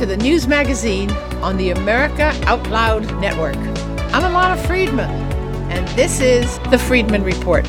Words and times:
to 0.00 0.06
the 0.06 0.16
news 0.16 0.48
magazine 0.48 1.10
on 1.42 1.58
the 1.58 1.72
America 1.72 2.32
Out 2.46 2.66
Loud 2.70 3.02
Network. 3.20 3.58
I'm 4.14 4.22
Ilana 4.22 4.56
Freedman, 4.66 5.10
and 5.70 5.86
this 5.88 6.20
is 6.20 6.58
the 6.70 6.78
Freedman 6.78 7.22
Report. 7.22 7.66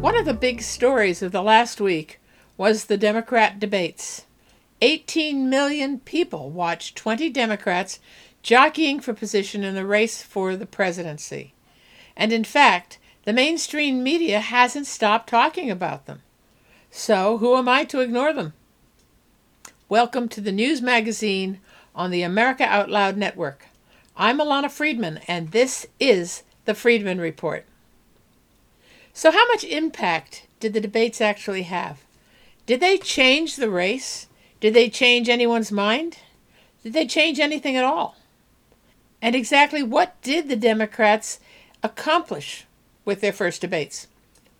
One 0.00 0.16
of 0.16 0.24
the 0.24 0.32
big 0.32 0.62
stories 0.62 1.20
of 1.20 1.32
the 1.32 1.42
last 1.42 1.82
week 1.82 2.18
was 2.56 2.86
the 2.86 2.96
Democrat 2.96 3.60
debates. 3.60 4.24
18 4.80 5.50
million 5.50 5.98
people 5.98 6.48
watched 6.48 6.96
20 6.96 7.28
Democrats 7.28 8.00
jockeying 8.42 9.00
for 9.00 9.12
position 9.12 9.62
in 9.62 9.74
the 9.74 9.84
race 9.84 10.22
for 10.22 10.56
the 10.56 10.64
presidency. 10.64 11.52
And 12.16 12.32
in 12.32 12.44
fact, 12.44 12.98
the 13.24 13.34
mainstream 13.34 14.02
media 14.02 14.40
hasn't 14.40 14.86
stopped 14.86 15.28
talking 15.28 15.70
about 15.70 16.06
them. 16.06 16.22
So, 16.96 17.38
who 17.38 17.56
am 17.56 17.68
I 17.68 17.82
to 17.86 18.00
ignore 18.00 18.32
them? 18.32 18.52
Welcome 19.88 20.28
to 20.28 20.40
the 20.40 20.52
news 20.52 20.80
magazine 20.80 21.58
on 21.92 22.12
the 22.12 22.22
America 22.22 22.62
Out 22.62 22.88
Loud 22.88 23.16
Network. 23.16 23.66
I'm 24.16 24.38
Ilana 24.38 24.70
Freedman, 24.70 25.18
and 25.26 25.50
this 25.50 25.88
is 25.98 26.44
the 26.66 26.72
Freedman 26.74 27.20
Report. 27.20 27.66
So, 29.12 29.32
how 29.32 29.44
much 29.48 29.64
impact 29.64 30.46
did 30.60 30.72
the 30.72 30.80
debates 30.80 31.20
actually 31.20 31.64
have? 31.64 32.04
Did 32.64 32.78
they 32.78 32.96
change 32.96 33.56
the 33.56 33.70
race? 33.70 34.28
Did 34.60 34.72
they 34.72 34.88
change 34.88 35.28
anyone's 35.28 35.72
mind? 35.72 36.18
Did 36.84 36.92
they 36.92 37.08
change 37.08 37.40
anything 37.40 37.76
at 37.76 37.84
all? 37.84 38.16
And 39.20 39.34
exactly 39.34 39.82
what 39.82 40.14
did 40.22 40.48
the 40.48 40.56
Democrats 40.56 41.40
accomplish 41.82 42.66
with 43.04 43.20
their 43.20 43.32
first 43.32 43.60
debates? 43.60 44.06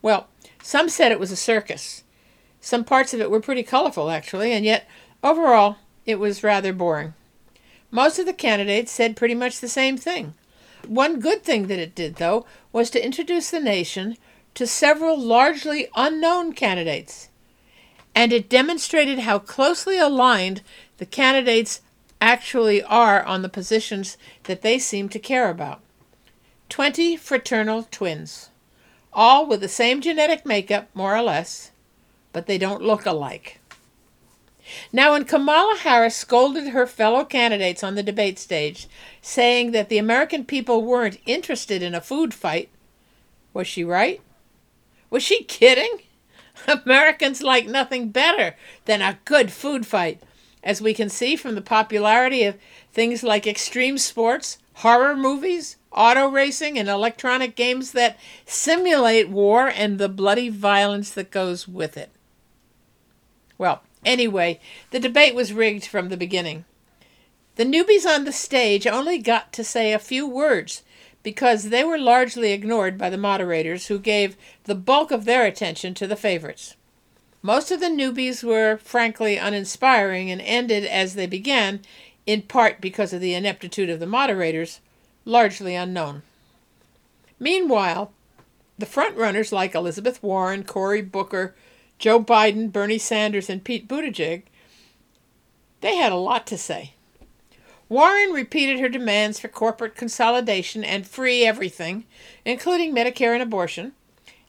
Well, 0.03 0.27
some 0.64 0.89
said 0.89 1.12
it 1.12 1.20
was 1.20 1.31
a 1.31 1.37
circus. 1.37 2.03
Some 2.65 2.84
parts 2.84 3.12
of 3.12 3.20
it 3.20 3.31
were 3.31 3.43
pretty 3.43 3.62
colorful, 3.62 4.09
actually, 4.09 4.51
and 4.51 4.65
yet 4.65 4.89
overall 5.23 5.77
it 6.07 6.19
was 6.19 6.43
rather 6.43 6.73
boring. 6.73 7.12
Most 7.91 8.19
of 8.19 8.25
the 8.25 8.33
candidates 8.33 8.91
said 8.91 9.17
pretty 9.17 9.34
much 9.34 9.61
the 9.61 9.69
same 9.69 9.98
thing. 9.98 10.33
One 10.89 11.21
good 11.21 11.45
thing 11.45 11.67
that 11.67 11.79
it 11.79 11.95
did, 11.95 12.17
though, 12.17 12.47
was 12.73 12.89
to 12.91 13.05
introduce 13.05 13.51
the 13.51 13.61
nation 13.61 14.17
to 14.55 14.67
several 14.67 15.19
largely 15.21 15.89
unknown 15.95 16.55
candidates. 16.55 17.29
And 18.15 18.33
it 18.33 18.48
demonstrated 18.48 19.19
how 19.19 19.41
closely 19.41 19.99
aligned 19.99 20.62
the 20.97 21.05
candidates 21.05 21.83
actually 22.19 22.83
are 22.83 23.23
on 23.25 23.43
the 23.43 23.51
positions 23.51 24.17
that 24.45 24.62
they 24.62 24.78
seem 24.78 25.11
to 25.11 25.19
care 25.19 25.51
about. 25.51 25.83
20 26.71 27.19
fraternal 27.19 27.87
twins, 27.91 28.49
all 29.12 29.45
with 29.47 29.61
the 29.61 29.69
same 29.69 30.01
genetic 30.01 30.47
makeup, 30.47 30.89
more 30.95 31.15
or 31.15 31.21
less, 31.21 31.71
but 32.35 32.47
they 32.47 32.59
don't 32.59 32.83
look 32.83 33.07
alike. 33.07 33.61
Now, 34.93 35.13
when 35.13 35.25
Kamala 35.25 35.77
Harris 35.79 36.17
scolded 36.17 36.69
her 36.69 36.87
fellow 36.87 37.25
candidates 37.25 37.85
on 37.85 37.95
the 37.95 38.03
debate 38.03 38.39
stage, 38.39 38.89
saying 39.23 39.71
that 39.71 39.89
the 39.89 39.99
American 39.99 40.45
people 40.45 40.83
weren't 40.83 41.21
interested 41.27 41.83
in 41.83 41.95
a 41.95 42.01
food 42.01 42.35
fight, 42.35 42.71
was 43.53 43.67
she 43.67 43.85
right? 43.85 44.21
Was 45.11 45.23
she 45.23 45.45
kidding? 45.45 46.01
Americans 46.85 47.43
like 47.43 47.67
nothing 47.67 48.09
better 48.09 48.57
than 48.87 49.01
a 49.01 49.19
good 49.25 49.53
food 49.53 49.87
fight, 49.87 50.21
as 50.62 50.81
we 50.81 50.95
can 50.95 51.09
see 51.09 51.37
from 51.37 51.55
the 51.55 51.61
popularity 51.61 52.45
of 52.45 52.57
things 52.93 53.23
like 53.23 53.47
extreme 53.47 53.99
sports, 53.99 54.59
horror 54.77 55.15
movies, 55.15 55.77
auto 55.93 56.27
racing, 56.27 56.79
and 56.79 56.89
electronic 56.89 57.55
games 57.55 57.93
that 57.93 58.19
simulate 58.47 59.29
war 59.29 59.69
and 59.69 59.99
the 59.99 60.09
bloody 60.09 60.49
violence 60.49 61.11
that 61.11 61.31
goes 61.31 61.69
with 61.69 61.97
it. 61.97 62.14
Well, 63.65 63.81
anyway, 64.05 64.61
the 64.91 65.00
debate 65.00 65.34
was 65.34 65.55
rigged 65.55 65.87
from 65.87 66.11
the 66.11 66.19
beginning. 66.19 66.66
The 67.56 67.65
newbies 67.65 68.05
on 68.05 68.27
the 68.27 68.31
stage 68.31 68.87
only 68.87 69.16
got 69.16 69.55
to 69.55 69.65
say 69.65 69.94
a 69.94 69.99
few 69.99 70.28
words 70.28 70.83
because 71.22 71.71
they 71.71 71.83
were 71.83 71.97
largely 71.97 72.53
ignored 72.53 72.99
by 72.99 73.09
the 73.09 73.16
moderators 73.16 73.87
who 73.87 73.99
gave 73.99 74.37
the 74.65 74.75
bulk 74.75 75.11
of 75.11 75.25
their 75.25 75.47
attention 75.47 75.94
to 75.94 76.06
the 76.06 76.15
favorites. 76.15 76.77
Most 77.41 77.71
of 77.71 77.81
the 77.81 77.87
newbies 77.87 78.44
were 78.44 78.77
frankly 78.77 79.38
uninspiring 79.38 80.31
and 80.31 80.43
ended 80.43 80.84
as 80.84 81.15
they 81.15 81.27
began, 81.27 81.81
in 82.27 82.43
part 82.43 82.83
because 82.83 83.15
of 83.15 83.22
the 83.22 83.33
ineptitude 83.33 83.88
of 83.88 83.99
the 83.99 84.06
moderators, 84.06 84.81
largely 85.25 85.75
unknown. 85.75 86.21
Meanwhile, 87.41 88.12
the 88.77 88.84
frontrunners 88.84 89.53
like 89.53 89.75
Elizabeth 89.75 90.22
Warren, 90.22 90.65
Cory 90.65 91.00
Booker, 91.00 91.55
Joe 91.99 92.22
Biden, 92.22 92.71
Bernie 92.71 92.99
Sanders, 92.99 93.49
and 93.49 93.65
Pete 93.65 93.88
Buttigieg, 93.88 94.43
they 95.81 95.97
had 95.97 96.12
a 96.12 96.16
lot 96.16 96.47
to 96.49 96.59
say. 96.59 96.94
Warren 97.88 98.32
repeated 98.32 98.81
her 98.81 98.88
demands 98.88 99.38
for 99.38 99.49
corporate 99.49 99.94
consolidation 99.94 100.82
and 100.82 101.06
free 101.06 101.44
everything, 101.44 102.05
including 102.44 102.94
Medicare 102.94 103.34
and 103.34 103.43
abortion, 103.43 103.93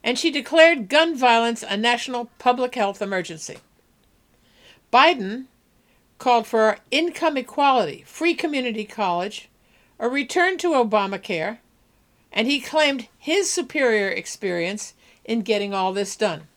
and 0.03 0.17
she 0.17 0.31
declared 0.31 0.89
gun 0.89 1.16
violence 1.16 1.63
a 1.67 1.75
national 1.75 2.29
public 2.39 2.75
health 2.75 3.01
emergency. 3.01 3.57
Biden 4.91 5.45
called 6.17 6.47
for 6.47 6.77
income 6.91 7.38
equality, 7.38 8.03
free 8.07 8.33
community 8.33 8.85
college, 8.85 9.50
a 10.00 10.07
return 10.07 10.57
to 10.57 10.69
Obamacare, 10.69 11.57
and 12.31 12.47
he 12.47 12.59
claimed 12.59 13.07
his 13.17 13.50
superior 13.50 14.09
experience 14.09 14.94
in 15.23 15.41
getting 15.41 15.73
all 15.73 15.91
this 15.91 16.16
done. 16.16 16.47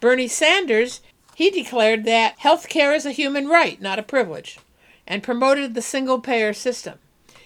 Bernie 0.00 0.28
Sanders, 0.28 1.00
he 1.34 1.50
declared 1.50 2.04
that 2.04 2.38
health 2.38 2.68
care 2.68 2.92
is 2.92 3.06
a 3.06 3.12
human 3.12 3.48
right, 3.48 3.80
not 3.80 3.98
a 3.98 4.02
privilege, 4.02 4.58
and 5.06 5.22
promoted 5.22 5.74
the 5.74 5.82
single 5.82 6.20
payer 6.20 6.52
system. 6.52 6.98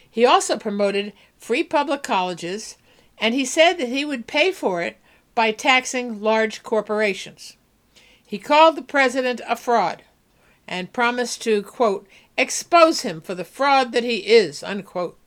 He 0.08 0.24
also 0.24 0.56
promoted 0.56 1.12
free 1.36 1.64
public 1.64 2.02
colleges, 2.02 2.76
and 3.18 3.34
he 3.34 3.44
said 3.44 3.74
that 3.74 3.88
he 3.88 4.04
would 4.04 4.26
pay 4.26 4.52
for 4.52 4.82
it 4.82 4.96
by 5.34 5.50
taxing 5.50 6.20
large 6.20 6.62
corporations. 6.62 7.56
He 8.24 8.38
called 8.38 8.76
the 8.76 8.82
president 8.82 9.40
a 9.48 9.56
fraud 9.56 10.02
and 10.66 10.92
promised 10.92 11.42
to, 11.42 11.62
quote, 11.62 12.06
expose 12.36 13.02
him 13.02 13.20
for 13.20 13.34
the 13.34 13.44
fraud 13.44 13.92
that 13.92 14.04
he 14.04 14.18
is, 14.18 14.62
unquote. 14.62 15.18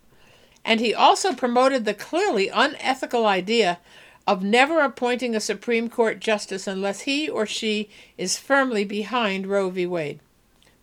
And 0.65 0.79
he 0.79 0.94
also 0.94 1.33
promoted 1.33 1.85
the 1.85 1.94
clearly 1.94 2.49
unethical 2.49 3.25
idea 3.25 3.79
of 4.27 4.43
never 4.43 4.81
appointing 4.81 5.33
a 5.33 5.39
Supreme 5.39 5.89
Court 5.89 6.19
justice 6.19 6.67
unless 6.67 7.01
he 7.01 7.29
or 7.29 7.45
she 7.45 7.89
is 8.17 8.38
firmly 8.38 8.83
behind 8.83 9.47
Roe 9.47 9.69
v. 9.69 9.85
Wade. 9.85 10.19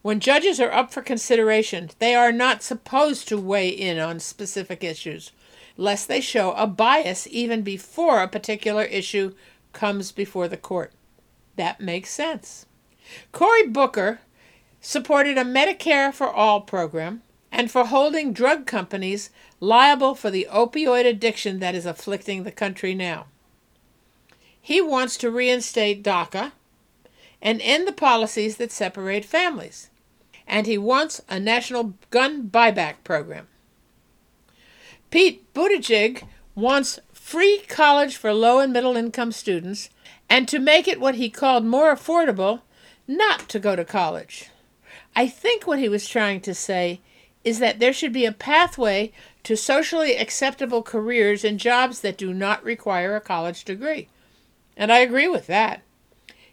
When 0.01 0.19
judges 0.19 0.59
are 0.61 0.73
up 0.73 0.93
for 0.93 1.03
consideration, 1.03 1.91
they 1.99 2.15
are 2.15 2.33
not 2.33 2.63
supposed 2.63 3.29
to 3.29 3.39
weigh 3.39 3.69
in 3.69 3.99
on 3.99 4.19
specific 4.19 4.83
issues, 4.83 5.31
lest 5.77 6.09
they 6.09 6.23
show 6.23 6.53
a 6.53 6.67
bias 6.67 7.29
even 7.31 7.61
before 7.61 8.23
a 8.23 8.29
particular 8.29 8.85
issue 8.85 9.35
comes 9.75 10.11
before 10.11 10.49
the 10.49 10.57
court. 10.57 10.93
That 11.57 11.81
makes 11.81 12.11
sense. 12.11 12.65
Cory 13.33 13.67
Booker 13.67 14.21
supported 14.81 15.37
a 15.37 15.45
Medicare 15.45 16.15
for 16.15 16.29
All 16.29 16.63
program 16.63 17.23
and 17.53 17.71
for 17.71 17.85
holding 17.85 18.33
drug 18.33 18.67
companies 18.67 19.31
liable 19.61 20.15
for 20.15 20.31
the 20.31 20.49
opioid 20.51 21.07
addiction 21.07 21.61
that 21.61 21.75
is 21.75 21.87
afflicting 21.87 22.43
the 22.43 22.51
country 22.51 22.95
now. 22.95 23.27
He 24.67 24.81
wants 24.81 25.19
to 25.19 25.31
reinstate 25.31 26.03
DACA 26.03 26.53
and 27.43 27.61
end 27.61 27.87
the 27.87 27.93
policies 27.93 28.57
that 28.57 28.73
separate 28.73 29.27
families. 29.27 29.91
And 30.47 30.67
he 30.67 30.79
wants 30.79 31.21
a 31.29 31.39
national 31.39 31.93
gun 32.09 32.49
buyback 32.49 32.95
program. 33.05 33.49
Pete 35.11 35.53
Buttigieg 35.53 36.23
wants 36.55 36.99
free 37.13 37.59
college 37.69 38.17
for 38.17 38.33
low 38.33 38.59
and 38.59 38.73
middle 38.73 38.97
income 38.97 39.33
students 39.33 39.91
and 40.31 40.49
to 40.49 40.59
make 40.59 40.89
it 40.89 40.99
what 40.99 41.17
he 41.17 41.29
called 41.29 41.67
more 41.67 41.95
affordable 41.95 42.63
not 43.07 43.51
to 43.51 43.61
go 43.61 43.77
to 43.77 43.85
college. 43.85 44.49
I 45.15 45.29
think 45.29 45.67
what 45.67 45.79
he 45.79 45.91
was 45.91 46.09
trying 46.09 46.41
to 46.41 46.55
say 46.55 47.03
is 47.45 47.59
that 47.59 47.81
there 47.81 47.93
should 47.93 48.15
be 48.15 48.25
a 48.25 48.33
pathway 48.33 49.13
to 49.43 49.59
socially 49.59 50.17
acceptable 50.17 50.83
careers 50.83 51.45
and 51.45 51.61
jobs 51.61 52.01
that 52.01 52.17
do 52.17 52.33
not 52.33 52.65
require 52.65 53.15
a 53.15 53.21
college 53.21 53.65
degree. 53.65 54.09
And 54.77 54.93
I 54.93 54.99
agree 54.99 55.29
with 55.29 55.47
that. 55.47 55.83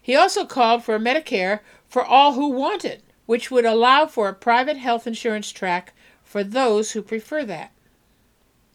He 0.00 0.16
also 0.16 0.44
called 0.44 0.84
for 0.84 0.98
Medicare 0.98 1.60
for 1.88 2.04
all 2.04 2.32
who 2.32 2.48
want 2.48 2.84
it, 2.84 3.02
which 3.26 3.50
would 3.50 3.64
allow 3.64 4.06
for 4.06 4.28
a 4.28 4.34
private 4.34 4.76
health 4.76 5.06
insurance 5.06 5.50
track 5.50 5.92
for 6.24 6.42
those 6.42 6.92
who 6.92 7.02
prefer 7.02 7.44
that. 7.44 7.72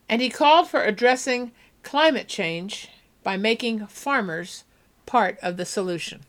And 0.07 0.21
he 0.21 0.29
called 0.29 0.67
for 0.69 0.83
addressing 0.83 1.51
climate 1.83 2.27
change 2.27 2.89
by 3.23 3.35
making 3.35 3.87
farmers 3.87 4.63
part 5.05 5.37
of 5.41 5.57
the 5.57 5.65
solution. 5.65 6.21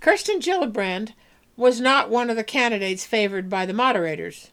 Kirsten 0.00 0.40
Gillibrand 0.40 1.12
was 1.56 1.80
not 1.80 2.10
one 2.10 2.30
of 2.30 2.36
the 2.36 2.42
candidates 2.42 3.04
favored 3.04 3.48
by 3.48 3.66
the 3.66 3.72
moderators, 3.72 4.50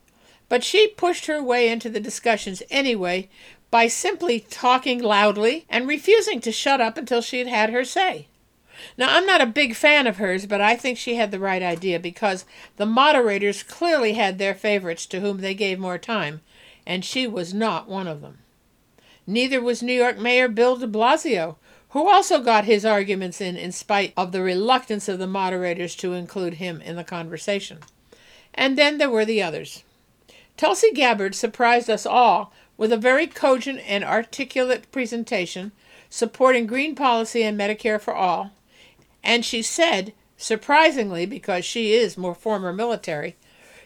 but 0.48 0.64
she 0.64 0.88
pushed 0.88 1.26
her 1.26 1.42
way 1.42 1.70
into 1.70 1.90
the 1.90 2.00
discussions 2.00 2.62
anyway 2.70 3.30
by 3.72 3.88
simply 3.88 4.40
talking 4.40 5.02
loudly 5.02 5.66
and 5.70 5.88
refusing 5.88 6.42
to 6.42 6.52
shut 6.52 6.82
up 6.82 6.98
until 6.98 7.22
she 7.22 7.40
had 7.40 7.48
had 7.48 7.70
her 7.70 7.86
say. 7.86 8.28
Now, 8.98 9.16
I'm 9.16 9.26
not 9.26 9.42
a 9.42 9.46
big 9.46 9.76
fan 9.76 10.08
of 10.08 10.18
hers, 10.18 10.46
but 10.46 10.62
I 10.62 10.76
think 10.76 10.98
she 10.98 11.16
had 11.16 11.32
the 11.32 11.40
right 11.40 11.62
idea 11.62 12.00
because 12.00 12.46
the 12.78 12.86
moderators 12.86 13.64
clearly 13.64 14.14
had 14.14 14.38
their 14.38 14.56
favorites 14.56 15.06
to 15.08 15.20
whom 15.20 15.40
they 15.40 15.54
gave 15.54 15.80
more 15.80 15.98
time, 15.98 16.42
and 16.86 17.04
she 17.04 17.28
was 17.28 17.54
not 17.54 17.90
one 17.90 18.08
of 18.08 18.22
them. 18.22 18.40
Neither 19.28 19.62
was 19.62 19.84
New 19.84 19.94
York 19.94 20.18
Mayor 20.18 20.48
Bill 20.48 20.78
de 20.78 20.88
Blasio, 20.88 21.58
who 21.90 22.08
also 22.08 22.42
got 22.42 22.66
his 22.66 22.86
arguments 22.86 23.42
in 23.42 23.58
in 23.58 23.72
spite 23.72 24.14
of 24.16 24.32
the 24.32 24.42
reluctance 24.42 25.08
of 25.10 25.20
the 25.20 25.28
moderators 25.28 25.96
to 25.96 26.14
include 26.14 26.56
him 26.56 26.82
in 26.82 26.96
the 26.96 27.04
conversation. 27.04 27.80
And 28.54 28.78
then 28.78 28.98
there 28.98 29.10
were 29.10 29.26
the 29.26 29.42
others. 29.42 29.84
Tulsi 30.58 30.92
Gabbard 30.92 31.36
surprised 31.36 31.90
us 31.90 32.06
all 32.06 32.54
with 32.80 32.94
a 32.94 32.98
very 32.98 33.28
cogent 33.28 33.82
and 33.86 34.06
articulate 34.06 34.90
presentation 34.90 35.74
supporting 36.10 36.66
green 36.66 36.96
policy 36.96 37.44
and 37.44 37.60
Medicare 37.60 38.00
for 38.00 38.16
all. 38.16 38.52
And 39.22 39.44
she 39.44 39.62
said, 39.62 40.14
surprisingly, 40.38 41.26
because 41.26 41.66
she 41.66 41.92
is 41.92 42.18
more 42.18 42.34
former 42.34 42.72
military, 42.72 43.36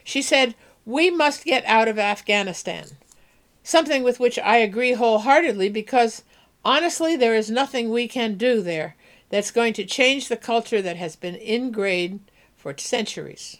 she 0.04 0.22
said, 0.22 0.54
We 0.86 1.10
must 1.10 1.44
get 1.44 1.64
out 1.66 1.88
of 1.88 1.98
Afghanistan. 1.98 2.86
Something 3.64 4.04
with 4.04 4.20
which 4.20 4.38
I 4.38 4.58
agree 4.58 4.92
wholeheartedly 4.92 5.70
because 5.70 6.22
honestly, 6.64 7.16
there 7.16 7.34
is 7.34 7.50
nothing 7.50 7.90
we 7.90 8.06
can 8.06 8.36
do 8.36 8.62
there 8.62 8.94
that's 9.28 9.50
going 9.50 9.72
to 9.72 9.84
change 9.84 10.28
the 10.28 10.36
culture 10.36 10.80
that 10.80 10.96
has 10.96 11.16
been 11.16 11.34
ingrained 11.34 12.20
for 12.56 12.78
centuries. 12.78 13.58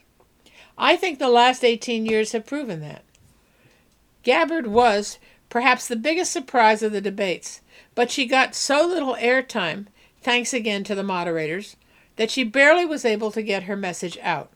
I 0.79 0.95
think 0.95 1.19
the 1.19 1.29
last 1.29 1.65
18 1.65 2.07
years 2.07 2.31
have 2.33 2.47
proven 2.47 2.81
that. 2.83 3.04
Gabbard 4.25 4.67
was 4.67 5.19
perhaps 5.50 5.87
the 5.87 5.97
biggest 5.97 6.32
surprise 6.32 6.82
of 6.82 6.93
the 6.93 7.00
debates, 7.00 7.61
but 7.94 8.11
she 8.11 8.26
got 8.26 8.55
so 8.55 8.87
little 8.87 9.15
airtime, 9.17 9.87
thanks 10.23 10.53
again 10.53 10.82
to 10.85 10.94
the 10.94 11.03
moderators, 11.03 11.76
that 12.17 12.31
she 12.31 12.43
barely 12.43 12.85
was 12.85 13.05
able 13.05 13.31
to 13.31 13.43
get 13.43 13.65
her 13.65 13.76
message 13.76 14.19
out. 14.23 14.50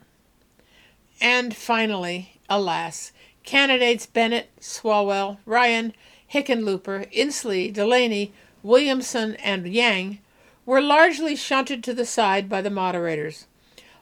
And 1.20 1.54
finally, 1.54 2.40
alas, 2.48 3.12
candidates 3.44 4.06
Bennet, 4.06 4.48
Swalwell, 4.60 5.38
Ryan, 5.44 5.92
Hickenlooper, 6.32 7.12
Inslee, 7.12 7.72
Delaney, 7.72 8.32
Williamson, 8.62 9.34
and 9.36 9.68
Yang 9.68 10.18
were 10.64 10.80
largely 10.80 11.36
shunted 11.36 11.82
to 11.84 11.94
the 11.94 12.04
side 12.04 12.48
by 12.48 12.60
the 12.60 12.70
moderators. 12.70 13.46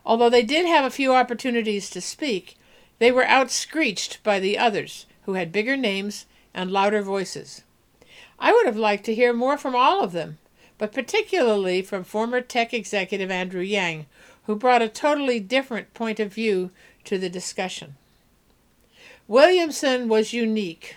Although 0.04 0.30
they 0.30 0.42
did 0.42 0.66
have 0.66 0.84
a 0.84 0.90
few 0.90 1.14
opportunities 1.14 1.90
to 1.90 2.00
speak, 2.00 2.56
they 2.98 3.10
were 3.10 3.24
outscreeched 3.24 4.22
by 4.22 4.40
the 4.40 4.58
others, 4.58 5.06
who 5.26 5.34
had 5.34 5.52
bigger 5.52 5.76
names 5.76 6.25
and 6.55 6.70
louder 6.70 7.02
voices. 7.02 7.62
I 8.38 8.52
would 8.52 8.67
have 8.67 8.76
liked 8.76 9.05
to 9.05 9.14
hear 9.14 9.32
more 9.32 9.58
from 9.58 9.75
all 9.75 10.02
of 10.02 10.12
them, 10.12 10.38
but 10.78 10.93
particularly 10.93 11.82
from 11.82 12.05
former 12.05 12.40
tech 12.40 12.73
executive 12.73 13.31
Andrew 13.31 13.61
Yang, 13.61 14.06
who 14.44 14.56
brought 14.56 14.82
a 14.82 14.88
totally 14.88 15.40
different 15.40 15.93
point 15.94 16.20
of 16.20 16.32
view 16.32 16.70
to 17.05 17.19
the 17.19 17.28
discussion. 17.28 17.96
Williamson 19.26 20.08
was 20.08 20.32
unique 20.32 20.96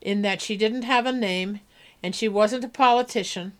in 0.00 0.22
that 0.22 0.40
she 0.40 0.56
didn't 0.56 0.82
have 0.82 1.06
a 1.06 1.12
name 1.12 1.60
and 2.02 2.14
she 2.14 2.28
wasn't 2.28 2.64
a 2.64 2.68
politician, 2.68 3.52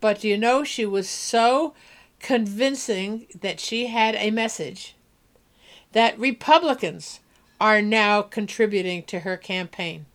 but 0.00 0.24
you 0.24 0.38
know, 0.38 0.64
she 0.64 0.86
was 0.86 1.08
so 1.08 1.74
convincing 2.18 3.26
that 3.40 3.60
she 3.60 3.86
had 3.86 4.14
a 4.14 4.30
message 4.30 4.94
that 5.92 6.18
Republicans 6.18 7.19
are 7.60 7.82
now 7.82 8.22
contributing 8.22 9.02
to 9.04 9.20
her 9.20 9.36
campaign. 9.36 10.06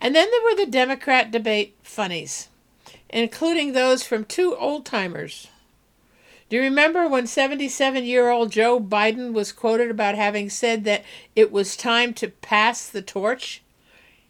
And 0.00 0.14
then 0.14 0.28
there 0.30 0.42
were 0.42 0.56
the 0.56 0.70
Democrat 0.70 1.30
debate 1.30 1.76
funnies, 1.82 2.48
including 3.08 3.72
those 3.72 4.02
from 4.02 4.24
two 4.24 4.56
old 4.56 4.84
timers. 4.84 5.48
Do 6.48 6.56
you 6.56 6.62
remember 6.62 7.08
when 7.08 7.26
77 7.26 8.04
year 8.04 8.28
old 8.28 8.52
Joe 8.52 8.78
Biden 8.78 9.32
was 9.32 9.52
quoted 9.52 9.90
about 9.90 10.14
having 10.14 10.50
said 10.50 10.84
that 10.84 11.04
it 11.34 11.50
was 11.50 11.76
time 11.76 12.12
to 12.14 12.28
pass 12.28 12.86
the 12.88 13.02
torch? 13.02 13.62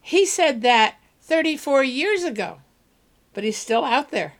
He 0.01 0.25
said 0.25 0.63
that 0.63 0.97
34 1.23 1.83
years 1.83 2.23
ago, 2.23 2.59
but 3.33 3.43
he's 3.43 3.57
still 3.57 3.85
out 3.85 4.11
there. 4.11 4.35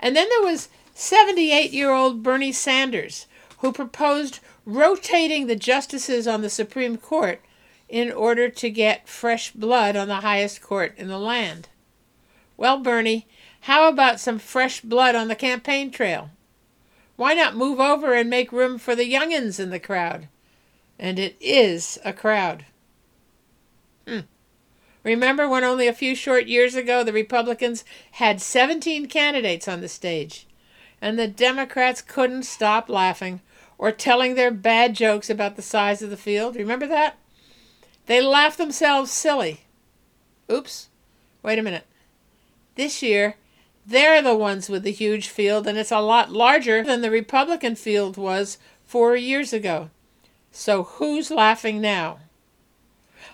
And 0.00 0.16
then 0.16 0.28
there 0.28 0.50
was 0.50 0.68
78 0.94 1.72
year 1.72 1.92
old 1.92 2.22
Bernie 2.22 2.52
Sanders, 2.52 3.26
who 3.58 3.72
proposed 3.72 4.40
rotating 4.66 5.46
the 5.46 5.56
justices 5.56 6.26
on 6.26 6.42
the 6.42 6.50
Supreme 6.50 6.96
Court 6.96 7.40
in 7.88 8.10
order 8.10 8.48
to 8.48 8.70
get 8.70 9.08
fresh 9.08 9.52
blood 9.52 9.96
on 9.96 10.08
the 10.08 10.16
highest 10.16 10.62
court 10.62 10.94
in 10.96 11.08
the 11.08 11.18
land. 11.18 11.68
Well, 12.56 12.78
Bernie, 12.78 13.26
how 13.62 13.88
about 13.88 14.20
some 14.20 14.38
fresh 14.38 14.80
blood 14.80 15.14
on 15.14 15.28
the 15.28 15.34
campaign 15.34 15.90
trail? 15.90 16.30
Why 17.16 17.34
not 17.34 17.56
move 17.56 17.78
over 17.78 18.14
and 18.14 18.28
make 18.28 18.52
room 18.52 18.78
for 18.78 18.94
the 18.94 19.10
youngins 19.10 19.60
in 19.60 19.70
the 19.70 19.78
crowd? 19.78 20.28
And 20.98 21.18
it 21.18 21.36
is 21.40 21.98
a 22.04 22.12
crowd. 22.12 22.64
Hmm. 24.06 24.20
Remember 25.02 25.48
when 25.48 25.64
only 25.64 25.86
a 25.86 25.92
few 25.92 26.14
short 26.14 26.46
years 26.46 26.74
ago 26.74 27.04
the 27.04 27.12
Republicans 27.12 27.84
had 28.12 28.40
17 28.40 29.06
candidates 29.06 29.68
on 29.68 29.80
the 29.80 29.88
stage, 29.88 30.46
and 31.00 31.18
the 31.18 31.28
Democrats 31.28 32.00
couldn't 32.00 32.44
stop 32.44 32.88
laughing 32.88 33.40
or 33.78 33.92
telling 33.92 34.34
their 34.34 34.50
bad 34.50 34.94
jokes 34.94 35.28
about 35.28 35.56
the 35.56 35.62
size 35.62 36.02
of 36.02 36.10
the 36.10 36.16
field? 36.16 36.56
Remember 36.56 36.86
that? 36.86 37.18
They 38.06 38.20
laugh 38.20 38.56
themselves 38.56 39.10
silly. 39.10 39.62
Oops. 40.50 40.88
Wait 41.42 41.58
a 41.58 41.62
minute. 41.62 41.86
This 42.74 43.02
year, 43.02 43.36
they're 43.86 44.22
the 44.22 44.34
ones 44.34 44.68
with 44.68 44.82
the 44.82 44.92
huge 44.92 45.28
field, 45.28 45.66
and 45.66 45.78
it's 45.78 45.92
a 45.92 46.00
lot 46.00 46.32
larger 46.32 46.82
than 46.82 47.00
the 47.00 47.10
Republican 47.10 47.74
field 47.74 48.16
was 48.16 48.58
four 48.84 49.16
years 49.16 49.52
ago. 49.52 49.90
So 50.50 50.84
who's 50.84 51.30
laughing 51.30 51.80
now? 51.80 52.18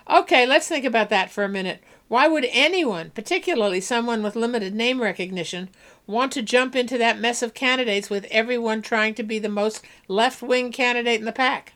Okay, 0.09 0.45
let's 0.45 0.67
think 0.67 0.85
about 0.85 1.09
that 1.09 1.31
for 1.31 1.43
a 1.43 1.49
minute. 1.49 1.81
Why 2.07 2.27
would 2.27 2.45
anyone, 2.51 3.11
particularly 3.11 3.79
someone 3.79 4.21
with 4.21 4.35
limited 4.35 4.75
name 4.75 5.01
recognition, 5.01 5.69
want 6.07 6.31
to 6.33 6.41
jump 6.41 6.75
into 6.75 6.97
that 6.97 7.19
mess 7.19 7.41
of 7.41 7.53
candidates 7.53 8.09
with 8.09 8.25
everyone 8.31 8.81
trying 8.81 9.13
to 9.15 9.23
be 9.23 9.39
the 9.39 9.49
most 9.49 9.81
left 10.07 10.41
wing 10.41 10.71
candidate 10.71 11.19
in 11.19 11.25
the 11.25 11.31
pack? 11.31 11.73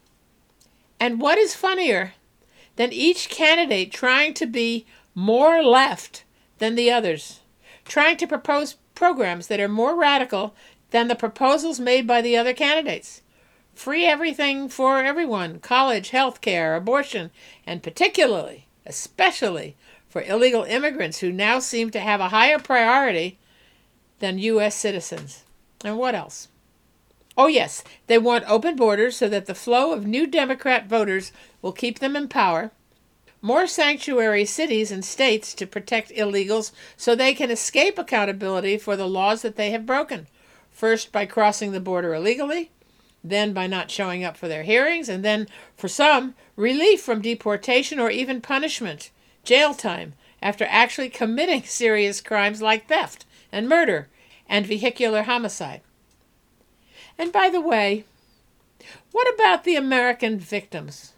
And 0.99 1.21
what 1.21 1.37
is 1.37 1.55
funnier 1.55 2.13
than 2.75 2.91
each 2.91 3.29
candidate 3.29 3.91
trying 3.91 4.33
to 4.35 4.45
be 4.45 4.85
more 5.13 5.63
left 5.63 6.23
than 6.59 6.75
the 6.75 6.91
others, 6.91 7.41
trying 7.85 8.17
to 8.17 8.27
propose 8.27 8.75
programs 8.93 9.47
that 9.47 9.59
are 9.59 9.67
more 9.67 9.95
radical 9.95 10.55
than 10.91 11.07
the 11.07 11.15
proposals 11.15 11.79
made 11.79 12.07
by 12.07 12.21
the 12.21 12.37
other 12.37 12.53
candidates? 12.53 13.21
Free 13.73 14.05
everything 14.05 14.69
for 14.69 15.03
everyone 15.03 15.59
college, 15.59 16.09
health 16.09 16.39
care, 16.39 16.75
abortion, 16.75 17.31
and 17.67 17.83
particularly, 17.83 18.67
especially, 18.85 19.75
for 20.07 20.21
illegal 20.21 20.63
immigrants 20.63 21.19
who 21.19 21.31
now 21.31 21.59
seem 21.59 21.89
to 21.91 21.99
have 21.99 22.21
a 22.21 22.29
higher 22.29 22.57
priority 22.57 23.37
than 24.19 24.39
U.S. 24.39 24.75
citizens. 24.75 25.43
And 25.83 25.97
what 25.97 26.15
else? 26.15 26.47
Oh, 27.37 27.47
yes, 27.47 27.83
they 28.07 28.17
want 28.17 28.45
open 28.47 28.75
borders 28.75 29.17
so 29.17 29.27
that 29.27 29.45
the 29.45 29.55
flow 29.55 29.91
of 29.91 30.07
new 30.07 30.25
Democrat 30.25 30.87
voters 30.87 31.31
will 31.61 31.73
keep 31.73 31.99
them 31.99 32.15
in 32.15 32.29
power. 32.29 32.71
More 33.41 33.67
sanctuary 33.67 34.45
cities 34.45 34.89
and 34.89 35.03
states 35.03 35.53
to 35.55 35.67
protect 35.67 36.11
illegals 36.11 36.71
so 36.95 37.13
they 37.13 37.33
can 37.33 37.51
escape 37.51 37.99
accountability 37.99 38.77
for 38.77 38.95
the 38.95 39.07
laws 39.07 39.41
that 39.41 39.57
they 39.57 39.71
have 39.71 39.85
broken. 39.85 40.27
First, 40.71 41.11
by 41.11 41.25
crossing 41.25 41.71
the 41.71 41.79
border 41.79 42.13
illegally, 42.15 42.71
then 43.23 43.53
by 43.53 43.67
not 43.67 43.91
showing 43.91 44.23
up 44.23 44.37
for 44.37 44.47
their 44.47 44.63
hearings, 44.63 45.09
and 45.09 45.23
then, 45.23 45.47
for 45.75 45.87
some, 45.87 46.35
relief 46.55 47.01
from 47.01 47.21
deportation 47.21 47.99
or 47.99 48.09
even 48.09 48.39
punishment, 48.39 49.11
jail 49.43 49.73
time, 49.73 50.13
after 50.41 50.65
actually 50.69 51.09
committing 51.09 51.63
serious 51.65 52.21
crimes 52.21 52.61
like 52.61 52.87
theft 52.87 53.25
and 53.55 53.69
murder 53.69 54.09
and 54.49 54.67
vehicular 54.67 55.23
homicide. 55.23 55.81
And 57.17 57.31
by 57.31 57.49
the 57.49 57.61
way, 57.61 58.03
what 59.13 59.33
about 59.33 59.63
the 59.63 59.77
American 59.77 60.37
victims? 60.37 61.13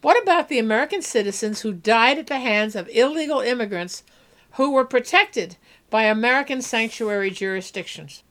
What 0.00 0.20
about 0.22 0.48
the 0.48 0.58
American 0.58 1.02
citizens 1.02 1.60
who 1.60 1.72
died 1.74 2.18
at 2.18 2.28
the 2.28 2.38
hands 2.38 2.74
of 2.74 2.88
illegal 2.88 3.40
immigrants 3.40 4.02
who 4.52 4.70
were 4.70 4.84
protected 4.86 5.56
by 5.90 6.04
American 6.04 6.62
sanctuary 6.62 7.30
jurisdictions? 7.30 8.22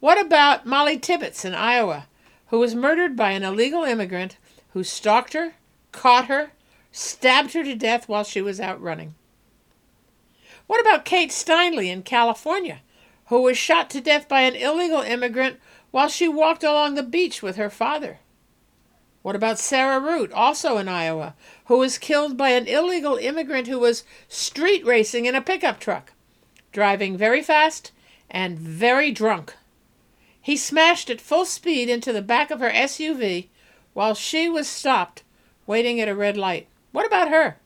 What 0.00 0.18
about 0.18 0.64
Molly 0.64 0.98
Tibbetts 0.98 1.44
in 1.44 1.54
Iowa, 1.54 2.06
who 2.46 2.58
was 2.58 2.74
murdered 2.74 3.14
by 3.14 3.32
an 3.32 3.42
illegal 3.42 3.84
immigrant 3.84 4.38
who 4.72 4.82
stalked 4.82 5.34
her, 5.34 5.54
caught 5.92 6.28
her, 6.28 6.52
stabbed 6.92 7.52
her 7.52 7.62
to 7.62 7.74
death 7.74 8.08
while 8.08 8.24
she 8.24 8.40
was 8.40 8.58
out 8.58 8.80
running? 8.80 9.14
What 10.68 10.82
about 10.82 11.06
Kate 11.06 11.30
Steinle 11.30 11.90
in 11.90 12.02
California, 12.02 12.82
who 13.26 13.40
was 13.40 13.56
shot 13.56 13.88
to 13.90 14.02
death 14.02 14.28
by 14.28 14.42
an 14.42 14.54
illegal 14.54 15.00
immigrant 15.00 15.58
while 15.90 16.08
she 16.08 16.28
walked 16.28 16.62
along 16.62 16.94
the 16.94 17.02
beach 17.02 17.42
with 17.42 17.56
her 17.56 17.70
father? 17.70 18.18
What 19.22 19.34
about 19.34 19.58
Sarah 19.58 19.98
Root, 19.98 20.30
also 20.30 20.76
in 20.76 20.86
Iowa, 20.86 21.34
who 21.66 21.78
was 21.78 21.96
killed 21.96 22.36
by 22.36 22.50
an 22.50 22.66
illegal 22.66 23.16
immigrant 23.16 23.66
who 23.66 23.78
was 23.78 24.04
street 24.28 24.84
racing 24.84 25.24
in 25.24 25.34
a 25.34 25.40
pickup 25.40 25.80
truck, 25.80 26.12
driving 26.70 27.16
very 27.16 27.42
fast 27.42 27.90
and 28.30 28.58
very 28.58 29.10
drunk. 29.10 29.56
He 30.40 30.58
smashed 30.58 31.08
at 31.08 31.20
full 31.20 31.46
speed 31.46 31.88
into 31.88 32.12
the 32.12 32.22
back 32.22 32.50
of 32.50 32.60
her 32.60 32.70
SUV 32.70 33.48
while 33.94 34.14
she 34.14 34.50
was 34.50 34.68
stopped 34.68 35.22
waiting 35.66 35.98
at 35.98 36.08
a 36.08 36.14
red 36.14 36.36
light. 36.36 36.68
What 36.92 37.06
about 37.06 37.30
her? 37.30 37.56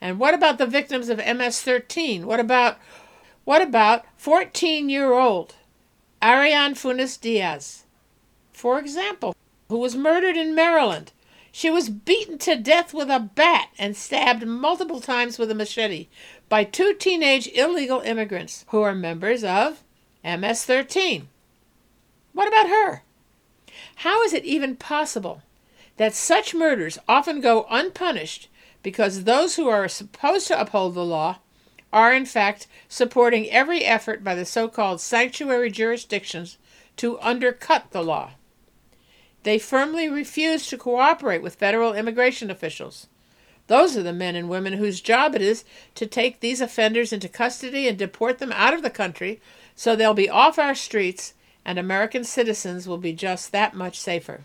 And 0.00 0.18
what 0.18 0.34
about 0.34 0.58
the 0.58 0.66
victims 0.66 1.08
of 1.08 1.18
MS-13? 1.18 2.24
What 2.24 2.40
about 2.40 2.78
what 3.44 3.62
about 3.62 4.04
14-year-old 4.22 5.54
Ariane 6.22 6.74
Funes 6.74 7.18
Diaz, 7.20 7.84
for 8.52 8.78
example, 8.78 9.34
who 9.68 9.78
was 9.78 9.96
murdered 9.96 10.36
in 10.36 10.54
Maryland? 10.54 11.12
She 11.52 11.70
was 11.70 11.88
beaten 11.88 12.38
to 12.38 12.56
death 12.56 12.94
with 12.94 13.10
a 13.10 13.18
bat 13.18 13.70
and 13.78 13.96
stabbed 13.96 14.46
multiple 14.46 15.00
times 15.00 15.38
with 15.38 15.50
a 15.50 15.54
machete 15.54 16.06
by 16.48 16.64
two 16.64 16.94
teenage 16.94 17.48
illegal 17.54 18.00
immigrants 18.00 18.64
who 18.68 18.82
are 18.82 18.94
members 18.94 19.42
of 19.42 19.82
MS 20.24 20.64
13. 20.64 21.28
What 22.32 22.48
about 22.48 22.68
her? 22.68 23.02
How 23.96 24.22
is 24.22 24.32
it 24.32 24.44
even 24.44 24.76
possible 24.76 25.42
that 25.96 26.14
such 26.14 26.54
murders 26.54 26.98
often 27.08 27.40
go 27.40 27.66
unpunished 27.68 28.48
because 28.82 29.24
those 29.24 29.56
who 29.56 29.68
are 29.68 29.88
supposed 29.88 30.46
to 30.48 30.60
uphold 30.60 30.94
the 30.94 31.04
law 31.04 31.38
are 31.92 32.12
in 32.12 32.24
fact 32.24 32.66
supporting 32.88 33.50
every 33.50 33.84
effort 33.84 34.22
by 34.22 34.34
the 34.34 34.44
so 34.44 34.68
called 34.68 35.00
sanctuary 35.00 35.70
jurisdictions 35.70 36.58
to 36.96 37.20
undercut 37.20 37.90
the 37.90 38.02
law? 38.02 38.32
They 39.42 39.58
firmly 39.58 40.08
refuse 40.08 40.66
to 40.66 40.78
cooperate 40.78 41.42
with 41.42 41.54
federal 41.54 41.94
immigration 41.94 42.50
officials. 42.50 43.06
Those 43.66 43.96
are 43.96 44.02
the 44.02 44.12
men 44.12 44.36
and 44.36 44.48
women 44.48 44.74
whose 44.74 45.00
job 45.00 45.34
it 45.34 45.42
is 45.42 45.64
to 45.94 46.06
take 46.06 46.40
these 46.40 46.60
offenders 46.60 47.12
into 47.12 47.28
custody 47.28 47.86
and 47.86 47.96
deport 47.96 48.38
them 48.38 48.52
out 48.52 48.74
of 48.74 48.82
the 48.82 48.90
country 48.90 49.40
so 49.76 49.94
they'll 49.94 50.12
be 50.12 50.28
off 50.28 50.58
our 50.58 50.74
streets 50.74 51.34
and 51.64 51.78
American 51.78 52.24
citizens 52.24 52.88
will 52.88 52.98
be 52.98 53.12
just 53.12 53.52
that 53.52 53.74
much 53.74 53.98
safer. 53.98 54.44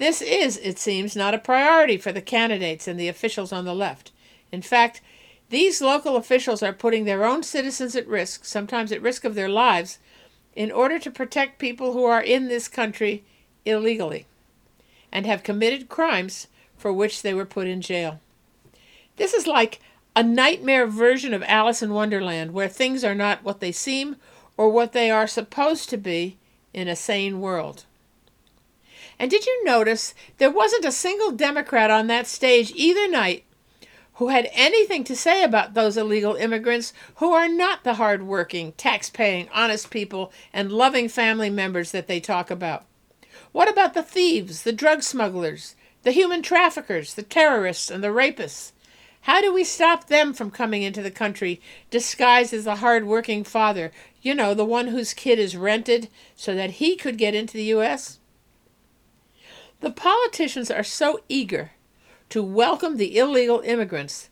This 0.00 0.22
is, 0.22 0.56
it 0.56 0.78
seems, 0.78 1.14
not 1.14 1.34
a 1.34 1.38
priority 1.38 1.98
for 1.98 2.10
the 2.10 2.22
candidates 2.22 2.88
and 2.88 2.98
the 2.98 3.08
officials 3.08 3.52
on 3.52 3.66
the 3.66 3.74
left. 3.74 4.12
In 4.50 4.62
fact, 4.62 5.02
these 5.50 5.82
local 5.82 6.16
officials 6.16 6.62
are 6.62 6.72
putting 6.72 7.04
their 7.04 7.22
own 7.26 7.42
citizens 7.42 7.94
at 7.94 8.08
risk, 8.08 8.46
sometimes 8.46 8.92
at 8.92 9.02
risk 9.02 9.26
of 9.26 9.34
their 9.34 9.50
lives, 9.50 9.98
in 10.56 10.72
order 10.72 10.98
to 10.98 11.10
protect 11.10 11.58
people 11.58 11.92
who 11.92 12.02
are 12.02 12.22
in 12.22 12.48
this 12.48 12.66
country 12.66 13.24
illegally 13.66 14.24
and 15.12 15.26
have 15.26 15.42
committed 15.42 15.90
crimes 15.90 16.46
for 16.78 16.90
which 16.90 17.20
they 17.20 17.34
were 17.34 17.44
put 17.44 17.66
in 17.66 17.82
jail. 17.82 18.20
This 19.16 19.34
is 19.34 19.46
like 19.46 19.80
a 20.16 20.22
nightmare 20.22 20.86
version 20.86 21.34
of 21.34 21.42
Alice 21.42 21.82
in 21.82 21.92
Wonderland, 21.92 22.54
where 22.54 22.68
things 22.68 23.04
are 23.04 23.14
not 23.14 23.44
what 23.44 23.60
they 23.60 23.70
seem 23.70 24.16
or 24.56 24.70
what 24.70 24.92
they 24.92 25.10
are 25.10 25.26
supposed 25.26 25.90
to 25.90 25.98
be 25.98 26.38
in 26.72 26.88
a 26.88 26.96
sane 26.96 27.42
world. 27.42 27.84
And 29.20 29.30
did 29.30 29.44
you 29.44 29.64
notice 29.66 30.14
there 30.38 30.50
wasn't 30.50 30.86
a 30.86 30.90
single 30.90 31.30
Democrat 31.30 31.90
on 31.90 32.06
that 32.06 32.26
stage 32.26 32.72
either 32.74 33.06
night 33.06 33.44
who 34.14 34.28
had 34.28 34.48
anything 34.54 35.04
to 35.04 35.14
say 35.14 35.44
about 35.44 35.74
those 35.74 35.98
illegal 35.98 36.36
immigrants 36.36 36.94
who 37.16 37.34
are 37.34 37.46
not 37.46 37.84
the 37.84 37.94
hard-working, 37.94 38.72
tax-paying, 38.72 39.50
honest 39.52 39.90
people 39.90 40.32
and 40.54 40.72
loving 40.72 41.06
family 41.06 41.50
members 41.50 41.92
that 41.92 42.06
they 42.06 42.18
talk 42.18 42.50
about? 42.50 42.86
What 43.52 43.70
about 43.70 43.92
the 43.92 44.02
thieves, 44.02 44.62
the 44.62 44.72
drug 44.72 45.02
smugglers, 45.02 45.76
the 46.02 46.12
human 46.12 46.40
traffickers, 46.40 47.12
the 47.12 47.22
terrorists, 47.22 47.90
and 47.90 48.02
the 48.02 48.08
rapists? 48.08 48.72
How 49.22 49.42
do 49.42 49.52
we 49.52 49.64
stop 49.64 50.06
them 50.06 50.32
from 50.32 50.50
coming 50.50 50.82
into 50.82 51.02
the 51.02 51.10
country 51.10 51.60
disguised 51.90 52.54
as 52.54 52.66
a 52.66 52.76
hard-working 52.76 53.44
father, 53.44 53.92
you 54.22 54.34
know, 54.34 54.54
the 54.54 54.64
one 54.64 54.86
whose 54.86 55.12
kid 55.12 55.38
is 55.38 55.58
rented 55.58 56.08
so 56.34 56.54
that 56.54 56.70
he 56.70 56.96
could 56.96 57.18
get 57.18 57.34
into 57.34 57.58
the 57.58 57.64
U.S.? 57.64 58.16
The 59.80 59.90
politicians 59.90 60.70
are 60.70 60.84
so 60.84 61.20
eager 61.28 61.72
to 62.28 62.42
welcome 62.42 62.98
the 62.98 63.16
illegal 63.16 63.60
immigrants 63.60 64.28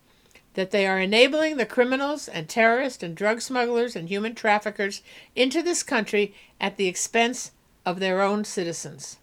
that 0.52 0.72
they 0.72 0.86
are 0.86 0.98
enabling 0.98 1.56
the 1.56 1.64
criminals 1.64 2.28
and 2.28 2.48
terrorists 2.48 3.02
and 3.02 3.16
drug 3.16 3.40
smugglers 3.40 3.96
and 3.96 4.08
human 4.08 4.34
traffickers 4.34 5.00
into 5.34 5.62
this 5.62 5.82
country 5.82 6.34
at 6.60 6.76
the 6.76 6.86
expense 6.86 7.52
of 7.86 7.98
their 7.98 8.20
own 8.20 8.44
citizens. 8.44 9.16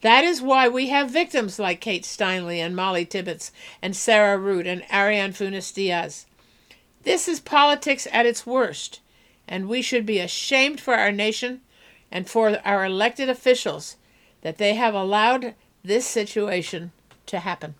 That 0.00 0.24
is 0.24 0.40
why 0.40 0.68
we 0.68 0.88
have 0.88 1.10
victims 1.10 1.58
like 1.58 1.82
Kate 1.82 2.04
Steinle 2.04 2.58
and 2.58 2.74
Molly 2.74 3.04
Tibbetts 3.04 3.52
and 3.82 3.94
Sarah 3.94 4.38
Root 4.38 4.66
and 4.66 4.82
Ariane 4.90 5.34
Funes 5.34 5.70
Diaz. 5.74 6.24
This 7.02 7.28
is 7.28 7.40
politics 7.40 8.06
at 8.10 8.24
its 8.24 8.46
worst, 8.46 9.00
and 9.46 9.68
we 9.68 9.82
should 9.82 10.06
be 10.06 10.18
ashamed 10.18 10.80
for 10.80 10.94
our 10.94 11.12
nation 11.12 11.60
and 12.10 12.28
for 12.28 12.58
our 12.64 12.86
elected 12.86 13.28
officials 13.28 13.96
that 14.42 14.58
they 14.58 14.74
have 14.74 14.94
allowed 14.94 15.54
this 15.82 16.06
situation 16.06 16.92
to 17.26 17.40
happen. 17.40 17.74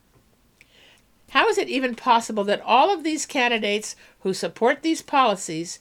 How 1.31 1.49
is 1.49 1.59
it 1.59 1.69
even 1.69 1.95
possible 1.95 2.45
that 2.45 2.61
all 2.63 2.93
of 2.93 3.05
these 3.05 3.27
candidates 3.27 3.95
who 4.21 4.35
support 4.35 4.83
these 4.83 5.03
policies 5.03 5.79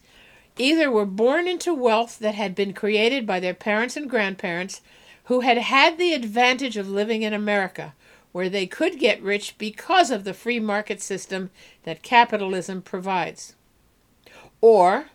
either 0.58 0.92
were 0.92 1.06
born 1.06 1.48
into 1.48 1.74
wealth 1.74 2.20
that 2.20 2.36
had 2.36 2.54
been 2.54 2.74
created 2.74 3.26
by 3.26 3.40
their 3.40 3.54
parents 3.54 3.98
and 3.98 4.10
grandparents 4.10 4.82
who 5.26 5.42
had 5.42 5.58
had 5.58 5.98
the 5.98 6.14
advantage 6.14 6.78
of 6.78 6.90
living 6.90 7.24
in 7.24 7.34
America, 7.34 7.94
where 8.32 8.50
they 8.50 8.68
could 8.68 9.00
get 9.00 9.22
rich 9.22 9.58
because 9.58 10.12
of 10.12 10.24
the 10.24 10.34
free 10.34 10.60
market 10.60 11.02
system 11.02 11.50
that 11.84 12.04
capitalism 12.04 12.82
provides? 12.82 13.56
Or 14.62 15.10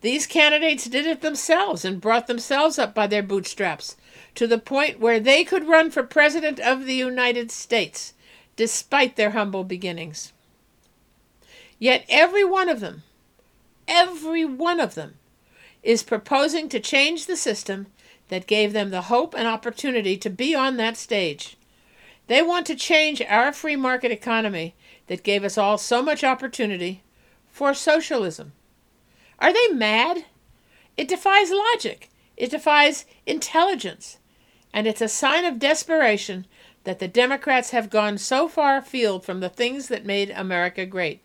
these 0.00 0.26
candidates 0.26 0.84
did 0.86 1.06
it 1.06 1.20
themselves 1.20 1.84
and 1.84 2.00
brought 2.00 2.26
themselves 2.26 2.78
up 2.78 2.94
by 2.94 3.06
their 3.06 3.22
bootstraps 3.22 3.96
to 4.34 4.46
the 4.46 4.58
point 4.58 5.00
where 5.00 5.20
they 5.20 5.44
could 5.44 5.68
run 5.68 5.90
for 5.90 6.02
President 6.02 6.58
of 6.60 6.86
the 6.86 6.94
United 6.94 7.50
States, 7.50 8.14
despite 8.56 9.16
their 9.16 9.30
humble 9.30 9.64
beginnings. 9.64 10.32
Yet 11.78 12.04
every 12.08 12.44
one 12.44 12.68
of 12.68 12.80
them, 12.80 13.02
every 13.88 14.44
one 14.44 14.80
of 14.80 14.94
them, 14.94 15.14
is 15.82 16.02
proposing 16.02 16.68
to 16.68 16.80
change 16.80 17.26
the 17.26 17.36
system 17.36 17.86
that 18.28 18.46
gave 18.46 18.72
them 18.72 18.90
the 18.90 19.02
hope 19.02 19.34
and 19.34 19.48
opportunity 19.48 20.16
to 20.16 20.30
be 20.30 20.54
on 20.54 20.76
that 20.76 20.96
stage. 20.96 21.56
They 22.28 22.42
want 22.42 22.66
to 22.66 22.76
change 22.76 23.20
our 23.22 23.52
free 23.52 23.76
market 23.76 24.12
economy 24.12 24.74
that 25.08 25.24
gave 25.24 25.42
us 25.42 25.58
all 25.58 25.78
so 25.78 26.00
much 26.00 26.22
opportunity 26.22 27.02
for 27.50 27.74
socialism. 27.74 28.52
Are 29.40 29.52
they 29.52 29.68
mad? 29.74 30.26
It 30.96 31.08
defies 31.08 31.50
logic. 31.50 32.08
It 32.36 32.50
defies 32.52 33.04
intelligence. 33.26 34.18
And 34.72 34.86
it's 34.86 35.00
a 35.00 35.08
sign 35.08 35.44
of 35.44 35.58
desperation 35.58 36.46
that 36.84 36.98
the 36.98 37.08
Democrats 37.08 37.70
have 37.70 37.90
gone 37.90 38.18
so 38.18 38.48
far 38.48 38.76
afield 38.76 39.24
from 39.24 39.40
the 39.40 39.48
things 39.48 39.88
that 39.88 40.06
made 40.06 40.30
America 40.30 40.86
great. 40.86 41.20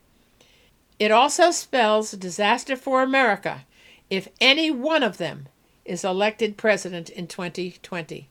It 1.00 1.12
also 1.12 1.52
spells 1.52 2.12
disaster 2.12 2.76
for 2.76 3.04
America 3.04 3.66
if 4.10 4.28
any 4.40 4.72
one 4.72 5.04
of 5.04 5.18
them 5.18 5.48
is 5.84 6.04
elected 6.04 6.58
president 6.58 7.10
in 7.10 7.28
2020. 7.28 8.30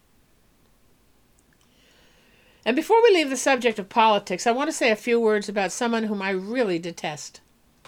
And 2.66 2.74
before 2.74 3.02
we 3.02 3.10
leave 3.14 3.30
the 3.30 3.36
subject 3.36 3.78
of 3.78 3.88
politics, 3.88 4.46
I 4.46 4.52
want 4.52 4.68
to 4.68 4.76
say 4.76 4.90
a 4.90 4.96
few 4.96 5.20
words 5.20 5.48
about 5.48 5.72
someone 5.72 6.04
whom 6.04 6.22
I 6.22 6.30
really 6.30 6.78
detest. 6.78 7.40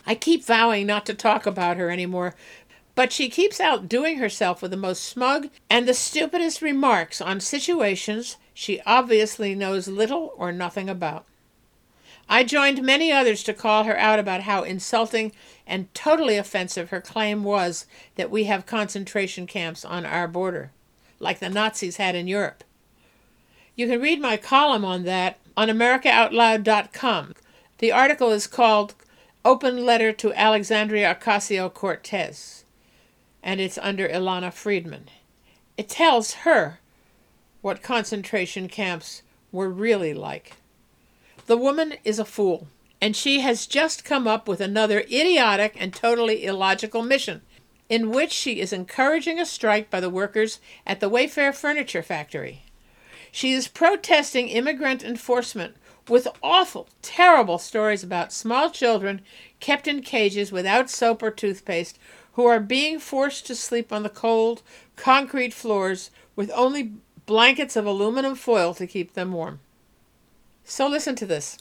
I 0.06 0.14
keep 0.14 0.45
vowing 0.45 0.87
not 0.87 1.06
to 1.06 1.14
talk 1.14 1.47
about 1.47 1.78
her 1.78 1.90
anymore, 1.90 2.35
but 2.97 3.12
she 3.12 3.29
keeps 3.29 3.61
outdoing 3.61 4.19
herself 4.19 4.61
with 4.61 4.73
the 4.73 4.76
most 4.76 5.05
smug 5.05 5.49
and 5.71 5.87
the 5.87 5.95
stupidest 5.95 6.61
remarks 6.61 7.21
on 7.21 7.38
situations 7.38 8.38
she 8.53 8.81
obviously 8.85 9.55
knows 9.55 9.87
little 9.87 10.33
or 10.37 10.50
nothing 10.50 10.88
about. 10.88 11.26
I 12.29 12.43
joined 12.43 12.83
many 12.83 13.12
others 13.12 13.45
to 13.45 13.55
call 13.55 13.85
her 13.85 13.97
out 13.97 14.19
about 14.19 14.43
how 14.43 14.65
insulting 14.65 15.31
and 15.67 15.93
totally 15.95 16.37
offensive 16.37 16.91
her 16.91 17.00
claim 17.00 17.45
was 17.45 17.87
that 18.17 18.31
we 18.31 18.45
have 18.45 18.67
concentration 18.67 19.47
camps 19.47 19.85
on 19.85 20.05
our 20.05 20.26
border, 20.26 20.73
like 21.21 21.38
the 21.38 21.49
Nazis 21.49 21.99
had 21.99 22.17
in 22.17 22.26
Europe. 22.26 22.65
You 23.76 23.87
can 23.87 24.00
read 24.00 24.21
my 24.21 24.38
column 24.38 24.85
on 24.85 25.05
that 25.05 25.38
on 25.57 25.69
AmericaOutloud.com. 25.69 27.35
The 27.79 27.93
article 27.93 28.31
is 28.31 28.47
called 28.47 28.95
open 29.45 29.85
letter 29.85 30.12
to 30.12 30.33
Alexandria 30.33 31.15
Ocasio 31.15 31.73
Cortez, 31.73 32.65
and 33.47 33.61
it's 33.61 33.79
under 33.79 34.09
Ilana 34.09 34.53
Freedman. 34.53 35.09
It 35.76 35.88
tells 35.88 36.33
her 36.43 36.81
what 37.62 37.81
concentration 37.81 38.67
camps 38.67 39.23
were 39.53 39.71
really 39.71 40.12
like. 40.12 40.57
The 41.47 41.57
woman 41.57 41.95
is 42.03 42.19
a 42.19 42.25
fool, 42.25 42.67
and 43.00 43.15
she 43.15 43.41
has 43.41 43.69
just 43.69 44.05
come 44.05 44.26
up 44.26 44.49
with 44.49 44.61
another 44.61 45.00
idiotic 45.03 45.76
and 45.79 45.95
totally 45.95 46.45
illogical 46.45 47.03
mission, 47.03 47.43
in 47.88 48.11
which 48.11 48.33
she 48.33 48.61
is 48.61 48.73
encouraging 48.73 49.38
a 49.38 49.47
strike 49.47 49.91
by 49.91 50.00
the 50.00 50.11
workers 50.11 50.59
at 50.85 50.99
the 50.99 51.09
Wayfair 51.09 51.55
Furniture 51.55 52.03
Factory. 52.03 52.65
She 53.31 53.53
is 53.53 53.69
protesting 53.69 54.49
immigrant 54.49 55.05
enforcement 55.05 55.76
with 56.09 56.26
awful, 56.43 56.88
terrible 57.00 57.59
stories 57.59 58.03
about 58.03 58.33
small 58.33 58.71
children 58.71 59.21
kept 59.61 59.87
in 59.87 60.03
cages 60.03 60.50
without 60.50 60.91
soap 60.91 61.23
or 61.23 61.31
toothpaste 61.31 61.99
who 62.37 62.45
are 62.45 62.61
being 62.61 62.99
forced 62.99 63.47
to 63.47 63.55
sleep 63.55 63.90
on 63.90 64.02
the 64.02 64.11
cold, 64.11 64.62
concrete 64.95 65.55
floors 65.55 66.11
with 66.37 66.50
only 66.55 66.93
blankets 67.25 67.76
of 67.76 67.87
aluminum 67.87 68.35
foil 68.35 68.75
to 68.75 68.87
keep 68.87 69.14
them 69.14 69.33
warm. 69.33 69.59
So 70.62 70.87
listen 70.87 71.16
to 71.16 71.25
this. 71.25 71.57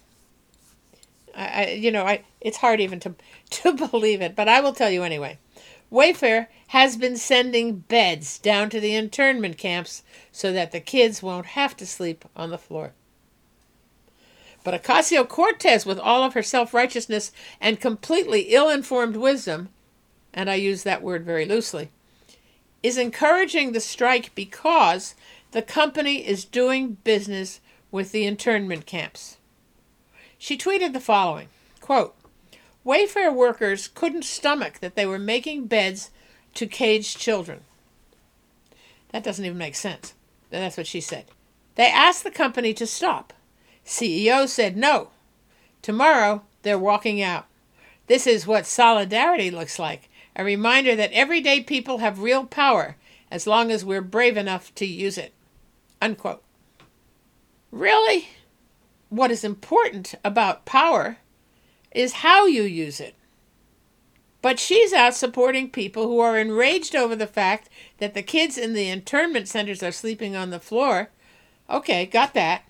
I, 1.34 1.48
I, 1.48 1.67
you 1.72 1.91
know, 1.91 2.05
I 2.05 2.25
it's 2.41 2.58
hard 2.58 2.82
even 2.82 3.00
to 3.00 3.15
to 3.51 3.72
believe 3.72 4.22
it, 4.22 4.36
but 4.36 4.50
I 4.50 4.60
will 4.60 4.74
tell 4.74 4.91
you 4.91 5.03
anyway. 5.03 5.39
Wayfair 5.89 6.48
has 6.67 6.98
been 6.98 7.15
sending 7.15 7.77
beds 7.77 8.38
down 8.38 8.70
to 8.72 8.82
the 8.82 8.96
internment 8.96 9.58
camps 9.58 10.03
so 10.34 10.51
that 10.51 10.74
the 10.74 10.82
kids 10.82 11.24
won't 11.24 11.46
have 11.48 11.77
to 11.77 11.86
sleep 11.86 12.25
on 12.36 12.50
the 12.50 12.58
floor. 12.58 12.91
But 14.65 14.84
Ocasio 14.84 15.25
Cortez, 15.25 15.86
with 15.86 16.00
all 16.00 16.24
of 16.24 16.34
her 16.34 16.44
self 16.44 16.74
righteousness 16.74 17.32
and 17.62 17.79
completely 17.79 18.53
ill 18.53 18.67
informed 18.67 19.15
wisdom, 19.15 19.70
and 20.36 20.50
I 20.50 20.56
use 20.56 20.84
that 20.84 21.01
word 21.01 21.24
very 21.24 21.46
loosely, 21.46 21.89
is 22.84 22.98
encouraging 22.98 23.72
the 23.72 23.80
strike 23.80 24.36
because 24.36 25.15
the 25.51 25.62
company 25.62 26.27
is 26.27 26.44
doing 26.44 26.98
business 27.06 27.62
with 27.89 28.12
the 28.12 28.25
internment 28.25 28.86
camps. 28.86 29.38
She 30.38 30.58
tweeted 30.58 30.94
the 30.94 31.00
following 31.00 31.48
quote, 31.80 32.15
Wayfair 32.86 33.34
workers 33.34 33.88
couldn't 33.88 34.25
stomach 34.25 34.80
that 34.80 34.96
they 34.96 35.06
were 35.06 35.18
making 35.18 35.65
beds 35.65 36.12
to 36.56 36.68
caged 36.68 37.18
children. 37.18 37.62
That 39.10 39.24
doesn't 39.24 39.46
even 39.46 39.58
make 39.58 39.75
sense. 39.75 40.13
That's 40.50 40.77
what 40.77 40.88
she 40.88 41.01
said. 41.01 41.25
They 41.75 41.88
asked 41.88 42.24
the 42.24 42.32
company 42.32 42.74
to 42.75 42.86
stop. 42.86 43.34
CEO 43.86 44.48
said 44.48 44.75
no. 44.75 45.10
Tomorrow, 45.82 46.44
they're 46.63 46.80
walking 46.80 47.22
out. 47.22 47.46
This 48.08 48.27
is 48.27 48.46
what 48.46 48.65
solidarity 48.65 49.50
looks 49.50 49.80
like 49.80 50.10
a 50.36 50.44
reminder 50.44 50.96
that 50.96 51.12
everyday 51.13 51.62
people 51.62 52.00
have 52.00 52.20
real 52.20 52.46
power 52.46 52.98
as 53.32 53.48
long 53.48 53.72
as 53.72 53.86
we're 53.86 54.01
brave 54.01 54.38
enough 54.38 54.74
to 54.75 54.86
use 54.86 55.18
it. 55.18 55.34
Unquote. 56.01 56.44
Really? 57.72 58.30
What 59.10 59.32
is 59.32 59.44
important 59.44 60.15
about 60.24 60.65
power 60.65 61.18
is 61.92 62.13
how 62.13 62.46
you 62.46 62.63
use 62.63 63.00
it. 63.00 63.15
But 64.42 64.60
she's 64.60 64.94
out 64.94 65.15
supporting 65.15 65.72
people 65.72 66.08
who 66.08 66.20
are 66.20 66.38
enraged 66.38 66.96
over 66.96 67.15
the 67.15 67.25
fact 67.25 67.70
that 67.98 68.13
the 68.13 68.22
kids 68.22 68.58
in 68.58 68.74
the 68.74 68.89
internment 68.89 69.48
centers 69.48 69.82
are 69.82 69.92
sleeping 69.92 70.36
on 70.36 70.51
the 70.51 70.60
floor. 70.60 71.10
Okay, 71.70 72.06
got 72.06 72.34
that. 72.36 72.63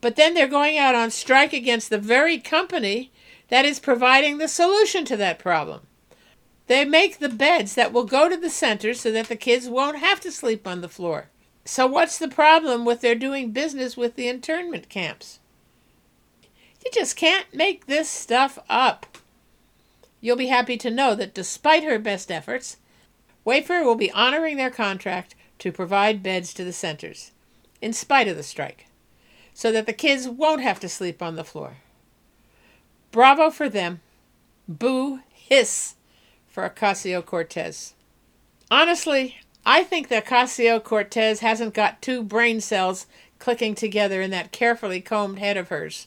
But 0.00 0.16
then 0.16 0.34
they're 0.34 0.48
going 0.48 0.76
out 0.76 0.94
on 0.94 1.10
strike 1.10 1.52
against 1.52 1.88
the 1.88 1.98
very 1.98 2.38
company 2.38 3.12
that 3.48 3.64
is 3.64 3.78
providing 3.78 4.38
the 4.38 4.48
solution 4.48 5.04
to 5.04 5.16
that 5.18 5.38
problem. 5.38 5.86
They 6.66 6.84
make 6.84 7.18
the 7.18 7.28
beds 7.28 7.74
that 7.74 7.92
will 7.92 8.04
go 8.04 8.28
to 8.28 8.36
the 8.36 8.50
centers 8.50 9.00
so 9.00 9.12
that 9.12 9.28
the 9.28 9.36
kids 9.36 9.68
won't 9.68 9.98
have 9.98 10.20
to 10.20 10.32
sleep 10.32 10.66
on 10.66 10.80
the 10.80 10.88
floor. 10.88 11.28
So, 11.66 11.86
what's 11.86 12.18
the 12.18 12.28
problem 12.28 12.84
with 12.84 13.00
their 13.00 13.14
doing 13.14 13.50
business 13.50 13.96
with 13.96 14.16
the 14.16 14.28
internment 14.28 14.88
camps? 14.88 15.40
You 16.84 16.90
just 16.92 17.16
can't 17.16 17.54
make 17.54 17.86
this 17.86 18.08
stuff 18.08 18.58
up. 18.68 19.18
You'll 20.20 20.36
be 20.36 20.46
happy 20.46 20.76
to 20.78 20.90
know 20.90 21.14
that 21.14 21.34
despite 21.34 21.84
her 21.84 21.98
best 21.98 22.30
efforts, 22.30 22.78
Wayfair 23.46 23.84
will 23.84 23.94
be 23.94 24.10
honoring 24.12 24.56
their 24.56 24.70
contract 24.70 25.34
to 25.58 25.72
provide 25.72 26.22
beds 26.22 26.52
to 26.54 26.64
the 26.64 26.72
centers, 26.72 27.30
in 27.80 27.92
spite 27.92 28.28
of 28.28 28.36
the 28.36 28.42
strike, 28.42 28.86
so 29.52 29.70
that 29.70 29.86
the 29.86 29.92
kids 29.92 30.28
won't 30.28 30.62
have 30.62 30.80
to 30.80 30.88
sleep 30.88 31.22
on 31.22 31.36
the 31.36 31.44
floor. 31.44 31.78
Bravo 33.10 33.50
for 33.50 33.68
them. 33.68 34.00
Boo 34.66 35.20
hiss 35.30 35.94
for 36.54 36.70
Ocasio 36.70 37.26
Cortez. 37.26 37.94
Honestly, 38.70 39.38
I 39.66 39.82
think 39.82 40.06
that 40.06 40.26
Ocasio 40.26 40.80
Cortez 40.80 41.40
hasn't 41.40 41.74
got 41.74 42.00
two 42.00 42.22
brain 42.22 42.60
cells 42.60 43.06
clicking 43.40 43.74
together 43.74 44.22
in 44.22 44.30
that 44.30 44.52
carefully 44.52 45.00
combed 45.00 45.40
head 45.40 45.56
of 45.56 45.68
hers. 45.68 46.06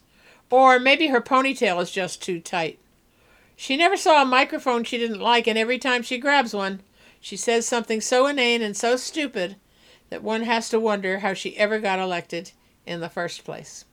Or 0.50 0.80
maybe 0.80 1.08
her 1.08 1.20
ponytail 1.20 1.82
is 1.82 1.92
just 1.92 2.24
too 2.24 2.40
tight. 2.40 2.80
She 3.58 3.76
never 3.76 3.98
saw 3.98 4.22
a 4.22 4.26
microphone 4.26 4.86
she 4.86 4.98
didn't 4.98 5.20
like, 5.20 5.48
and 5.48 5.58
every 5.58 5.78
time 5.78 6.02
she 6.02 6.18
grabs 6.18 6.54
one, 6.54 6.80
she 7.20 7.36
says 7.36 7.68
something 7.68 8.00
so 8.00 8.26
inane 8.26 8.62
and 8.62 8.78
so 8.78 8.96
stupid 8.96 9.58
that 10.10 10.24
one 10.24 10.44
has 10.44 10.70
to 10.70 10.80
wonder 10.80 11.20
how 11.20 11.34
she 11.34 11.58
ever 11.58 11.78
got 11.78 12.00
elected 12.00 12.52
in 12.86 13.02
the 13.02 13.10
first 13.10 13.44
place. 13.44 13.84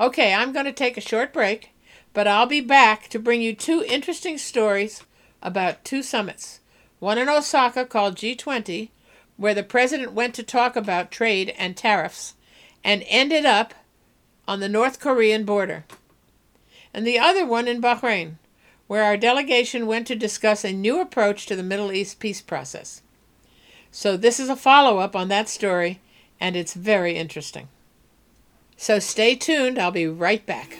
Okay, 0.00 0.34
I'm 0.34 0.52
going 0.52 0.66
to 0.66 0.72
take 0.72 0.96
a 0.96 1.00
short 1.00 1.32
break, 1.32 1.70
but 2.12 2.26
I'll 2.26 2.46
be 2.46 2.60
back 2.60 3.06
to 3.10 3.20
bring 3.20 3.40
you 3.40 3.54
two 3.54 3.84
interesting 3.86 4.36
stories 4.36 5.04
about 5.44 5.84
two 5.84 6.02
summits. 6.02 6.58
One 6.98 7.18
in 7.18 7.28
Osaka 7.28 7.84
called 7.84 8.16
G20, 8.16 8.88
where 9.36 9.54
the 9.54 9.62
president 9.62 10.12
went 10.12 10.34
to 10.34 10.42
talk 10.42 10.74
about 10.74 11.10
trade 11.10 11.54
and 11.58 11.76
tariffs, 11.76 12.34
and 12.82 13.04
ended 13.06 13.44
up 13.44 13.74
on 14.48 14.60
the 14.60 14.68
North 14.68 14.98
Korean 14.98 15.44
border, 15.44 15.84
and 16.92 17.06
the 17.06 17.18
other 17.18 17.44
one 17.44 17.68
in 17.68 17.80
Bahrain, 17.80 18.34
where 18.86 19.02
our 19.02 19.16
delegation 19.16 19.86
went 19.86 20.06
to 20.06 20.14
discuss 20.14 20.64
a 20.64 20.72
new 20.72 21.00
approach 21.00 21.46
to 21.46 21.56
the 21.56 21.62
Middle 21.62 21.92
East 21.92 22.18
peace 22.18 22.40
process. 22.40 23.02
So, 23.90 24.16
this 24.16 24.40
is 24.40 24.48
a 24.48 24.56
follow 24.56 24.98
up 24.98 25.14
on 25.14 25.28
that 25.28 25.48
story, 25.48 26.00
and 26.40 26.56
it's 26.56 26.74
very 26.74 27.16
interesting. 27.16 27.68
So, 28.76 28.98
stay 28.98 29.34
tuned, 29.34 29.78
I'll 29.78 29.90
be 29.90 30.06
right 30.06 30.44
back. 30.44 30.76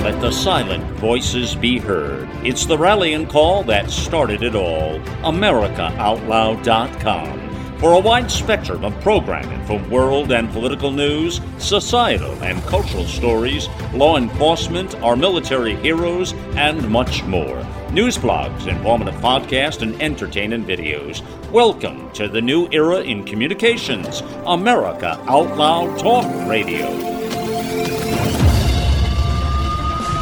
Let 0.00 0.20
the 0.22 0.30
silent 0.30 0.82
voices 0.98 1.54
be 1.54 1.78
heard. 1.78 2.26
It's 2.42 2.64
the 2.64 2.78
rallying 2.78 3.26
call 3.26 3.62
that 3.64 3.90
started 3.90 4.42
it 4.42 4.54
all. 4.54 4.98
AmericaOutloud.com 5.22 7.78
for 7.78 7.92
a 7.92 8.00
wide 8.00 8.30
spectrum 8.30 8.82
of 8.82 8.98
programming 9.02 9.62
from 9.66 9.90
world 9.90 10.32
and 10.32 10.50
political 10.52 10.90
news, 10.90 11.42
societal 11.58 12.32
and 12.42 12.62
cultural 12.62 13.04
stories, 13.04 13.68
law 13.92 14.16
enforcement, 14.16 14.94
our 15.02 15.16
military 15.16 15.76
heroes, 15.76 16.32
and 16.56 16.88
much 16.88 17.22
more. 17.24 17.62
News 17.92 18.16
blogs, 18.16 18.68
informative 18.68 19.16
podcasts, 19.16 19.82
and 19.82 20.00
entertaining 20.00 20.64
videos. 20.64 21.20
Welcome 21.50 22.10
to 22.12 22.26
the 22.26 22.40
new 22.40 22.70
era 22.72 23.00
in 23.00 23.22
communications, 23.24 24.22
America 24.46 25.22
Out 25.28 25.58
Loud 25.58 25.98
Talk 25.98 26.24
Radio. 26.48 26.88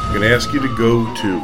I'm 0.09 0.14
going 0.14 0.27
to 0.27 0.35
ask 0.35 0.53
you 0.55 0.61
to 0.61 0.75
go 0.75 1.05
to 1.16 1.38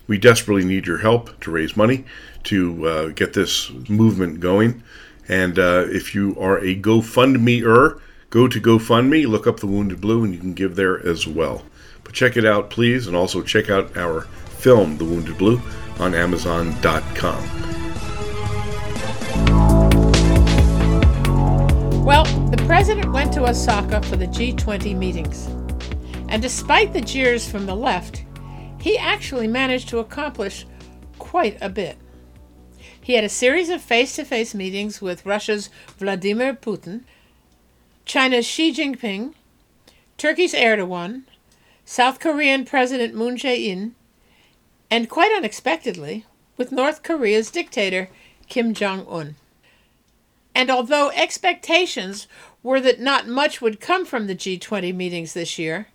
We 0.06 0.18
desperately 0.18 0.66
need 0.66 0.86
your 0.86 0.98
help 0.98 1.40
to 1.40 1.50
raise 1.50 1.74
money 1.74 2.04
to 2.44 2.86
uh, 2.86 3.08
get 3.08 3.32
this 3.32 3.70
movement 3.88 4.40
going. 4.40 4.82
And 5.26 5.58
uh, 5.58 5.86
if 5.88 6.14
you 6.14 6.38
are 6.38 6.58
a 6.58 6.76
GoFundMe-er, 6.76 8.02
go 8.30 8.46
to 8.46 8.60
GoFundMe, 8.60 9.26
look 9.26 9.46
up 9.48 9.58
the 9.58 9.66
Wounded 9.66 10.00
Blue, 10.00 10.24
and 10.24 10.32
you 10.32 10.38
can 10.38 10.54
give 10.54 10.76
there 10.76 11.04
as 11.06 11.26
well. 11.26 11.62
But 12.04 12.14
check 12.14 12.36
it 12.36 12.46
out, 12.46 12.70
please, 12.70 13.08
and 13.08 13.16
also 13.16 13.42
check 13.42 13.68
out 13.68 13.96
our 13.96 14.22
film, 14.58 14.96
The 14.96 15.04
Wounded 15.04 15.36
Blue, 15.36 15.60
on 15.98 16.14
Amazon.com. 16.14 17.42
Well, 22.04 22.24
the 22.50 22.62
president 22.66 23.12
went 23.12 23.32
to 23.34 23.48
Osaka 23.48 24.00
for 24.02 24.16
the 24.16 24.26
G20 24.28 24.96
meetings. 24.96 25.46
And 26.28 26.40
despite 26.40 26.92
the 26.92 27.00
jeers 27.00 27.48
from 27.48 27.66
the 27.66 27.74
left, 27.74 28.24
he 28.80 28.96
actually 28.96 29.48
managed 29.48 29.88
to 29.88 29.98
accomplish 29.98 30.66
quite 31.18 31.58
a 31.60 31.68
bit. 31.68 31.98
He 33.00 33.14
had 33.14 33.24
a 33.24 33.28
series 33.28 33.68
of 33.70 33.82
face 33.82 34.14
to 34.16 34.24
face 34.24 34.54
meetings 34.54 35.02
with 35.02 35.26
Russia's 35.26 35.68
Vladimir 35.98 36.54
Putin, 36.54 37.02
China's 38.10 38.44
Xi 38.44 38.72
Jinping, 38.72 39.34
Turkey's 40.18 40.52
Erdogan, 40.52 41.22
South 41.84 42.18
Korean 42.18 42.64
President 42.64 43.14
Moon 43.14 43.36
Jae 43.36 43.66
in, 43.66 43.94
and 44.90 45.08
quite 45.08 45.30
unexpectedly, 45.30 46.26
with 46.56 46.72
North 46.72 47.04
Korea's 47.04 47.52
dictator 47.52 48.08
Kim 48.48 48.74
Jong 48.74 49.06
un. 49.08 49.36
And 50.56 50.72
although 50.72 51.10
expectations 51.10 52.26
were 52.64 52.80
that 52.80 52.98
not 52.98 53.28
much 53.28 53.60
would 53.62 53.78
come 53.78 54.04
from 54.04 54.26
the 54.26 54.34
G20 54.34 54.92
meetings 54.92 55.32
this 55.32 55.56
year, 55.56 55.86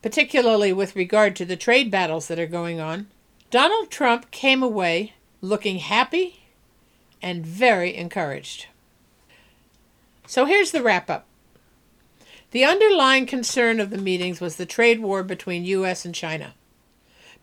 particularly 0.00 0.72
with 0.72 0.96
regard 0.96 1.36
to 1.36 1.44
the 1.44 1.54
trade 1.54 1.90
battles 1.90 2.28
that 2.28 2.38
are 2.38 2.46
going 2.46 2.80
on, 2.80 3.08
Donald 3.50 3.90
Trump 3.90 4.30
came 4.30 4.62
away 4.62 5.12
looking 5.42 5.80
happy, 5.80 6.44
and 7.20 7.44
very 7.44 7.94
encouraged. 7.94 8.68
So 10.26 10.46
here's 10.46 10.70
the 10.70 10.82
wrap 10.82 11.10
up. 11.10 11.27
The 12.50 12.64
underlying 12.64 13.26
concern 13.26 13.78
of 13.78 13.90
the 13.90 13.98
meetings 13.98 14.40
was 14.40 14.56
the 14.56 14.64
trade 14.64 15.00
war 15.00 15.22
between 15.22 15.66
US 15.66 16.06
and 16.06 16.14
China, 16.14 16.54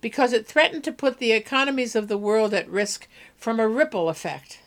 because 0.02 0.34
it 0.34 0.48
threatened 0.48 0.84
to 0.86 0.92
put 0.92 1.20
the 1.20 1.32
economies 1.32 1.96
of 1.96 2.08
the 2.08 2.18
world 2.18 2.56
at 2.56 2.68
risk 2.68 3.08
from 3.38 3.60
a 3.60 3.68
ripple 3.68 4.10
effect. 4.10 4.62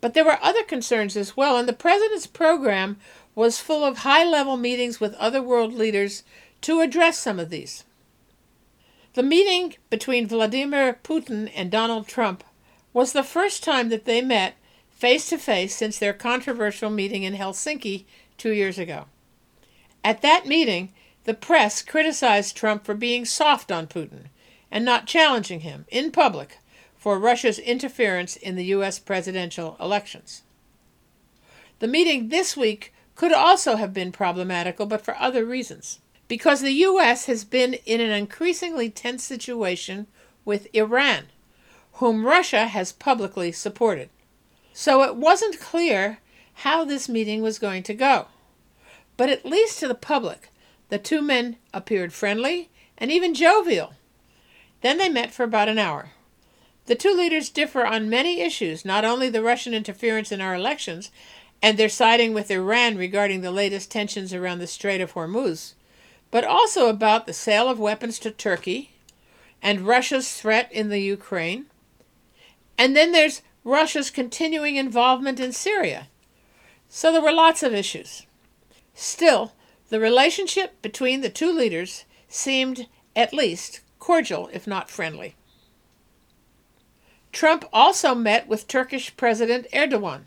But 0.00 0.12
there 0.12 0.24
were 0.24 0.42
other 0.42 0.64
concerns 0.64 1.16
as 1.16 1.36
well, 1.36 1.56
and 1.56 1.68
the 1.68 1.72
president's 1.72 2.26
program 2.26 2.98
was 3.36 3.60
full 3.60 3.84
of 3.84 3.98
high 3.98 4.24
level 4.24 4.56
meetings 4.56 4.98
with 4.98 5.14
other 5.14 5.40
world 5.40 5.72
leaders 5.72 6.24
to 6.62 6.80
address 6.80 7.18
some 7.18 7.38
of 7.38 7.50
these. 7.50 7.84
The 9.12 9.22
meeting 9.22 9.76
between 9.88 10.26
Vladimir 10.26 10.98
Putin 11.04 11.48
and 11.54 11.70
Donald 11.70 12.08
Trump 12.08 12.42
was 12.92 13.12
the 13.12 13.22
first 13.22 13.62
time 13.62 13.88
that 13.90 14.04
they 14.04 14.20
met 14.20 14.56
face 14.90 15.28
to 15.28 15.38
face 15.38 15.76
since 15.76 15.96
their 15.96 16.12
controversial 16.12 16.90
meeting 16.90 17.22
in 17.22 17.34
Helsinki 17.34 18.04
two 18.36 18.50
years 18.50 18.78
ago. 18.78 19.06
At 20.04 20.20
that 20.20 20.46
meeting, 20.46 20.92
the 21.24 21.32
press 21.32 21.80
criticized 21.80 22.54
Trump 22.54 22.84
for 22.84 22.94
being 22.94 23.24
soft 23.24 23.72
on 23.72 23.86
Putin 23.86 24.26
and 24.70 24.84
not 24.84 25.06
challenging 25.06 25.60
him 25.60 25.86
in 25.88 26.10
public 26.12 26.58
for 26.94 27.18
Russia's 27.18 27.58
interference 27.58 28.36
in 28.36 28.56
the 28.56 28.66
U.S. 28.66 28.98
presidential 28.98 29.78
elections. 29.80 30.42
The 31.78 31.88
meeting 31.88 32.28
this 32.28 32.56
week 32.56 32.92
could 33.14 33.32
also 33.32 33.76
have 33.76 33.94
been 33.94 34.12
problematical, 34.12 34.86
but 34.86 35.02
for 35.02 35.16
other 35.16 35.44
reasons. 35.46 36.00
Because 36.28 36.60
the 36.60 36.72
U.S. 36.72 37.26
has 37.26 37.44
been 37.44 37.74
in 37.86 38.00
an 38.00 38.10
increasingly 38.10 38.90
tense 38.90 39.24
situation 39.24 40.06
with 40.44 40.68
Iran, 40.74 41.24
whom 41.94 42.26
Russia 42.26 42.66
has 42.66 42.92
publicly 42.92 43.52
supported. 43.52 44.10
So 44.72 45.02
it 45.02 45.16
wasn't 45.16 45.60
clear 45.60 46.18
how 46.54 46.84
this 46.84 47.08
meeting 47.08 47.42
was 47.42 47.58
going 47.58 47.82
to 47.84 47.94
go. 47.94 48.26
But 49.16 49.28
at 49.28 49.46
least 49.46 49.78
to 49.80 49.88
the 49.88 49.94
public, 49.94 50.50
the 50.88 50.98
two 50.98 51.22
men 51.22 51.56
appeared 51.72 52.12
friendly 52.12 52.70
and 52.98 53.10
even 53.10 53.34
jovial. 53.34 53.94
Then 54.80 54.98
they 54.98 55.08
met 55.08 55.32
for 55.32 55.44
about 55.44 55.68
an 55.68 55.78
hour. 55.78 56.10
The 56.86 56.94
two 56.94 57.14
leaders 57.14 57.48
differ 57.48 57.86
on 57.86 58.10
many 58.10 58.40
issues, 58.40 58.84
not 58.84 59.04
only 59.04 59.28
the 59.30 59.42
Russian 59.42 59.72
interference 59.72 60.30
in 60.30 60.40
our 60.40 60.54
elections 60.54 61.10
and 61.62 61.78
their 61.78 61.88
siding 61.88 62.34
with 62.34 62.50
Iran 62.50 62.98
regarding 62.98 63.40
the 63.40 63.50
latest 63.50 63.90
tensions 63.90 64.34
around 64.34 64.58
the 64.58 64.66
Strait 64.66 65.00
of 65.00 65.14
Hormuz, 65.14 65.74
but 66.30 66.44
also 66.44 66.88
about 66.88 67.24
the 67.24 67.32
sale 67.32 67.68
of 67.68 67.78
weapons 67.78 68.18
to 68.18 68.30
Turkey 68.30 68.90
and 69.62 69.86
Russia's 69.86 70.34
threat 70.34 70.70
in 70.70 70.90
the 70.90 71.00
Ukraine. 71.00 71.66
And 72.76 72.94
then 72.94 73.12
there's 73.12 73.40
Russia's 73.64 74.10
continuing 74.10 74.76
involvement 74.76 75.40
in 75.40 75.52
Syria. 75.52 76.08
So 76.90 77.10
there 77.10 77.22
were 77.22 77.32
lots 77.32 77.62
of 77.62 77.72
issues. 77.72 78.26
Still, 78.94 79.52
the 79.90 80.00
relationship 80.00 80.80
between 80.80 81.20
the 81.20 81.28
two 81.28 81.52
leaders 81.52 82.04
seemed 82.28 82.86
at 83.14 83.34
least 83.34 83.80
cordial, 83.98 84.48
if 84.52 84.66
not 84.66 84.90
friendly. 84.90 85.34
Trump 87.32 87.64
also 87.72 88.14
met 88.14 88.46
with 88.46 88.68
Turkish 88.68 89.16
President 89.16 89.66
Erdogan. 89.72 90.22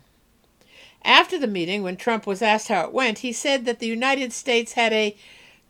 After 1.04 1.38
the 1.38 1.46
meeting, 1.46 1.82
when 1.82 1.96
Trump 1.96 2.26
was 2.26 2.42
asked 2.42 2.68
how 2.68 2.84
it 2.84 2.92
went, 2.92 3.20
he 3.20 3.32
said 3.32 3.64
that 3.64 3.78
the 3.78 3.86
United 3.86 4.32
States 4.32 4.72
had 4.72 4.92
a, 4.92 5.16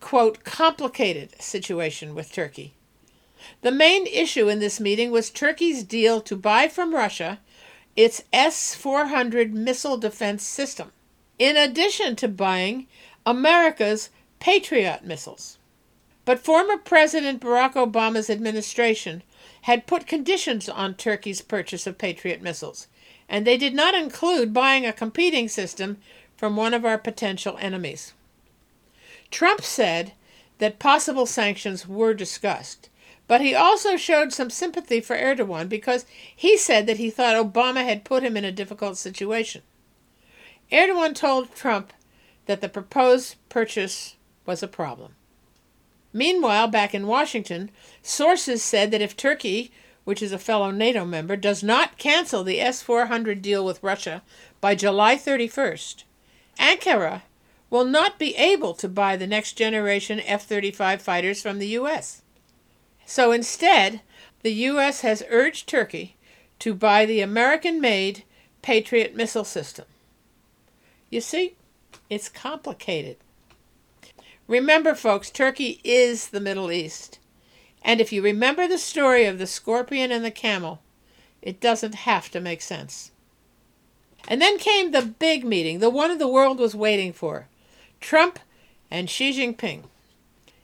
quote, 0.01 0.43
complicated 0.43 1.41
situation 1.41 2.15
with 2.15 2.33
Turkey. 2.33 2.75
The 3.61 3.71
main 3.71 4.07
issue 4.07 4.49
in 4.49 4.59
this 4.59 4.81
meeting 4.81 5.13
was 5.13 5.31
Turkey's 5.31 5.85
deal 5.85 6.21
to 6.23 6.35
buy 6.35 6.67
from 6.67 6.95
Russia 6.95 7.39
its 7.95 8.23
S 8.33 8.75
400 8.75 9.55
missile 9.55 9.97
defense 9.97 10.43
system, 10.43 10.93
in 11.39 11.57
addition 11.57 12.17
to 12.17 12.29
buying 12.29 12.87
America's 13.25 14.11
Patriot 14.41 15.05
missiles. 15.05 15.59
But 16.25 16.39
former 16.39 16.77
President 16.77 17.41
Barack 17.41 17.75
Obama's 17.75 18.29
administration 18.29 19.23
had 19.63 19.87
put 19.87 20.07
conditions 20.07 20.69
on 20.69 20.95
Turkey's 20.95 21.41
purchase 21.41 21.87
of 21.87 21.99
Patriot 21.99 22.43
missiles, 22.43 22.87
and 23.29 23.47
they 23.47 23.57
did 23.57 23.75
not 23.75 23.95
include 23.95 24.53
buying 24.53 24.85
a 24.85 24.93
competing 24.93 25.49
system 25.49 25.99
from 26.37 26.57
one 26.57 26.75
of 26.75 26.85
our 26.85 26.99
potential 26.99 27.57
enemies. 27.61 28.13
Trump 29.31 29.63
said 29.63 30.13
that 30.59 30.79
possible 30.79 31.27
sanctions 31.27 31.87
were 31.87 32.15
discussed, 32.15 32.89
but 33.27 33.41
he 33.41 33.55
also 33.55 33.97
showed 33.97 34.33
some 34.33 34.51
sympathy 34.51 35.01
for 35.01 35.17
Erdogan 35.17 35.69
because 35.69 36.07
he 36.35 36.57
said 36.57 36.87
that 36.87 36.97
he 36.97 37.11
thought 37.11 37.37
Obama 37.37 37.85
had 37.85 38.05
put 38.05 38.23
him 38.23 38.37
in 38.37 38.45
a 38.45 38.53
difficult 38.53 38.97
situation. 38.97 39.63
Erdogan 40.71 41.15
told 41.15 41.55
Trump 41.55 41.93
that 42.47 42.61
the 42.61 42.69
proposed 42.69 43.37
purchase 43.49 44.17
was 44.45 44.63
a 44.63 44.69
problem. 44.69 45.15
Meanwhile, 46.13 46.69
back 46.69 46.95
in 46.95 47.07
Washington, 47.07 47.71
sources 48.03 48.63
said 48.63 48.91
that 48.91 49.03
if 49.03 49.17
Turkey, 49.17 49.71
which 50.05 50.23
is 50.23 50.33
a 50.33 50.39
fellow 50.39 50.71
NATO 50.71 51.05
member, 51.05 51.37
does 51.37 51.63
not 51.63 51.99
cancel 51.99 52.45
the 52.45 52.61
S 52.61 52.83
400 52.83 53.43
deal 53.43 53.65
with 53.65 53.83
Russia 53.83 54.23
by 54.61 54.75
July 54.75 55.17
31st, 55.17 56.05
Ankara 56.59 57.23
will 57.71 57.85
not 57.85 58.19
be 58.19 58.35
able 58.37 58.75
to 58.75 58.89
buy 58.89 59.17
the 59.17 59.27
next 59.27 59.53
generation 59.53 60.21
F 60.21 60.47
35 60.47 61.03
fighters 61.03 61.43
from 61.43 61.59
the 61.59 61.69
U.S. 61.69 62.23
So 63.05 63.33
instead, 63.33 64.01
the 64.43 64.53
U.S. 64.53 65.03
has 65.03 65.23
urged 65.29 65.69
Turkey 65.69 66.17
to 66.59 66.75
buy 66.75 67.05
the 67.05 67.21
American 67.21 67.81
made 67.81 68.25
Patriot 68.63 69.15
missile 69.15 69.45
system. 69.45 69.85
You 71.11 71.21
see, 71.21 71.57
it's 72.11 72.29
complicated. 72.29 73.17
Remember, 74.47 74.95
folks, 74.95 75.31
Turkey 75.31 75.81
is 75.85 76.29
the 76.29 76.41
Middle 76.41 76.71
East. 76.73 77.19
And 77.83 78.01
if 78.01 78.13
you 78.13 78.23
remember 78.23 78.67
the 78.67 78.79
story 78.79 79.25
of 79.25 79.39
the 79.39 79.47
scorpion 79.47 80.11
and 80.11 80.25
the 80.25 80.31
camel, 80.31 80.81
it 81.41 81.61
doesn't 81.61 81.95
have 81.95 82.31
to 82.31 82.41
make 82.41 82.61
sense. 82.61 83.13
And 84.27 84.43
then 84.43 84.59
came 84.59 84.91
the 84.91 85.03
big 85.03 85.45
meeting, 85.45 85.79
the 85.79 85.91
one 85.91 86.17
the 86.19 86.29
world 86.29 86.59
was 86.59 86.75
waiting 86.75 87.13
for 87.13 87.49
Trump 88.01 88.39
and 88.91 89.09
Xi 89.09 89.33
Jinping. 89.33 89.85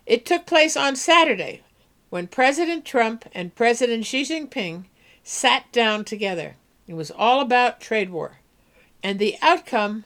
It 0.06 0.26
took 0.26 0.44
place 0.44 0.76
on 0.76 0.96
Saturday 0.96 1.62
when 2.10 2.26
President 2.26 2.84
Trump 2.84 3.24
and 3.32 3.54
President 3.54 4.04
Xi 4.04 4.22
Jinping 4.22 4.84
sat 5.22 5.70
down 5.72 6.04
together. 6.04 6.56
It 6.86 6.94
was 6.94 7.10
all 7.10 7.40
about 7.40 7.80
trade 7.80 8.10
war. 8.10 8.38
And 9.02 9.18
the 9.18 9.36
outcome 9.40 10.04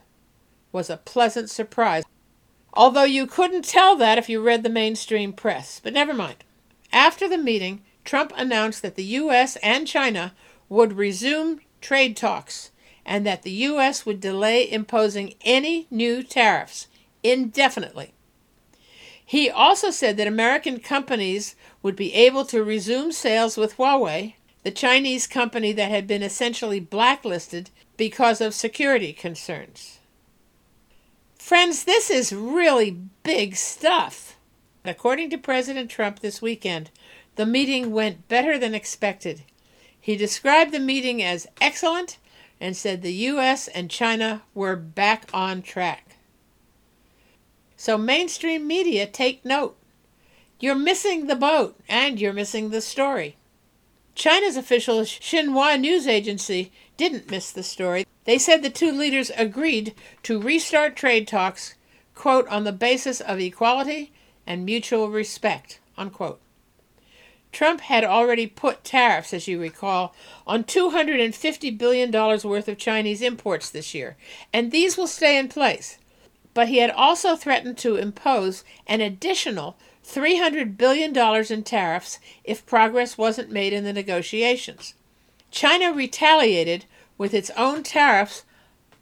was 0.73 0.91
a 0.91 0.97
pleasant 0.97 1.51
surprise 1.51 2.05
although 2.79 3.05
you 3.05 3.27
couldn't 3.27 3.65
tell 3.65 3.97
that 3.97 4.19
if 4.19 4.29
you 4.29 4.41
read 4.41 4.63
the 4.63 4.69
mainstream 4.69 5.33
press. 5.33 5.81
But 5.83 5.93
never 5.93 6.15
mind. 6.15 6.45
After 6.93 7.29
the 7.29 7.37
meeting, 7.37 7.83
Trump 8.05 8.33
announced 8.37 8.83
that 8.83 8.95
the 8.95 9.05
U.S. 9.05 9.57
and 9.57 9.87
China 9.87 10.33
would 10.69 10.95
resume 10.95 11.61
trade 11.81 12.17
talks 12.17 12.71
and 13.05 13.27
that 13.27 13.43
the 13.43 13.51
U.S. 13.51 14.07
would 14.07 14.21
delay 14.21 14.71
imposing 14.71 15.35
any 15.45 15.87
new 15.91 16.23
tariffs 16.23 16.87
indefinitely. 17.23 18.15
He 19.25 19.51
also 19.51 19.91
said 19.91 20.17
that 20.17 20.27
American 20.27 20.79
companies 20.79 21.55
would 21.83 21.97
be 21.97 22.15
able 22.15 22.45
to 22.47 22.63
resume 22.65 23.13
sales 23.13 23.57
with 23.57 23.77
Huawei, 23.77 24.35
the 24.63 24.71
Chinese 24.71 25.27
company 25.27 25.73
that 25.73 25.91
had 25.91 26.07
been 26.07 26.23
essentially 26.23 26.81
blacklisted 26.81 27.71
because 27.97 28.41
of 28.41 28.55
security 28.55 29.13
concerns. 29.13 29.98
Friends, 31.49 31.85
this 31.85 32.11
is 32.11 32.31
really 32.31 32.91
big 33.23 33.57
stuff. 33.57 34.37
According 34.85 35.31
to 35.31 35.39
President 35.39 35.91
Trump 35.91 36.21
this 36.21 36.43
weekend, 36.43 36.91
the 37.37 37.47
meeting 37.47 37.91
went 37.91 38.29
better 38.29 38.59
than 38.59 38.75
expected. 38.75 39.45
He 39.99 40.15
described 40.15 40.73
the 40.73 40.79
meeting 40.79 41.23
as 41.23 41.47
excellent 41.59 42.19
and 42.61 42.77
said 42.77 43.01
the 43.01 43.15
U.S. 43.33 43.67
and 43.67 43.91
China 43.91 44.43
were 44.55 44.77
back 44.77 45.31
on 45.33 45.63
track. 45.63 46.17
So, 47.79 47.97
mainstream 47.97 48.67
media, 48.67 49.07
take 49.07 49.43
note. 49.43 49.79
You're 50.61 50.75
missing 50.75 51.29
the 51.29 51.35
boat 51.35 51.81
and 51.89 52.21
you're 52.21 52.35
missing 52.35 52.69
the 52.69 52.83
story. 52.83 53.37
China's 54.15 54.59
official 54.59 55.01
Xinhua 55.01 55.81
news 55.81 56.07
agency 56.07 56.73
didn't 56.99 57.31
miss 57.31 57.51
the 57.51 57.63
story. 57.63 58.05
They 58.29 58.39
said 58.39 58.63
the 58.63 58.69
two 58.69 58.93
leaders 58.93 59.31
agreed 59.39 59.95
to 60.25 60.39
restart 60.39 60.97
trade 60.97 61.27
talks, 61.27 61.77
quote, 62.15 62.47
on 62.49 62.65
the 62.65 62.73
basis 62.73 63.23
of 63.23 63.41
equality 63.41 64.13
and 64.47 64.67
mutual 64.67 65.09
respect, 65.09 65.81
unquote. 65.97 66.39
Trump 67.53 67.81
had 67.81 68.05
already 68.05 68.47
put 68.47 68.85
tariffs, 68.85 69.33
as 69.33 69.49
you 69.49 69.59
recall, 69.59 70.15
on 70.47 70.63
$250 70.63 71.79
billion 71.79 72.13
worth 72.13 72.69
of 72.69 72.77
Chinese 72.77 73.23
imports 73.23 73.71
this 73.71 73.95
year, 73.95 74.19
and 74.53 74.73
these 74.73 74.99
will 74.99 75.07
stay 75.07 75.39
in 75.39 75.49
place. 75.49 75.97
But 76.53 76.69
he 76.69 76.81
had 76.81 76.91
also 76.91 77.35
threatened 77.35 77.79
to 77.79 77.97
impose 77.97 78.63
an 78.87 79.01
additional 79.01 79.79
$300 80.05 80.77
billion 80.77 81.17
in 81.51 81.63
tariffs 81.63 82.19
if 82.45 82.67
progress 82.67 83.17
wasn't 83.17 83.51
made 83.51 83.73
in 83.73 83.85
the 83.85 83.93
negotiations. 83.95 84.93
China 85.51 85.95
retaliated 85.95 86.85
with 87.19 87.35
its 87.35 87.51
own 87.51 87.83
tariffs 87.83 88.45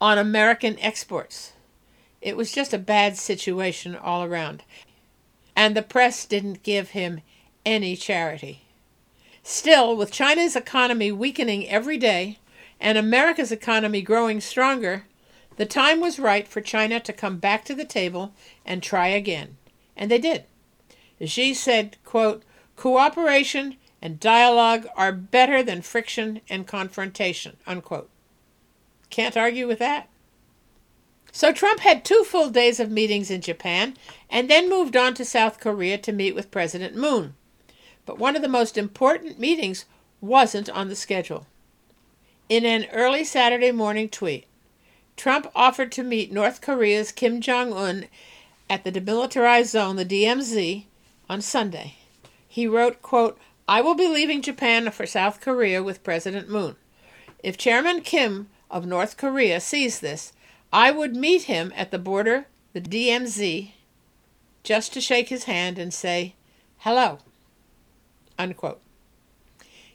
on 0.01 0.17
American 0.17 0.77
exports. 0.79 1.53
It 2.21 2.35
was 2.35 2.51
just 2.51 2.73
a 2.73 2.79
bad 2.79 3.17
situation 3.17 3.95
all 3.95 4.23
around. 4.23 4.63
And 5.55 5.75
the 5.75 5.81
press 5.81 6.25
didn't 6.25 6.63
give 6.63 6.89
him 6.89 7.21
any 7.65 7.95
charity. 7.95 8.63
Still, 9.43 9.95
with 9.95 10.11
China's 10.11 10.55
economy 10.55 11.11
weakening 11.11 11.69
every 11.69 11.97
day 11.97 12.39
and 12.81 12.97
America's 12.97 13.51
economy 13.51 14.01
growing 14.01 14.41
stronger, 14.41 15.05
the 15.55 15.65
time 15.65 15.99
was 15.99 16.19
right 16.19 16.47
for 16.47 16.61
China 16.61 16.99
to 16.99 17.13
come 17.13 17.37
back 17.37 17.65
to 17.65 17.73
the 17.73 17.85
table 17.85 18.33
and 18.65 18.83
try 18.83 19.07
again. 19.07 19.57
And 19.95 20.11
they 20.11 20.19
did. 20.19 20.43
Xi 21.23 21.53
said, 21.53 21.97
quote, 22.03 22.43
cooperation 22.75 23.77
and 24.01 24.19
dialogue 24.19 24.87
are 24.95 25.11
better 25.11 25.63
than 25.63 25.81
friction 25.81 26.41
and 26.49 26.67
confrontation, 26.67 27.57
unquote. 27.65 28.09
Can't 29.09 29.37
argue 29.37 29.67
with 29.67 29.79
that. 29.79 30.09
So 31.31 31.51
Trump 31.51 31.81
had 31.81 32.03
two 32.03 32.23
full 32.23 32.49
days 32.49 32.79
of 32.79 32.89
meetings 32.89 33.29
in 33.29 33.41
Japan 33.41 33.95
and 34.29 34.49
then 34.49 34.69
moved 34.69 34.95
on 34.97 35.13
to 35.15 35.25
South 35.25 35.59
Korea 35.59 35.97
to 35.99 36.11
meet 36.11 36.35
with 36.35 36.51
President 36.51 36.95
Moon. 36.95 37.35
But 38.05 38.17
one 38.17 38.35
of 38.35 38.41
the 38.41 38.47
most 38.47 38.77
important 38.77 39.39
meetings 39.39 39.85
wasn't 40.21 40.69
on 40.69 40.89
the 40.89 40.95
schedule. 40.95 41.45
In 42.49 42.65
an 42.65 42.87
early 42.93 43.23
Saturday 43.23 43.71
morning 43.71 44.09
tweet, 44.09 44.45
Trump 45.15 45.51
offered 45.53 45.91
to 45.91 46.03
meet 46.03 46.31
North 46.31 46.61
Korea's 46.61 47.11
Kim 47.11 47.41
Jong 47.41 47.73
un 47.73 48.05
at 48.69 48.83
the 48.83 48.91
demilitarized 48.91 49.67
zone, 49.67 49.95
the 49.95 50.05
DMZ, 50.05 50.85
on 51.29 51.41
Sunday. 51.41 51.95
He 52.47 52.67
wrote, 52.67 53.01
quote, 53.01 53.37
I 53.67 53.81
will 53.81 53.95
be 53.95 54.07
leaving 54.07 54.41
Japan 54.41 54.89
for 54.91 55.05
South 55.05 55.41
Korea 55.41 55.83
with 55.83 56.03
President 56.03 56.49
Moon. 56.49 56.75
If 57.43 57.57
Chairman 57.57 58.01
Kim 58.01 58.49
of 58.71 58.85
North 58.85 59.17
Korea 59.17 59.59
sees 59.59 59.99
this, 59.99 60.31
I 60.71 60.91
would 60.91 61.15
meet 61.15 61.43
him 61.43 61.73
at 61.75 61.91
the 61.91 61.99
border, 61.99 62.47
the 62.73 62.81
DMZ, 62.81 63.71
just 64.63 64.93
to 64.93 65.01
shake 65.01 65.29
his 65.29 65.45
hand 65.45 65.77
and 65.77 65.93
say, 65.93 66.35
hello. 66.79 67.19
Unquote. 68.37 68.81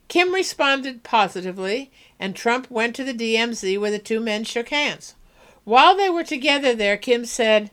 Kim 0.09 0.35
responded 0.35 1.03
positively, 1.03 1.91
and 2.19 2.37
Trump 2.37 2.71
went 2.71 2.95
to 2.97 3.05
the 3.05 3.15
DMZ 3.15 3.81
where 3.81 3.91
the 3.91 3.99
two 3.99 4.21
men 4.21 4.45
shook 4.45 4.69
hands. 4.69 5.15
While 5.65 5.97
they 5.97 6.11
were 6.11 6.25
together 6.25 6.75
there, 6.75 6.97
Kim 6.97 7.25
said, 7.25 7.71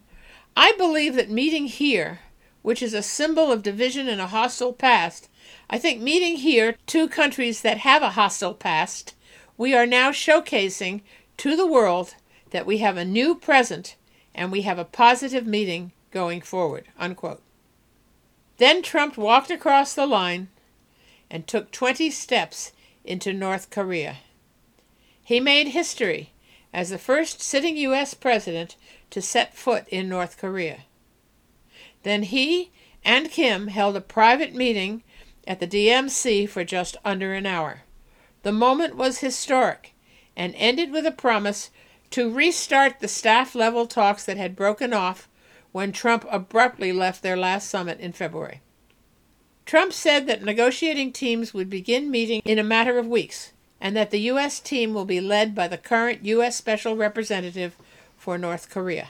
I 0.56 0.74
believe 0.78 1.16
that 1.16 1.30
meeting 1.30 1.68
here, 1.68 2.20
which 2.62 2.82
is 2.82 2.94
a 2.94 3.02
symbol 3.02 3.52
of 3.52 3.64
division 3.64 4.08
and 4.08 4.22
a 4.22 4.28
hostile 4.28 4.74
past, 4.74 5.29
I 5.70 5.78
think 5.78 6.02
meeting 6.02 6.38
here 6.38 6.76
two 6.88 7.08
countries 7.08 7.62
that 7.62 7.80
have 7.80 8.02
a 8.02 8.12
hostile 8.12 8.56
past, 8.56 9.14
we 9.58 9.76
are 9.76 9.86
now 9.86 10.12
showcasing 10.12 11.02
to 11.38 11.56
the 11.56 11.68
world 11.68 12.16
that 12.50 12.66
we 12.66 12.80
have 12.80 12.98
a 12.98 13.06
new 13.06 13.36
present 13.36 13.96
and 14.34 14.52
we 14.52 14.64
have 14.64 14.80
a 14.80 14.86
positive 14.86 15.46
meeting 15.46 15.92
going 16.12 16.42
forward. 16.42 16.88
Unquote. 16.98 17.42
Then 18.58 18.82
Trump 18.82 19.18
walked 19.18 19.52
across 19.52 19.94
the 19.94 20.08
line 20.08 20.50
and 21.30 21.46
took 21.46 21.72
20 21.72 22.10
steps 22.10 22.72
into 23.04 23.32
North 23.32 23.70
Korea. 23.70 24.18
He 25.24 25.40
made 25.40 25.70
history 25.70 26.32
as 26.74 26.90
the 26.90 26.98
first 26.98 27.42
sitting 27.42 27.78
U.S. 27.78 28.14
president 28.16 28.76
to 29.12 29.22
set 29.22 29.56
foot 29.56 29.88
in 29.90 30.10
North 30.10 30.38
Korea. 30.38 30.82
Then 32.04 32.24
he 32.24 32.72
and 33.06 33.30
Kim 33.30 33.68
held 33.68 33.96
a 33.96 34.02
private 34.02 34.54
meeting 34.54 35.04
at 35.50 35.60
the 35.60 35.68
DMZ 35.68 36.48
for 36.48 36.64
just 36.64 36.96
under 37.04 37.34
an 37.34 37.48
hour. 37.48 37.82
The 38.44 38.52
moment 38.52 38.96
was 38.96 39.18
historic 39.18 39.96
and 40.38 40.54
ended 40.56 40.92
with 40.92 41.08
a 41.08 41.12
promise 41.12 41.72
to 42.12 42.32
restart 42.32 43.00
the 43.00 43.08
staff 43.08 43.56
level 43.56 43.88
talks 43.88 44.24
that 44.26 44.38
had 44.38 44.56
broken 44.56 44.94
off 44.94 45.28
when 45.72 45.92
Trump 45.92 46.26
abruptly 46.30 46.94
left 46.94 47.24
their 47.24 47.36
last 47.36 47.68
summit 47.68 48.00
in 48.00 48.14
February. 48.14 48.62
Trump 49.66 49.92
said 49.92 50.28
that 50.28 50.44
negotiating 50.44 51.12
teams 51.12 51.54
would 51.54 51.70
begin 51.70 52.10
meeting 52.10 52.42
in 52.46 52.60
a 52.60 52.64
matter 52.64 52.98
of 52.98 53.08
weeks 53.08 53.52
and 53.82 53.96
that 53.96 54.12
the 54.12 54.22
U.S. 54.22 54.60
team 54.60 54.94
will 54.94 55.06
be 55.06 55.22
led 55.22 55.56
by 55.56 55.68
the 55.68 55.78
current 55.78 56.26
U.S. 56.26 56.56
Special 56.56 56.96
Representative 56.96 57.76
for 58.18 58.38
North 58.38 58.70
Korea. 58.70 59.10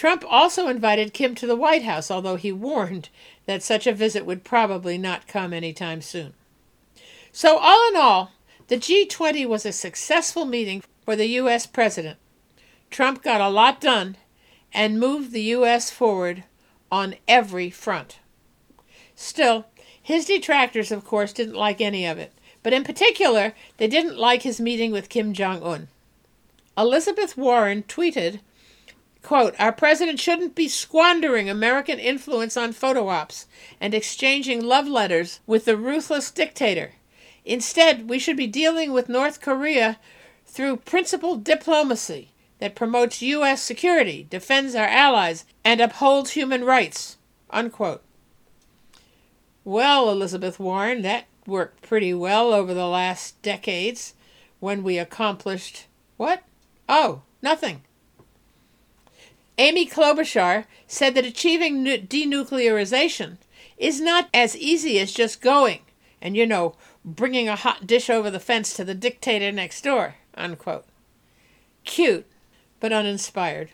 Trump 0.00 0.24
also 0.26 0.66
invited 0.66 1.12
Kim 1.12 1.34
to 1.34 1.46
the 1.46 1.54
White 1.54 1.82
House, 1.82 2.10
although 2.10 2.36
he 2.36 2.50
warned 2.50 3.10
that 3.44 3.62
such 3.62 3.86
a 3.86 3.92
visit 3.92 4.24
would 4.24 4.44
probably 4.44 4.96
not 4.96 5.28
come 5.28 5.52
anytime 5.52 6.00
soon. 6.00 6.32
So, 7.32 7.58
all 7.58 7.86
in 7.90 7.96
all, 7.96 8.32
the 8.68 8.78
G20 8.78 9.46
was 9.46 9.66
a 9.66 9.72
successful 9.72 10.46
meeting 10.46 10.82
for 11.04 11.16
the 11.16 11.26
U.S. 11.26 11.66
president. 11.66 12.18
Trump 12.88 13.22
got 13.22 13.42
a 13.42 13.50
lot 13.50 13.78
done 13.78 14.16
and 14.72 14.98
moved 14.98 15.32
the 15.32 15.42
U.S. 15.58 15.90
forward 15.90 16.44
on 16.90 17.16
every 17.28 17.68
front. 17.68 18.20
Still, 19.14 19.66
his 20.02 20.24
detractors, 20.24 20.90
of 20.90 21.04
course, 21.04 21.34
didn't 21.34 21.56
like 21.56 21.82
any 21.82 22.06
of 22.06 22.16
it, 22.16 22.32
but 22.62 22.72
in 22.72 22.84
particular, 22.84 23.52
they 23.76 23.86
didn't 23.86 24.16
like 24.16 24.44
his 24.44 24.62
meeting 24.62 24.92
with 24.92 25.10
Kim 25.10 25.34
Jong 25.34 25.62
un. 25.62 25.88
Elizabeth 26.78 27.36
Warren 27.36 27.82
tweeted, 27.82 28.40
quote, 29.22 29.54
Our 29.58 29.72
president 29.72 30.20
shouldn't 30.20 30.54
be 30.54 30.68
squandering 30.68 31.48
American 31.48 31.98
influence 31.98 32.56
on 32.56 32.72
photo 32.72 33.08
ops 33.08 33.46
and 33.80 33.94
exchanging 33.94 34.64
love 34.64 34.86
letters 34.86 35.40
with 35.46 35.64
the 35.64 35.76
ruthless 35.76 36.30
dictator. 36.30 36.92
Instead, 37.44 38.08
we 38.08 38.18
should 38.18 38.36
be 38.36 38.46
dealing 38.46 38.92
with 38.92 39.08
North 39.08 39.40
Korea 39.40 39.98
through 40.46 40.76
principled 40.76 41.44
diplomacy 41.44 42.30
that 42.58 42.74
promotes 42.74 43.22
U.S. 43.22 43.62
security, 43.62 44.26
defends 44.28 44.74
our 44.74 44.86
allies, 44.86 45.44
and 45.64 45.80
upholds 45.80 46.32
human 46.32 46.64
rights. 46.64 47.16
Unquote. 47.50 48.02
Well, 49.64 50.10
Elizabeth 50.10 50.58
Warren, 50.58 51.02
that 51.02 51.26
worked 51.46 51.82
pretty 51.82 52.14
well 52.14 52.52
over 52.52 52.74
the 52.74 52.86
last 52.86 53.40
decades 53.42 54.14
when 54.60 54.82
we 54.82 54.98
accomplished 54.98 55.86
what? 56.16 56.42
Oh, 56.88 57.22
nothing. 57.42 57.82
Amy 59.60 59.84
Klobuchar 59.86 60.64
said 60.86 61.14
that 61.14 61.26
achieving 61.26 61.84
denuclearization 61.84 63.36
is 63.76 64.00
not 64.00 64.30
as 64.32 64.56
easy 64.56 64.98
as 64.98 65.12
just 65.12 65.42
going 65.42 65.80
and, 66.22 66.34
you 66.34 66.46
know, 66.46 66.76
bringing 67.04 67.46
a 67.46 67.56
hot 67.56 67.86
dish 67.86 68.08
over 68.08 68.30
the 68.30 68.40
fence 68.40 68.72
to 68.72 68.84
the 68.84 68.94
dictator 68.94 69.52
next 69.52 69.84
door. 69.84 70.14
Unquote. 70.34 70.86
Cute, 71.84 72.24
but 72.80 72.90
uninspired. 72.90 73.68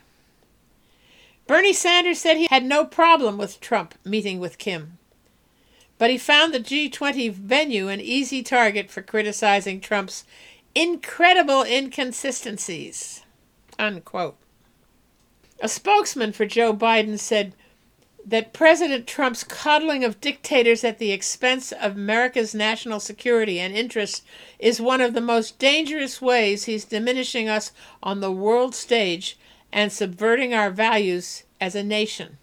Bernie 1.47 1.71
Sanders 1.71 2.19
said 2.19 2.35
he 2.35 2.47
had 2.47 2.65
no 2.65 2.83
problem 2.83 3.37
with 3.37 3.61
Trump 3.61 3.95
meeting 4.03 4.41
with 4.41 4.57
Kim. 4.57 4.97
But 5.97 6.09
he 6.09 6.17
found 6.17 6.53
the 6.53 6.59
G20 6.59 7.31
venue 7.31 7.87
an 7.87 8.01
easy 8.01 8.43
target 8.43 8.91
for 8.91 9.01
criticizing 9.01 9.79
Trump's 9.79 10.25
incredible 10.75 11.63
inconsistencies. 11.63 13.23
Unquote. 13.79 14.35
A 15.59 15.67
spokesman 15.67 16.33
for 16.33 16.45
Joe 16.45 16.73
Biden 16.73 17.17
said 17.17 17.53
that 18.23 18.53
President 18.53 19.07
Trump's 19.07 19.43
coddling 19.43 20.03
of 20.03 20.19
dictators 20.21 20.83
at 20.83 20.99
the 20.99 21.11
expense 21.11 21.71
of 21.71 21.95
America's 21.95 22.53
national 22.53 22.99
security 22.99 23.59
and 23.59 23.73
interests 23.73 24.21
is 24.59 24.81
one 24.81 25.01
of 25.01 25.13
the 25.13 25.21
most 25.21 25.57
dangerous 25.57 26.21
ways 26.21 26.65
he's 26.65 26.85
diminishing 26.85 27.47
us 27.47 27.71
on 28.03 28.19
the 28.19 28.31
world 28.31 28.75
stage 28.75 29.37
and 29.71 29.91
subverting 29.91 30.53
our 30.53 30.69
values 30.69 31.43
as 31.59 31.73
a 31.73 31.83
nation. 31.83 32.37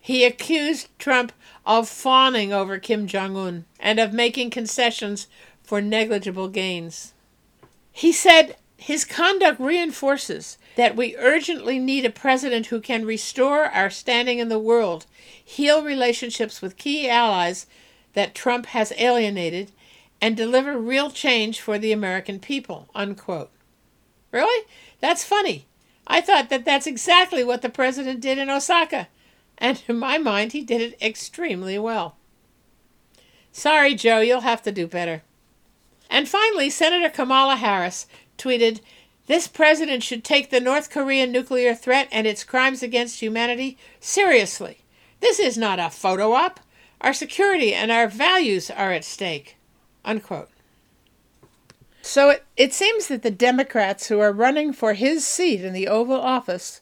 He 0.00 0.24
accused 0.24 0.88
Trump 0.98 1.32
of 1.66 1.88
fawning 1.88 2.52
over 2.52 2.78
Kim 2.78 3.08
Jong 3.08 3.36
un 3.36 3.64
and 3.80 3.98
of 3.98 4.12
making 4.12 4.50
concessions 4.50 5.26
for 5.64 5.80
negligible 5.80 6.48
gains. 6.48 7.12
He 7.90 8.12
said 8.12 8.56
his 8.76 9.04
conduct 9.04 9.58
reinforces 9.58 10.58
that 10.76 10.96
we 10.96 11.16
urgently 11.16 11.78
need 11.78 12.04
a 12.04 12.10
president 12.10 12.66
who 12.66 12.80
can 12.80 13.04
restore 13.04 13.64
our 13.64 13.90
standing 13.90 14.38
in 14.38 14.48
the 14.48 14.58
world, 14.58 15.06
heal 15.44 15.82
relationships 15.82 16.62
with 16.62 16.76
key 16.76 17.08
allies 17.08 17.66
that 18.14 18.34
Trump 18.34 18.66
has 18.66 18.92
alienated, 18.96 19.72
and 20.20 20.36
deliver 20.36 20.78
real 20.78 21.10
change 21.10 21.60
for 21.60 21.78
the 21.78 21.92
American 21.92 22.38
people. 22.38 22.88
Unquote. 22.94 23.50
Really? 24.32 24.66
That's 25.00 25.24
funny. 25.24 25.66
I 26.06 26.20
thought 26.20 26.48
that 26.48 26.64
that's 26.64 26.86
exactly 26.86 27.44
what 27.44 27.60
the 27.60 27.68
president 27.68 28.20
did 28.20 28.38
in 28.38 28.48
Osaka 28.48 29.08
and 29.58 29.78
to 29.78 29.92
my 29.92 30.18
mind, 30.18 30.52
he 30.52 30.62
did 30.62 30.80
it 30.80 31.02
extremely 31.02 31.78
well. 31.78 32.16
Sorry, 33.52 33.94
Joe, 33.94 34.20
you'll 34.20 34.40
have 34.42 34.62
to 34.62 34.72
do 34.72 34.86
better. 34.86 35.22
And 36.10 36.28
finally, 36.28 36.68
Senator 36.70 37.08
Kamala 37.08 37.56
Harris 37.56 38.06
tweeted 38.36 38.80
This 39.26 39.48
president 39.48 40.02
should 40.02 40.24
take 40.24 40.50
the 40.50 40.60
North 40.60 40.90
Korean 40.90 41.32
nuclear 41.32 41.74
threat 41.74 42.08
and 42.12 42.26
its 42.26 42.44
crimes 42.44 42.82
against 42.82 43.20
humanity 43.20 43.76
seriously. 44.00 44.78
This 45.20 45.40
is 45.40 45.58
not 45.58 45.78
a 45.78 45.90
photo 45.90 46.32
op. 46.32 46.60
Our 47.00 47.12
security 47.12 47.74
and 47.74 47.90
our 47.90 48.08
values 48.08 48.70
are 48.70 48.92
at 48.92 49.04
stake. 49.04 49.56
Unquote. 50.04 50.48
So 52.02 52.30
it, 52.30 52.44
it 52.56 52.72
seems 52.72 53.08
that 53.08 53.22
the 53.22 53.32
Democrats 53.32 54.06
who 54.06 54.20
are 54.20 54.32
running 54.32 54.72
for 54.72 54.94
his 54.94 55.26
seat 55.26 55.62
in 55.62 55.72
the 55.72 55.88
Oval 55.88 56.20
Office 56.20 56.80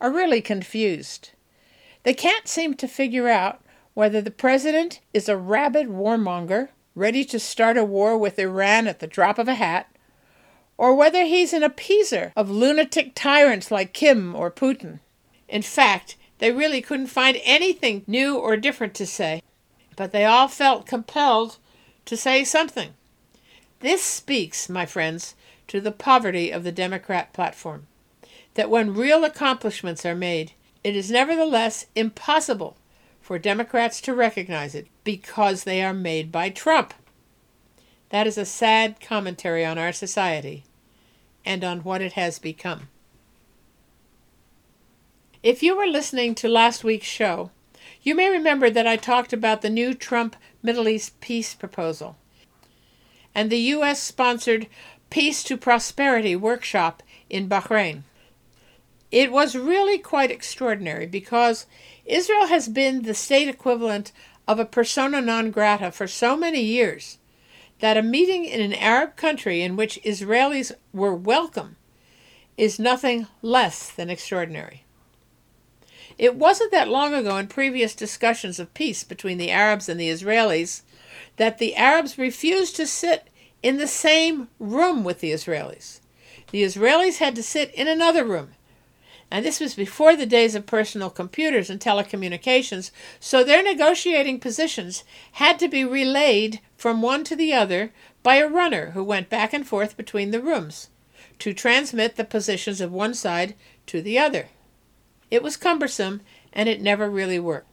are 0.00 0.12
really 0.12 0.42
confused. 0.42 1.30
They 2.02 2.12
can't 2.12 2.46
seem 2.46 2.74
to 2.74 2.86
figure 2.86 3.28
out 3.28 3.62
whether 3.94 4.20
the 4.20 4.30
president 4.30 5.00
is 5.14 5.28
a 5.28 5.36
rabid 5.36 5.88
warmonger 5.88 6.68
ready 6.94 7.24
to 7.24 7.38
start 7.38 7.76
a 7.76 7.84
war 7.84 8.16
with 8.18 8.38
Iran 8.38 8.86
at 8.86 8.98
the 8.98 9.06
drop 9.06 9.38
of 9.38 9.48
a 9.48 9.54
hat, 9.54 9.88
or 10.78 10.94
whether 10.94 11.24
he's 11.24 11.52
an 11.52 11.62
appeaser 11.62 12.32
of 12.36 12.48
lunatic 12.48 13.12
tyrants 13.14 13.70
like 13.70 13.92
Kim 13.92 14.34
or 14.34 14.48
Putin. 14.50 15.00
In 15.48 15.60
fact, 15.60 16.16
they 16.38 16.52
really 16.52 16.80
couldn't 16.80 17.08
find 17.08 17.38
anything 17.42 18.04
new 18.06 18.36
or 18.36 18.56
different 18.56 18.94
to 18.94 19.06
say, 19.06 19.42
but 19.96 20.12
they 20.12 20.24
all 20.24 20.46
felt 20.46 20.86
compelled 20.86 21.58
to 22.04 22.16
say 22.16 22.44
something. 22.44 22.94
This 23.80 24.02
speaks, 24.02 24.68
my 24.68 24.86
friends, 24.86 25.34
to 25.66 25.80
the 25.80 25.92
poverty 25.92 26.50
of 26.50 26.62
the 26.62 26.72
Democrat 26.72 27.32
platform. 27.32 27.88
That 28.54 28.70
when 28.70 28.94
real 28.94 29.24
accomplishments 29.24 30.06
are 30.06 30.14
made, 30.14 30.52
it 30.84 30.94
is 30.94 31.10
nevertheless 31.10 31.86
impossible 31.96 32.76
for 33.20 33.38
Democrats 33.38 34.00
to 34.02 34.14
recognize 34.14 34.74
it 34.74 34.86
because 35.02 35.64
they 35.64 35.82
are 35.82 35.92
made 35.92 36.30
by 36.30 36.50
Trump. 36.50 36.94
That 38.10 38.26
is 38.26 38.38
a 38.38 38.44
sad 38.44 39.00
commentary 39.00 39.64
on 39.64 39.76
our 39.76 39.92
society 39.92 40.64
and 41.48 41.64
on 41.64 41.78
what 41.80 42.02
it 42.02 42.12
has 42.12 42.38
become. 42.38 42.88
If 45.42 45.62
you 45.62 45.74
were 45.74 45.86
listening 45.86 46.34
to 46.36 46.48
last 46.48 46.84
week's 46.84 47.06
show, 47.06 47.50
you 48.02 48.14
may 48.14 48.28
remember 48.28 48.68
that 48.68 48.86
I 48.86 48.96
talked 48.96 49.32
about 49.32 49.62
the 49.62 49.70
new 49.70 49.94
Trump 49.94 50.36
Middle 50.62 50.88
East 50.88 51.18
peace 51.20 51.54
proposal 51.54 52.16
and 53.34 53.48
the 53.50 53.58
U.S. 53.76 54.02
sponsored 54.02 54.66
Peace 55.08 55.42
to 55.44 55.56
Prosperity 55.56 56.36
workshop 56.36 57.02
in 57.30 57.48
Bahrain. 57.48 58.02
It 59.10 59.32
was 59.32 59.56
really 59.56 59.96
quite 59.96 60.30
extraordinary 60.30 61.06
because 61.06 61.64
Israel 62.04 62.48
has 62.48 62.68
been 62.68 63.02
the 63.02 63.14
state 63.14 63.48
equivalent 63.48 64.12
of 64.46 64.58
a 64.58 64.66
persona 64.66 65.22
non 65.22 65.50
grata 65.50 65.92
for 65.92 66.06
so 66.06 66.36
many 66.36 66.60
years 66.60 67.17
that 67.80 67.96
a 67.96 68.02
meeting 68.02 68.44
in 68.44 68.60
an 68.60 68.74
Arab 68.74 69.16
country 69.16 69.62
in 69.62 69.76
which 69.76 70.00
Israelis 70.04 70.72
were 70.92 71.14
welcome 71.14 71.76
is 72.56 72.78
nothing 72.78 73.26
less 73.40 73.90
than 73.90 74.10
extraordinary. 74.10 74.84
It 76.18 76.34
wasn't 76.34 76.72
that 76.72 76.88
long 76.88 77.14
ago 77.14 77.36
in 77.36 77.46
previous 77.46 77.94
discussions 77.94 78.58
of 78.58 78.74
peace 78.74 79.04
between 79.04 79.38
the 79.38 79.52
Arabs 79.52 79.88
and 79.88 80.00
the 80.00 80.08
Israelis 80.08 80.82
that 81.36 81.58
the 81.58 81.76
Arabs 81.76 82.18
refused 82.18 82.74
to 82.76 82.86
sit 82.86 83.28
in 83.62 83.76
the 83.76 83.86
same 83.86 84.48
room 84.58 85.04
with 85.04 85.20
the 85.20 85.32
Israelis. 85.32 86.00
The 86.50 86.64
Israelis 86.64 87.18
had 87.18 87.36
to 87.36 87.42
sit 87.42 87.72
in 87.74 87.86
another 87.86 88.24
room. 88.24 88.54
And 89.30 89.44
this 89.44 89.60
was 89.60 89.74
before 89.74 90.16
the 90.16 90.26
days 90.26 90.54
of 90.54 90.64
personal 90.64 91.10
computers 91.10 91.68
and 91.68 91.80
telecommunications, 91.80 92.90
so 93.20 93.44
their 93.44 93.62
negotiating 93.62 94.40
positions 94.40 95.04
had 95.32 95.58
to 95.58 95.68
be 95.68 95.84
relayed 95.84 96.60
from 96.76 97.02
one 97.02 97.24
to 97.24 97.36
the 97.36 97.52
other 97.52 97.92
by 98.22 98.36
a 98.36 98.48
runner 98.48 98.92
who 98.92 99.04
went 99.04 99.28
back 99.28 99.52
and 99.52 99.66
forth 99.66 99.96
between 99.96 100.30
the 100.30 100.40
rooms 100.40 100.88
to 101.38 101.52
transmit 101.52 102.16
the 102.16 102.24
positions 102.24 102.80
of 102.80 102.92
one 102.92 103.14
side 103.14 103.54
to 103.86 104.00
the 104.02 104.18
other. 104.18 104.48
It 105.30 105.42
was 105.42 105.56
cumbersome 105.56 106.22
and 106.52 106.68
it 106.68 106.80
never 106.80 107.10
really 107.10 107.38
worked. 107.38 107.68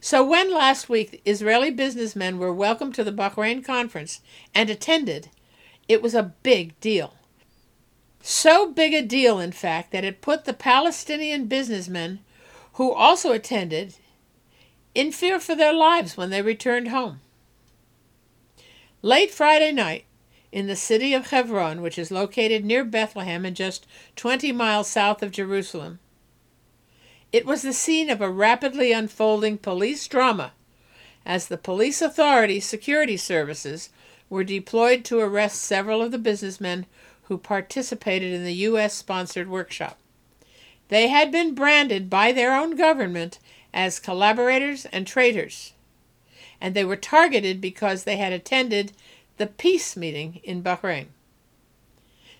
So, 0.00 0.24
when 0.24 0.52
last 0.52 0.88
week 0.88 1.22
Israeli 1.24 1.70
businessmen 1.70 2.38
were 2.38 2.52
welcomed 2.52 2.94
to 2.96 3.04
the 3.04 3.12
Bahrain 3.12 3.64
conference 3.64 4.20
and 4.54 4.68
attended, 4.68 5.30
it 5.88 6.02
was 6.02 6.14
a 6.14 6.34
big 6.42 6.78
deal. 6.80 7.14
So 8.28 8.72
big 8.72 8.92
a 8.92 9.02
deal, 9.02 9.38
in 9.38 9.52
fact, 9.52 9.92
that 9.92 10.02
it 10.02 10.20
put 10.20 10.46
the 10.46 10.52
Palestinian 10.52 11.46
businessmen 11.46 12.18
who 12.72 12.90
also 12.90 13.30
attended 13.30 13.94
in 14.96 15.12
fear 15.12 15.38
for 15.38 15.54
their 15.54 15.72
lives 15.72 16.16
when 16.16 16.30
they 16.30 16.42
returned 16.42 16.88
home. 16.88 17.20
Late 19.00 19.30
Friday 19.30 19.70
night, 19.70 20.06
in 20.50 20.66
the 20.66 20.74
city 20.74 21.14
of 21.14 21.30
Hebron, 21.30 21.80
which 21.80 22.00
is 22.00 22.10
located 22.10 22.64
near 22.64 22.84
Bethlehem 22.84 23.44
and 23.46 23.54
just 23.54 23.86
20 24.16 24.50
miles 24.50 24.90
south 24.90 25.22
of 25.22 25.30
Jerusalem, 25.30 26.00
it 27.30 27.46
was 27.46 27.62
the 27.62 27.72
scene 27.72 28.10
of 28.10 28.20
a 28.20 28.28
rapidly 28.28 28.90
unfolding 28.90 29.56
police 29.56 30.04
drama 30.08 30.52
as 31.24 31.46
the 31.46 31.56
police 31.56 32.02
authority 32.02 32.58
security 32.58 33.16
services 33.16 33.90
were 34.28 34.42
deployed 34.42 35.04
to 35.04 35.20
arrest 35.20 35.62
several 35.62 36.02
of 36.02 36.10
the 36.10 36.18
businessmen 36.18 36.86
who 37.28 37.38
participated 37.38 38.32
in 38.32 38.44
the 38.44 38.54
U.S. 38.54 38.94
sponsored 38.94 39.48
workshop. 39.48 39.98
They 40.88 41.08
had 41.08 41.32
been 41.32 41.54
branded 41.54 42.08
by 42.08 42.32
their 42.32 42.54
own 42.54 42.76
government 42.76 43.38
as 43.74 43.98
collaborators 43.98 44.86
and 44.86 45.06
traitors, 45.06 45.72
and 46.60 46.74
they 46.74 46.84
were 46.84 46.96
targeted 46.96 47.60
because 47.60 48.04
they 48.04 48.16
had 48.16 48.32
attended 48.32 48.92
the 49.36 49.46
peace 49.46 49.96
meeting 49.96 50.40
in 50.44 50.62
Bahrain. 50.62 51.06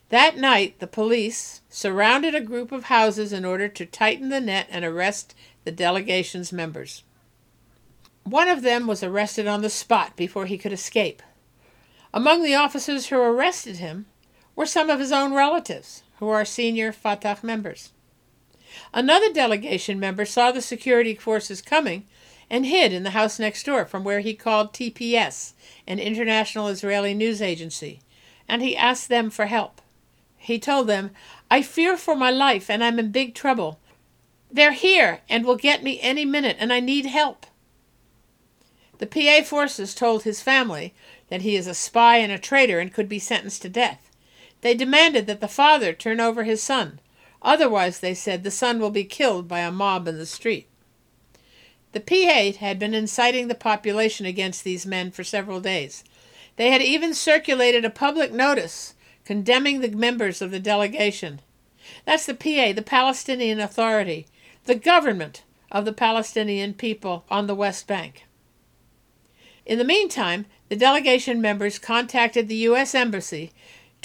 That 0.08 0.36
night, 0.36 0.78
the 0.78 0.86
police 0.86 1.62
surrounded 1.68 2.34
a 2.34 2.40
group 2.40 2.70
of 2.70 2.84
houses 2.84 3.32
in 3.32 3.44
order 3.44 3.68
to 3.68 3.84
tighten 3.84 4.28
the 4.28 4.40
net 4.40 4.68
and 4.70 4.84
arrest 4.84 5.34
the 5.64 5.72
delegation's 5.72 6.52
members. 6.52 7.02
One 8.22 8.48
of 8.48 8.62
them 8.62 8.86
was 8.86 9.02
arrested 9.02 9.48
on 9.48 9.62
the 9.62 9.70
spot 9.70 10.16
before 10.16 10.46
he 10.46 10.58
could 10.58 10.72
escape. 10.72 11.22
Among 12.14 12.42
the 12.42 12.54
officers 12.54 13.06
who 13.06 13.18
arrested 13.20 13.76
him 13.76 14.06
were 14.56 14.66
some 14.66 14.90
of 14.90 14.98
his 14.98 15.12
own 15.12 15.34
relatives, 15.34 16.02
who 16.18 16.28
are 16.28 16.44
senior 16.44 16.90
Fatah 16.90 17.38
members. 17.42 17.92
Another 18.92 19.32
delegation 19.32 20.00
member 20.00 20.24
saw 20.24 20.50
the 20.50 20.62
security 20.62 21.14
forces 21.14 21.62
coming 21.62 22.06
and 22.48 22.66
hid 22.66 22.92
in 22.92 23.02
the 23.02 23.10
house 23.10 23.38
next 23.38 23.64
door 23.64 23.84
from 23.84 24.04
where 24.04 24.20
he 24.20 24.34
called 24.34 24.72
TPS, 24.72 25.52
an 25.86 25.98
international 25.98 26.68
Israeli 26.68 27.14
news 27.14 27.42
agency, 27.42 28.00
and 28.48 28.62
he 28.62 28.76
asked 28.76 29.08
them 29.08 29.30
for 29.30 29.46
help. 29.46 29.80
He 30.36 30.58
told 30.58 30.86
them, 30.86 31.10
I 31.50 31.62
fear 31.62 31.96
for 31.96 32.14
my 32.14 32.30
life 32.30 32.70
and 32.70 32.82
I'm 32.82 32.98
in 32.98 33.10
big 33.10 33.34
trouble. 33.34 33.80
They're 34.50 34.72
here 34.72 35.20
and 35.28 35.44
will 35.44 35.56
get 35.56 35.82
me 35.82 36.00
any 36.00 36.24
minute, 36.24 36.56
and 36.60 36.72
I 36.72 36.80
need 36.80 37.06
help. 37.06 37.46
The 38.98 39.06
PA 39.06 39.44
forces 39.44 39.94
told 39.94 40.22
his 40.22 40.40
family 40.40 40.94
that 41.28 41.42
he 41.42 41.56
is 41.56 41.66
a 41.66 41.74
spy 41.74 42.18
and 42.18 42.32
a 42.32 42.38
traitor 42.38 42.78
and 42.78 42.94
could 42.94 43.08
be 43.08 43.18
sentenced 43.18 43.62
to 43.62 43.68
death. 43.68 44.05
They 44.60 44.74
demanded 44.74 45.26
that 45.26 45.40
the 45.40 45.48
father 45.48 45.92
turn 45.92 46.20
over 46.20 46.44
his 46.44 46.62
son. 46.62 47.00
Otherwise, 47.42 48.00
they 48.00 48.14
said, 48.14 48.42
the 48.42 48.50
son 48.50 48.80
will 48.80 48.90
be 48.90 49.04
killed 49.04 49.46
by 49.46 49.60
a 49.60 49.70
mob 49.70 50.08
in 50.08 50.18
the 50.18 50.26
street. 50.26 50.66
The 51.92 52.00
PA 52.00 52.58
had 52.58 52.78
been 52.78 52.94
inciting 52.94 53.48
the 53.48 53.54
population 53.54 54.26
against 54.26 54.64
these 54.64 54.84
men 54.84 55.10
for 55.10 55.24
several 55.24 55.60
days. 55.60 56.04
They 56.56 56.70
had 56.70 56.82
even 56.82 57.14
circulated 57.14 57.84
a 57.84 57.90
public 57.90 58.32
notice 58.32 58.94
condemning 59.24 59.80
the 59.80 59.90
members 59.90 60.42
of 60.42 60.50
the 60.50 60.60
delegation. 60.60 61.40
That's 62.04 62.26
the 62.26 62.34
PA, 62.34 62.72
the 62.72 62.84
Palestinian 62.84 63.60
Authority, 63.60 64.26
the 64.64 64.74
government 64.74 65.42
of 65.70 65.84
the 65.84 65.92
Palestinian 65.92 66.74
people 66.74 67.24
on 67.30 67.46
the 67.46 67.54
West 67.54 67.86
Bank. 67.86 68.24
In 69.64 69.78
the 69.78 69.84
meantime, 69.84 70.46
the 70.68 70.76
delegation 70.76 71.40
members 71.40 71.78
contacted 71.78 72.48
the 72.48 72.56
U.S. 72.56 72.94
Embassy 72.94 73.52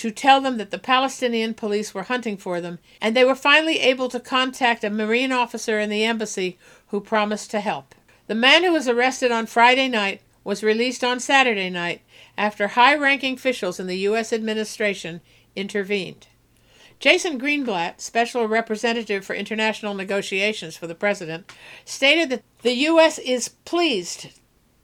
to 0.02 0.10
tell 0.10 0.42
them 0.42 0.58
that 0.58 0.72
the 0.72 0.80
Palestinian 0.80 1.54
police 1.54 1.94
were 1.94 2.02
hunting 2.02 2.36
for 2.36 2.60
them, 2.60 2.80
and 3.00 3.16
they 3.16 3.24
were 3.24 3.36
finally 3.36 3.78
able 3.78 4.10
to 4.10 4.20
contact 4.20 4.84
a 4.84 4.90
Marine 4.90 5.32
officer 5.32 5.80
in 5.80 5.92
the 5.92 6.04
embassy 6.04 6.58
who 6.88 7.00
promised 7.00 7.52
to 7.52 7.60
help. 7.60 7.94
The 8.26 8.34
man 8.34 8.64
who 8.64 8.72
was 8.72 8.88
arrested 8.88 9.32
on 9.32 9.46
Friday 9.46 9.88
night 9.88 10.22
was 10.44 10.64
released 10.64 11.04
on 11.04 11.20
Saturday 11.20 11.70
night 11.70 12.02
after 12.36 12.70
high 12.70 12.96
ranking 12.96 13.36
officials 13.36 13.80
in 13.80 13.86
the 13.86 14.00
U.S. 14.10 14.34
administration 14.34 15.22
intervened. 15.56 16.26
Jason 17.00 17.40
Greenblatt, 17.40 18.02
Special 18.02 18.48
Representative 18.48 19.24
for 19.24 19.36
International 19.36 19.94
Negotiations 19.94 20.76
for 20.76 20.88
the 20.88 20.96
President, 20.96 21.52
stated 21.86 22.32
that 22.32 22.44
the 22.64 22.74
U.S. 22.74 23.20
is 23.20 23.50
pleased 23.50 24.30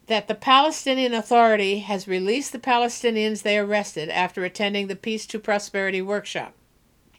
that 0.07 0.27
the 0.27 0.35
Palestinian 0.35 1.13
Authority 1.13 1.79
has 1.79 2.07
released 2.07 2.53
the 2.53 2.59
Palestinians 2.59 3.41
they 3.41 3.57
arrested 3.57 4.09
after 4.09 4.43
attending 4.43 4.87
the 4.87 4.95
Peace 4.95 5.25
to 5.27 5.39
Prosperity 5.39 6.01
workshop. 6.01 6.53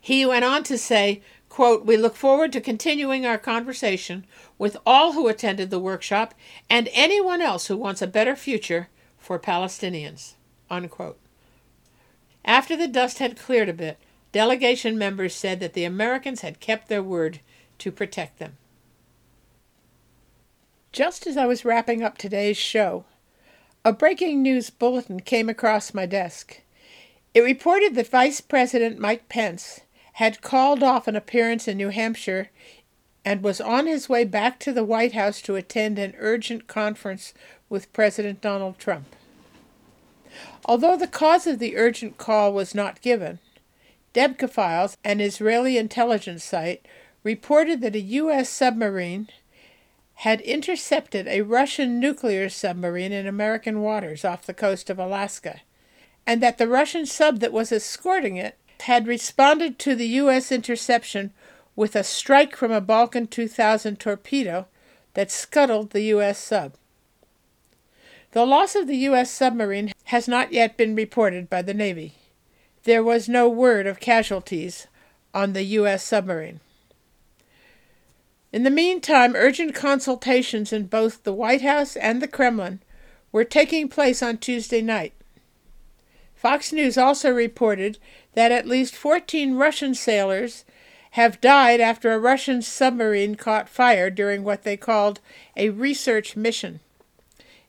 He 0.01 0.24
went 0.24 0.45
on 0.45 0.64
to 0.64 0.78
say, 0.78 1.20
quote, 1.49 1.84
We 1.84 1.97
look 1.97 2.16
forward 2.16 2.53
to 2.53 2.61
continuing 2.61 3.26
our 3.26 3.39
conversation 3.39 4.26
with 4.57 4.76
all 4.86 5.12
who 5.12 5.28
attended 5.28 5.70
the 5.70 5.78
workshop 5.78 6.34
and 6.70 6.89
anyone 6.93 7.43
else 7.43 7.66
who 7.66 7.76
wants 7.76 8.01
a 8.01 8.07
better 8.07 8.34
future 8.34 8.89
for 9.18 9.39
Palestinians. 9.39 10.34
Unquote. 10.70 11.18
After 12.45 12.76
the 12.76 12.89
dust 12.89 13.18
had 13.18 13.39
cleared 13.39 13.68
a 13.68 13.74
bit, 13.74 13.99
delegation 14.32 14.97
members 14.97 15.34
said 15.34 15.61
that 15.61 15.74
the 15.74 15.84
Americans 15.84 16.41
had 16.41 16.61
kept 16.61 16.89
their 16.89 17.03
word 17.03 17.41
to 17.78 17.93
protect 17.93 18.39
them. 18.39 18.57
Just 20.93 21.26
as 21.26 21.36
I 21.36 21.47
was 21.47 21.64
wrapping 21.64 22.03
up 22.03 22.16
today's 22.16 22.57
show, 22.57 23.05
a 23.84 23.93
breaking 23.93 24.43
news 24.43 24.70
bulletin 24.70 25.20
came 25.20 25.49
across 25.49 25.93
my 25.93 26.07
desk. 26.07 26.62
It 27.34 27.41
reported 27.41 27.95
that 27.95 28.09
Vice 28.09 28.41
President 28.41 28.99
Mike 28.99 29.28
Pence 29.28 29.80
had 30.14 30.41
called 30.41 30.82
off 30.82 31.07
an 31.07 31.14
appearance 31.14 31.68
in 31.68 31.76
New 31.76 31.91
Hampshire 31.91 32.51
and 33.24 33.43
was 33.43 33.61
on 33.61 33.86
his 33.86 34.09
way 34.09 34.24
back 34.24 34.59
to 34.61 34.72
the 34.72 34.82
White 34.82 35.12
House 35.12 35.43
to 35.43 35.57
attend 35.57 35.99
an 35.99 36.14
urgent 36.18 36.66
conference 36.66 37.34
with 37.68 37.93
President 37.93 38.41
Donald 38.41 38.78
Trump. 38.78 39.14
Although 40.64 40.97
the 40.97 41.07
cause 41.07 41.47
of 41.47 41.59
the 41.59 41.76
urgent 41.76 42.16
call 42.16 42.53
was 42.53 42.74
not 42.74 43.03
given, 43.03 43.39
Debka 44.14 44.49
Files, 44.49 44.97
an 45.05 45.20
Israeli 45.20 45.76
intelligence 45.76 46.43
site, 46.43 46.86
reported 47.22 47.82
that 47.82 47.95
a 47.95 48.01
U.S. 48.01 48.49
submarine 48.49 49.28
had 50.23 50.41
intercepted 50.41 51.29
a 51.29 51.43
Russian 51.43 52.01
nuclear 52.01 52.49
submarine 52.49 53.12
in 53.12 53.25
American 53.25 53.81
waters 53.81 54.25
off 54.25 54.45
the 54.45 54.53
coast 54.53 54.91
of 54.91 54.99
Alaska, 54.99 55.61
and 56.27 56.43
that 56.43 56.59
the 56.59 56.66
Russian 56.66 57.07
sub 57.07 57.39
that 57.39 57.53
was 57.53 57.71
escorting 57.71 58.37
it 58.37 58.57
had 58.81 59.07
responded 59.07 59.79
to 59.79 59.95
the 59.95 60.09
U.S. 60.09 60.51
interception 60.51 61.33
with 61.77 61.95
a 61.95 62.03
strike 62.03 62.57
from 62.57 62.73
a 62.73 62.81
Balkan 62.81 63.29
2000 63.29 64.01
torpedo 64.01 64.66
that 65.14 65.31
scuttled 65.31 65.91
the 65.91 66.03
U.S. 66.03 66.39
sub. 66.39 66.75
The 68.33 68.45
loss 68.45 68.75
of 68.75 68.89
the 68.89 68.97
U.S. 68.97 69.31
submarine 69.31 69.93
has 70.07 70.27
not 70.27 70.53
yet 70.53 70.77
been 70.77 70.97
reported 70.97 71.49
by 71.49 71.62
the 71.62 71.75
Navy. 71.75 72.14
There 72.83 73.05
was 73.05 73.29
no 73.29 73.49
word 73.49 73.87
of 73.87 74.01
casualties 74.01 74.89
on 75.33 75.53
the 75.53 75.62
U.S. 75.62 76.03
submarine. 76.03 76.59
In 78.53 78.63
the 78.63 78.71
meantime, 78.71 79.35
urgent 79.37 79.75
consultations 79.75 80.73
in 80.73 80.87
both 80.87 81.23
the 81.23 81.35
White 81.35 81.63
House 81.63 81.97
and 81.97 82.23
the 82.23 82.29
Kremlin 82.29 82.81
were 83.31 83.45
taking 83.45 83.89
place 83.89 84.23
on 84.23 84.39
Tuesday 84.39 84.81
night. 84.81 85.13
Fox 86.35 86.73
News 86.73 86.97
also 86.97 87.31
reported 87.31 87.99
that 88.35 88.53
at 88.53 88.67
least 88.67 88.97
14 88.97 89.57
Russian 89.57 89.95
sailors 89.95 90.65
have 91.13 91.41
died 91.41 91.81
after 91.81 92.13
a 92.13 92.19
Russian 92.19 92.63
submarine 92.63 93.35
caught 93.35 93.69
fire 93.69 94.09
during 94.09 94.45
what 94.45 94.63
they 94.63 94.77
called 94.77 95.21
a 95.57 95.71
research 95.71 96.37
mission. 96.37 96.81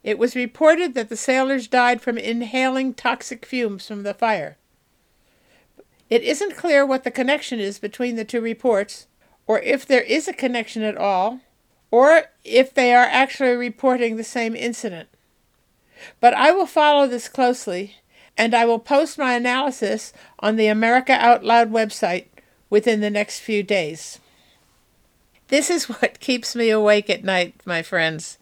It 0.04 0.18
was 0.18 0.36
reported 0.36 0.94
that 0.94 1.10
the 1.10 1.18
sailors 1.18 1.68
died 1.68 2.02
from 2.02 2.18
inhaling 2.18 2.94
toxic 2.94 3.46
fumes 3.46 3.88
from 3.88 4.04
the 4.04 4.14
fire. 4.14 4.58
It 6.10 6.24
isn't 6.24 6.56
clear 6.56 6.86
what 6.86 7.04
the 7.04 7.12
connection 7.12 7.60
is 7.60 7.80
between 7.80 8.16
the 8.16 8.26
two 8.26 8.42
reports, 8.42 9.08
or 9.50 9.60
if 9.62 9.84
there 9.84 10.04
is 10.04 10.28
a 10.28 10.34
connection 10.34 10.84
at 10.84 10.96
all, 10.96 11.40
or 11.90 12.26
if 12.44 12.72
they 12.72 12.94
are 12.94 13.06
actually 13.06 13.56
reporting 13.56 14.16
the 14.16 14.24
same 14.24 14.56
incident. 14.56 15.10
But 16.20 16.36
I 16.36 16.52
will 16.52 16.68
follow 16.68 17.08
this 17.08 17.28
closely, 17.28 17.96
and 18.38 18.54
I 18.54 18.66
will 18.66 18.78
post 18.78 19.18
my 19.18 19.34
analysis 19.34 20.14
on 20.38 20.56
the 20.56 20.68
America 20.68 21.14
Out 21.14 21.44
Loud 21.44 21.72
website 21.72 22.26
within 22.70 23.02
the 23.02 23.10
next 23.10 23.40
few 23.40 23.64
days. 23.64 24.20
This 25.48 25.72
is 25.72 25.90
what 25.90 26.20
keeps 26.20 26.56
me 26.56 26.70
awake 26.70 27.10
at 27.10 27.24
night, 27.24 27.56
my 27.66 27.82
friends. 27.82 28.38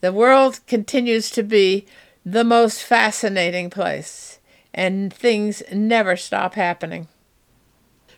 The 0.00 0.12
world 0.12 0.58
continues 0.66 1.30
to 1.30 1.44
be 1.44 1.86
the 2.26 2.42
most 2.42 2.82
fascinating 2.82 3.70
place, 3.70 4.40
and 4.74 5.14
things 5.14 5.62
never 5.72 6.16
stop 6.16 6.54
happening. 6.54 7.06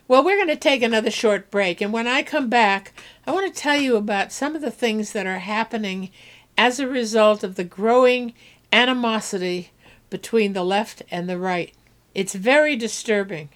Well, 0.09 0.23
we're 0.23 0.37
going 0.37 0.47
to 0.47 0.55
take 0.55 0.83
another 0.83 1.11
short 1.11 1.51
break, 1.51 1.81
and 1.81 1.91
when 1.91 2.07
I 2.07 2.23
come 2.23 2.47
back, 2.47 2.93
I 3.25 3.31
want 3.31 3.53
to 3.53 3.61
tell 3.61 3.75
you 3.75 3.97
about 3.97 4.31
some 4.31 4.55
of 4.55 4.61
the 4.61 4.71
things 4.71 5.11
that 5.11 5.27
are 5.27 5.39
happening 5.39 6.11
as 6.57 6.79
a 6.79 6.87
result 6.87 7.43
of 7.43 7.55
the 7.55 7.65
growing 7.65 8.33
animosity 8.71 9.71
between 10.09 10.53
the 10.53 10.63
left 10.63 11.03
and 11.11 11.27
the 11.27 11.37
right. 11.37 11.73
It's 12.15 12.35
very 12.35 12.77
disturbing 12.77 13.49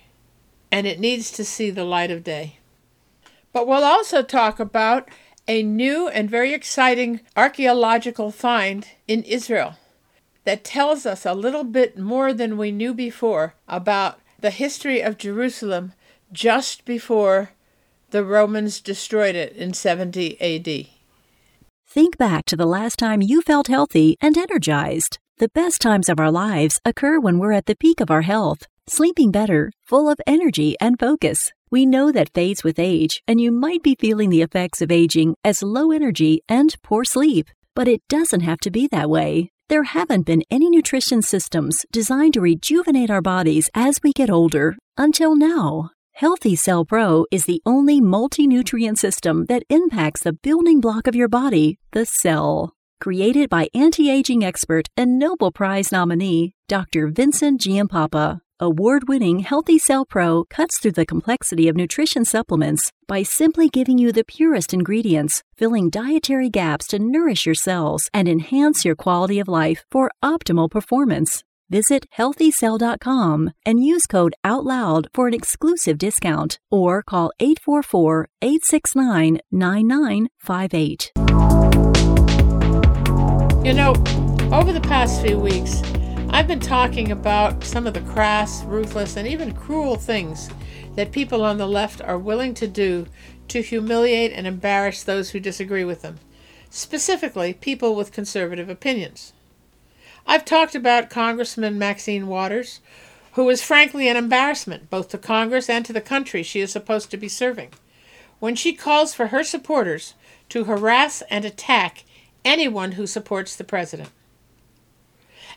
and 0.74 0.86
it 0.86 1.00
needs 1.00 1.32
to 1.32 1.46
see 1.46 1.70
the 1.70 1.86
light 1.86 2.12
of 2.12 2.22
day. 2.22 2.58
But 3.54 3.66
we'll 3.66 3.86
also 3.86 4.22
talk 4.22 4.60
about 4.60 5.08
a 5.48 5.64
new 5.64 6.10
and 6.10 6.30
very 6.30 6.54
exciting 6.54 7.22
archaeological 7.38 8.30
find 8.30 8.88
in 9.08 9.24
Israel 9.24 9.76
that 10.44 10.66
tells 10.66 11.06
us 11.06 11.26
a 11.26 11.34
little 11.34 11.64
bit 11.64 11.98
more 11.98 12.34
than 12.34 12.58
we 12.58 12.72
knew 12.72 12.94
before 12.94 13.56
about 13.70 14.20
the 14.40 14.52
history 14.52 15.02
of 15.02 15.18
Jerusalem 15.18 15.94
just 16.32 16.86
before 16.86 17.52
the 18.12 18.24
Romans 18.24 18.82
destroyed 18.82 19.36
it 19.36 19.56
in 19.56 19.74
70 19.74 20.40
AD. 20.42 20.88
Think 21.88 22.18
back 22.18 22.46
to 22.46 22.56
the 22.56 22.66
last 22.66 22.98
time 22.98 23.22
you 23.22 23.42
felt 23.42 23.68
healthy 23.68 24.18
and 24.22 24.38
energized. 24.38 25.20
The 25.38 25.50
best 25.50 25.82
times 25.82 26.08
of 26.08 26.20
our 26.20 26.32
lives 26.32 26.80
occur 26.86 27.20
when 27.20 27.40
we're 27.40 27.52
at 27.52 27.66
the 27.66 27.76
peak 27.76 28.00
of 28.00 28.12
our 28.12 28.22
health 28.22 28.68
sleeping 28.88 29.32
better, 29.32 29.72
full 29.84 30.10
of 30.10 30.20
energy 30.28 30.76
and 30.82 31.00
focus. 31.00 31.52
We 31.70 31.86
know 31.86 32.12
that 32.12 32.34
fades 32.34 32.64
with 32.64 32.78
age, 32.78 33.22
and 33.28 33.40
you 33.40 33.52
might 33.52 33.82
be 33.82 33.96
feeling 33.98 34.30
the 34.30 34.42
effects 34.42 34.82
of 34.82 34.92
aging 34.92 35.36
as 35.46 35.64
low 35.64 35.92
energy 35.92 36.42
and 36.50 36.76
poor 36.84 37.06
sleep. 37.06 37.48
But 37.74 37.88
it 37.88 38.02
doesn't 38.10 38.42
have 38.42 38.60
to 38.60 38.72
be 38.72 38.88
that 38.88 39.10
way. 39.10 39.52
There 39.70 39.84
haven't 39.84 40.26
been 40.26 40.44
any 40.52 40.70
nutrition 40.70 41.22
systems 41.22 41.86
designed 41.92 42.34
to 42.34 42.42
rejuvenate 42.42 43.10
our 43.10 43.22
bodies 43.22 43.70
as 43.74 44.00
we 44.04 44.12
get 44.12 44.30
older 44.30 44.76
until 44.98 45.38
now. 45.38 45.92
Healthy 46.14 46.56
Cell 46.56 46.86
Pro 46.86 47.26
is 47.32 47.46
the 47.46 47.62
only 47.66 48.00
multi 48.00 48.46
nutrient 48.46 49.00
system 49.00 49.46
that 49.46 49.64
impacts 49.70 50.22
the 50.22 50.34
building 50.34 50.80
block 50.80 51.08
of 51.08 51.16
your 51.16 51.28
body, 51.28 51.80
the 51.92 52.06
cell. 52.06 52.76
Created 53.00 53.50
by 53.50 53.70
anti 53.74 54.10
aging 54.10 54.44
expert 54.44 54.88
and 54.96 55.18
Nobel 55.18 55.52
Prize 55.52 55.92
nominee 55.92 56.54
Dr. 56.68 57.08
Vincent 57.08 57.62
Giampapa. 57.62 58.42
Award 58.60 59.08
winning 59.08 59.40
Healthy 59.40 59.80
Cell 59.80 60.06
Pro 60.06 60.44
cuts 60.44 60.78
through 60.78 60.92
the 60.92 61.08
complexity 61.08 61.68
of 61.68 61.76
nutrition 61.76 62.24
supplements 62.24 62.92
by 63.08 63.24
simply 63.24 63.68
giving 63.70 63.98
you 63.98 64.12
the 64.12 64.24
purest 64.24 64.72
ingredients, 64.72 65.42
filling 65.56 65.90
dietary 65.90 66.52
gaps 66.52 66.86
to 66.88 67.00
nourish 67.00 67.48
your 67.48 67.56
cells 67.56 68.08
and 68.14 68.28
enhance 68.28 68.86
your 68.86 68.96
quality 68.96 69.40
of 69.40 69.48
life 69.48 69.84
for 69.90 70.12
optimal 70.24 70.70
performance. 70.70 71.44
Visit 71.72 72.06
healthycell.com 72.18 73.52
and 73.66 73.82
use 73.82 74.06
code 74.06 74.36
OUTLOUD 74.44 75.08
for 75.14 75.30
an 75.30 75.34
exclusive 75.34 75.98
discount 75.98 76.60
or 76.70 77.02
call 77.02 77.32
844 77.40 78.28
869 78.42 79.40
9958. 79.50 81.12
You 83.66 83.74
know, 83.74 83.92
over 84.52 84.74
the 84.74 84.82
past 84.82 85.22
few 85.22 85.40
weeks, 85.40 85.82
I've 86.32 86.46
been 86.46 86.60
talking 86.60 87.14
about 87.14 87.64
some 87.64 87.88
of 87.88 87.94
the 87.94 88.02
crass, 88.02 88.66
ruthless, 88.66 89.16
and 89.16 89.26
even 89.26 89.54
cruel 89.54 89.96
things 89.96 90.50
that 90.96 91.14
people 91.14 91.42
on 91.42 91.58
the 91.58 91.70
left 91.70 92.02
are 92.02 92.20
willing 92.20 92.54
to 92.56 92.68
do 92.68 93.08
to 93.48 93.62
humiliate 93.62 94.34
and 94.34 94.46
embarrass 94.46 95.04
those 95.04 95.30
who 95.30 95.40
disagree 95.40 95.86
with 95.86 96.02
them, 96.02 96.20
specifically 96.70 97.54
people 97.54 97.96
with 97.96 98.12
conservative 98.12 98.68
opinions. 98.68 99.32
I've 100.26 100.46
talked 100.46 100.76
about 100.76 101.10
Congressman 101.10 101.78
Maxine 101.78 102.28
Waters, 102.28 102.80
who 103.34 103.50
is 103.50 103.64
frankly 103.64 104.08
an 104.08 104.18
embarrassment 104.18 104.90
both 104.90 105.10
to 105.10 105.18
Congress 105.18 105.70
and 105.70 105.86
to 105.86 105.94
the 105.94 106.02
country 106.02 106.44
she 106.44 106.62
is 106.62 106.72
supposed 106.72 107.12
to 107.12 107.18
be 107.18 107.30
serving, 107.30 107.70
when 108.40 108.56
she 108.56 108.74
calls 108.74 109.14
for 109.14 109.28
her 109.28 109.44
supporters 109.44 110.14
to 110.50 110.66
harass 110.66 111.22
and 111.30 111.46
attack 111.46 112.04
anyone 112.44 112.94
who 112.94 113.08
supports 113.08 113.56
the 113.56 113.64
president. 113.64 114.10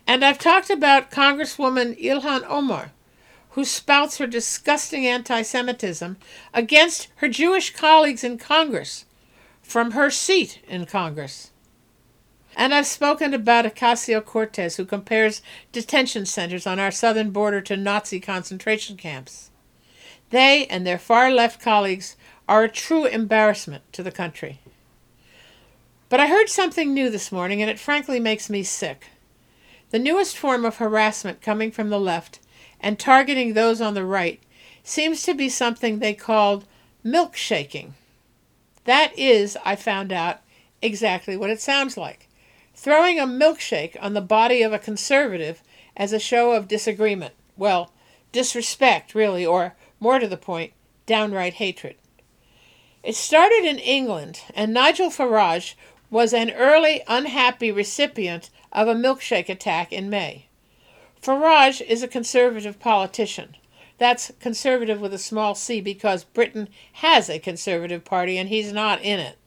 And 0.06 0.24
I've 0.24 0.38
talked 0.38 0.70
about 0.70 1.10
Congresswoman 1.10 2.00
Ilhan 2.02 2.44
Omar, 2.48 2.92
who 3.50 3.64
spouts 3.64 4.18
her 4.18 4.26
disgusting 4.26 5.06
anti 5.06 5.42
Semitism 5.42 6.16
against 6.52 7.08
her 7.16 7.28
Jewish 7.28 7.74
colleagues 7.74 8.24
in 8.24 8.36
Congress 8.36 9.04
from 9.62 9.92
her 9.92 10.10
seat 10.10 10.60
in 10.68 10.84
Congress. 10.86 11.50
And 12.57 12.72
I've 12.72 12.86
spoken 12.86 13.34
about 13.34 13.64
Ocasio 13.64 14.24
Cortez, 14.24 14.76
who 14.76 14.84
compares 14.84 15.42
detention 15.72 16.24
centers 16.24 16.66
on 16.66 16.78
our 16.78 16.92
southern 16.92 17.30
border 17.30 17.61
to 17.62 17.76
Nazi 17.76 18.20
concentration 18.20 18.96
camps. 18.96 19.50
They 20.30 20.66
and 20.66 20.86
their 20.86 20.98
far 20.98 21.30
left 21.30 21.61
colleagues 21.61 22.16
are 22.48 22.64
a 22.64 22.68
true 22.68 23.07
embarrassment 23.07 23.92
to 23.92 24.02
the 24.02 24.12
country. 24.12 24.61
But 26.09 26.20
I 26.20 26.28
heard 26.28 26.48
something 26.48 26.94
new 26.94 27.11
this 27.11 27.32
morning, 27.32 27.61
and 27.61 27.70
it 27.70 27.78
frankly 27.78 28.20
makes 28.20 28.48
me 28.48 28.62
sick. 28.62 29.07
The 29.90 29.98
newest 29.98 30.36
form 30.36 30.64
of 30.64 30.76
harassment 30.76 31.42
coming 31.42 31.72
from 31.72 31.90
the 31.90 32.00
left 32.00 32.38
and 32.80 32.98
targeting 32.98 33.55
those 33.55 33.80
on 33.80 33.94
the 33.94 34.05
right 34.05 34.40
seems 34.84 35.22
to 35.24 35.34
be 35.34 35.48
something 35.48 35.98
they 35.98 36.14
called 36.14 36.66
milkshaking. 37.05 37.92
That 38.84 39.18
is, 39.18 39.57
I 39.64 39.76
found 39.76 40.12
out, 40.12 40.40
exactly 40.82 41.36
what 41.36 41.50
it 41.50 41.61
sounds 41.61 41.96
like 41.96 42.28
throwing 42.85 43.18
a 43.18 43.26
milkshake 43.26 43.97
on 43.99 44.12
the 44.12 44.20
body 44.20 44.61
of 44.61 44.74
a 44.74 44.78
conservative 44.78 45.62
as 45.97 46.12
a 46.12 46.18
show 46.18 46.53
of 46.53 46.68
disagreement. 46.68 47.32
Well, 47.57 47.91
disrespect, 48.30 49.14
really, 49.14 49.47
or 49.47 49.74
more 49.99 50.18
to 50.18 50.28
the 50.28 50.37
point, 50.37 50.74
downright 51.07 51.55
hatred. 51.55 51.97
It 53.03 53.16
started 53.16 53.64
in 53.64 53.78
England, 53.78 54.43
and 54.55 54.74
Nigel 54.74 55.09
Farage 55.09 55.76
was 56.11 56.35
an 56.35 56.51
early 56.51 57.03
unhappy 57.09 57.72
recipient 57.72 58.51
of 58.70 58.87
a 58.87 58.95
milkshake 58.95 59.49
attack 59.49 59.91
in 59.91 60.11
May. 60.11 60.49
Farage 61.22 61.80
is 61.80 62.03
a 62.03 62.09
conservative 62.09 62.78
politician. 62.78 63.57
That's 63.97 64.30
conservative 64.41 65.01
with 65.01 65.14
a 65.14 65.18
small 65.18 65.55
c 65.55 65.80
because 65.80 66.24
Britain 66.24 66.68
has 66.95 67.30
a 67.30 67.39
conservative 67.39 68.05
party 68.05 68.37
and 68.37 68.51
he's 68.51 68.74
not 68.74 69.01
in 69.01 69.20
it. 69.20 69.39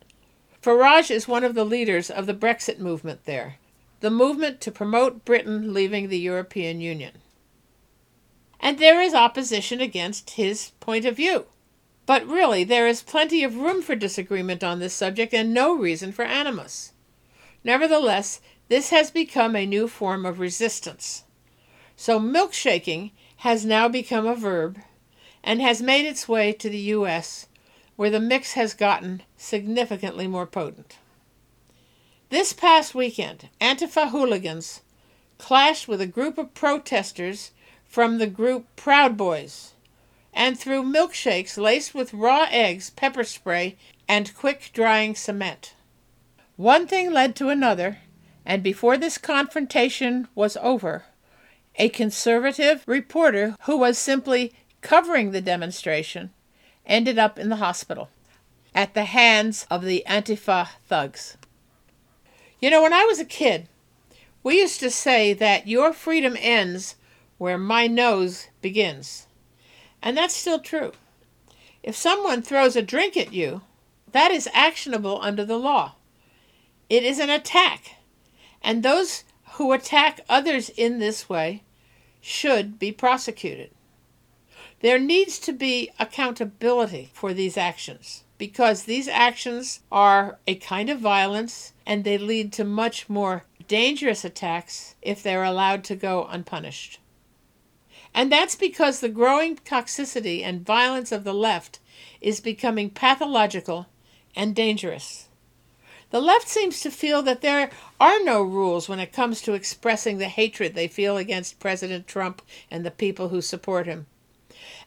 Farage 0.67 1.09
is 1.09 1.29
one 1.29 1.45
of 1.45 1.55
the 1.55 1.63
leaders 1.63 2.09
of 2.09 2.25
the 2.25 2.33
Brexit 2.33 2.77
movement 2.77 3.23
there, 3.23 3.55
the 4.01 4.11
movement 4.11 4.59
to 4.59 4.69
promote 4.69 5.23
Britain 5.23 5.73
leaving 5.73 6.09
the 6.09 6.19
European 6.19 6.81
Union. 6.81 7.19
And 8.59 8.77
there 8.77 9.01
is 9.01 9.13
opposition 9.13 9.79
against 9.79 10.31
his 10.31 10.71
point 10.81 11.05
of 11.05 11.15
view. 11.15 11.45
But 12.05 12.27
really, 12.27 12.65
there 12.65 12.85
is 12.85 13.01
plenty 13.01 13.45
of 13.45 13.55
room 13.55 13.81
for 13.81 13.95
disagreement 13.95 14.61
on 14.61 14.79
this 14.79 14.93
subject 14.93 15.33
and 15.33 15.53
no 15.53 15.73
reason 15.73 16.11
for 16.11 16.25
animus. 16.25 16.91
Nevertheless, 17.63 18.41
this 18.67 18.89
has 18.89 19.09
become 19.09 19.55
a 19.55 19.65
new 19.65 19.87
form 19.87 20.25
of 20.25 20.37
resistance. 20.37 21.23
So 21.95 22.19
milkshaking 22.19 23.11
has 23.37 23.65
now 23.65 23.87
become 23.87 24.27
a 24.27 24.35
verb 24.35 24.79
and 25.45 25.61
has 25.61 25.81
made 25.81 26.05
its 26.05 26.27
way 26.27 26.51
to 26.51 26.69
the 26.69 26.91
U.S., 26.99 27.47
where 27.97 28.09
the 28.09 28.19
mix 28.19 28.53
has 28.53 28.73
gotten 28.73 29.23
significantly 29.35 30.27
more 30.27 30.45
potent. 30.45 30.97
This 32.29 32.53
past 32.53 32.95
weekend, 32.95 33.49
Antifa 33.59 34.11
hooligans 34.11 34.81
clashed 35.37 35.87
with 35.87 35.99
a 35.99 36.07
group 36.07 36.37
of 36.37 36.53
protesters 36.53 37.51
from 37.85 38.17
the 38.17 38.27
group 38.27 38.65
Proud 38.75 39.17
Boys 39.17 39.73
and 40.33 40.57
threw 40.57 40.83
milkshakes 40.83 41.57
laced 41.57 41.95
with 41.95 42.13
raw 42.13 42.45
eggs, 42.51 42.91
pepper 42.91 43.23
spray, 43.23 43.75
and 44.07 44.35
quick 44.35 44.69
drying 44.73 45.15
cement. 45.15 45.73
One 46.55 46.85
thing 46.85 47.11
led 47.11 47.35
to 47.37 47.49
another, 47.49 47.97
and 48.45 48.61
before 48.61 48.97
this 48.97 49.17
confrontation 49.17 50.27
was 50.35 50.55
over, 50.57 51.05
a 51.77 51.89
conservative 51.89 52.83
reporter 52.85 53.55
who 53.61 53.77
was 53.77 53.97
simply 53.97 54.53
covering 54.81 55.31
the 55.31 55.41
demonstration 55.41 56.31
ended 56.87 57.19
up 57.19 57.37
in 57.37 57.49
the 57.49 57.57
hospital 57.57 58.09
at 58.73 58.93
the 58.93 59.05
hands 59.05 59.67
of 59.69 59.83
the 59.83 60.03
Antifa 60.07 60.69
thugs. 60.87 61.37
You 62.59 62.69
know, 62.69 62.81
when 62.81 62.93
I 62.93 63.03
was 63.03 63.19
a 63.19 63.25
kid, 63.25 63.67
we 64.43 64.59
used 64.59 64.79
to 64.79 64.89
say 64.89 65.33
that 65.33 65.67
your 65.67 65.93
freedom 65.93 66.35
ends 66.39 66.95
where 67.37 67.57
my 67.57 67.85
nose 67.87 68.47
begins. 68.61 69.27
And 70.01 70.17
that's 70.17 70.35
still 70.35 70.59
true. 70.59 70.93
If 71.83 71.95
someone 71.95 72.41
throws 72.41 72.75
a 72.75 72.81
drink 72.81 73.15
at 73.17 73.33
you, 73.33 73.61
that 74.11 74.31
is 74.31 74.49
actionable 74.53 75.19
under 75.21 75.45
the 75.45 75.57
law. 75.57 75.93
It 76.89 77.03
is 77.03 77.19
an 77.19 77.29
attack. 77.29 77.95
And 78.61 78.81
those 78.81 79.23
who 79.53 79.71
attack 79.71 80.21
others 80.29 80.69
in 80.69 80.99
this 80.99 81.29
way 81.29 81.63
should 82.21 82.79
be 82.79 82.91
prosecuted. 82.91 83.71
There 84.81 84.99
needs 84.99 85.39
to 85.39 85.53
be 85.53 85.89
accountability 85.97 87.09
for 87.13 87.33
these 87.33 87.57
actions 87.57 88.23
because 88.37 88.83
these 88.83 89.07
actions 89.07 89.79
are 89.91 90.37
a 90.45 90.53
kind 90.53 90.91
of 90.91 90.99
violence 90.99 91.73
and 91.85 92.03
they 92.03 92.19
lead 92.19 92.53
to 92.53 92.63
much 92.63 93.09
more 93.09 93.43
dangerous 93.67 94.23
attacks 94.23 94.93
if 95.01 95.23
they're 95.23 95.43
allowed 95.43 95.83
to 95.85 95.95
go 95.95 96.27
unpunished. 96.29 96.99
And 98.13 98.31
that's 98.31 98.55
because 98.55 98.99
the 98.99 99.09
growing 99.09 99.55
toxicity 99.55 100.43
and 100.43 100.65
violence 100.65 101.11
of 101.11 101.23
the 101.23 101.33
left 101.33 101.79
is 102.21 102.39
becoming 102.39 102.91
pathological 102.91 103.87
and 104.35 104.55
dangerous. 104.55 105.27
The 106.11 106.21
left 106.21 106.47
seems 106.47 106.81
to 106.81 106.91
feel 106.91 107.23
that 107.23 107.41
there 107.41 107.71
are 107.99 108.23
no 108.23 108.43
rules 108.43 108.87
when 108.87 108.99
it 108.99 109.11
comes 109.11 109.41
to 109.41 109.53
expressing 109.53 110.19
the 110.19 110.29
hatred 110.29 110.75
they 110.75 110.87
feel 110.87 111.17
against 111.17 111.59
President 111.59 112.07
Trump 112.07 112.43
and 112.69 112.85
the 112.85 112.91
people 112.91 113.29
who 113.29 113.41
support 113.41 113.87
him. 113.87 114.05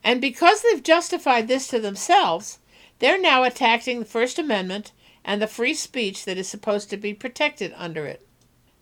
And 0.03 0.21
because 0.21 0.63
they've 0.63 0.83
justified 0.83 1.49
this 1.49 1.69
to 1.69 1.79
themselves, 1.79 2.59
they're 2.99 3.21
now 3.21 3.45
attacking 3.45 4.01
the 4.01 4.07
First 4.07 4.39
Amendment 4.39 4.93
and 5.25 5.41
the 5.41 5.47
free 5.47 5.75
speech 5.75 6.25
that 6.25 6.39
is 6.39 6.49
supposed 6.49 6.91
to 6.91 6.97
be 6.97 7.13
protected 7.13 7.75
under 7.77 8.07
it. 8.07 8.27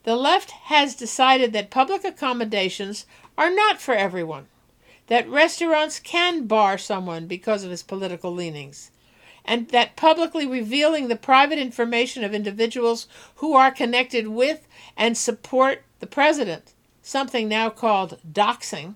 The 0.03 0.15
left 0.15 0.51
has 0.51 0.95
decided 0.95 1.51
that 1.53 1.69
public 1.69 2.03
accommodations 2.05 3.05
are 3.37 3.53
not 3.53 3.81
for 3.81 3.93
everyone, 3.93 4.47
that 5.07 5.29
restaurants 5.29 5.99
can 5.99 6.47
bar 6.47 6.77
someone 6.77 7.27
because 7.27 7.63
of 7.63 7.71
his 7.71 7.83
political 7.83 8.33
leanings, 8.33 8.91
and 9.43 9.69
that 9.69 9.97
publicly 9.97 10.47
revealing 10.47 11.07
the 11.07 11.15
private 11.15 11.59
information 11.59 12.23
of 12.23 12.33
individuals 12.33 13.07
who 13.35 13.53
are 13.53 13.71
connected 13.71 14.29
with 14.29 14.67
and 14.95 15.17
support 15.17 15.83
the 15.99 16.07
president, 16.07 16.73
something 17.01 17.49
now 17.49 17.69
called 17.69 18.19
doxing, 18.31 18.95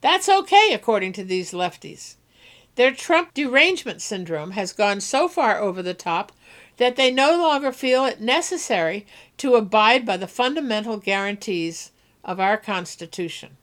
that's 0.00 0.28
okay 0.28 0.72
according 0.72 1.12
to 1.14 1.24
these 1.24 1.52
lefties. 1.52 2.16
Their 2.76 2.92
Trump 2.92 3.34
derangement 3.34 4.00
syndrome 4.00 4.52
has 4.52 4.72
gone 4.72 5.00
so 5.00 5.28
far 5.28 5.58
over 5.58 5.82
the 5.82 5.94
top 5.94 6.32
that 6.78 6.96
they 6.96 7.10
no 7.10 7.36
longer 7.36 7.72
feel 7.72 8.06
it 8.06 8.20
necessary 8.20 9.06
to 9.36 9.54
abide 9.54 10.06
by 10.06 10.16
the 10.16 10.26
fundamental 10.26 10.96
guarantees 10.96 11.90
of 12.24 12.40
our 12.40 12.56
Constitution. 12.56 13.56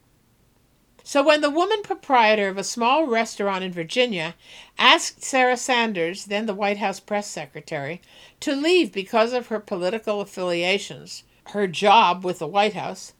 So 1.03 1.23
when 1.23 1.39
the 1.39 1.49
woman 1.49 1.83
proprietor 1.83 2.49
of 2.49 2.57
a 2.57 2.65
small 2.65 3.07
restaurant 3.07 3.63
in 3.63 3.71
Virginia 3.71 4.35
asked 4.77 5.23
Sarah 5.23 5.55
Sanders, 5.55 6.25
then 6.25 6.47
the 6.47 6.53
White 6.53 6.79
House 6.79 6.99
press 6.99 7.27
secretary, 7.27 8.01
to 8.41 8.53
leave 8.53 8.91
because 8.91 9.31
of 9.31 9.47
her 9.47 9.59
political 9.59 10.19
affiliations, 10.19 11.23
her 11.51 11.65
job 11.65 12.25
with 12.25 12.39
the 12.39 12.45
White 12.45 12.73
House, 12.73 13.13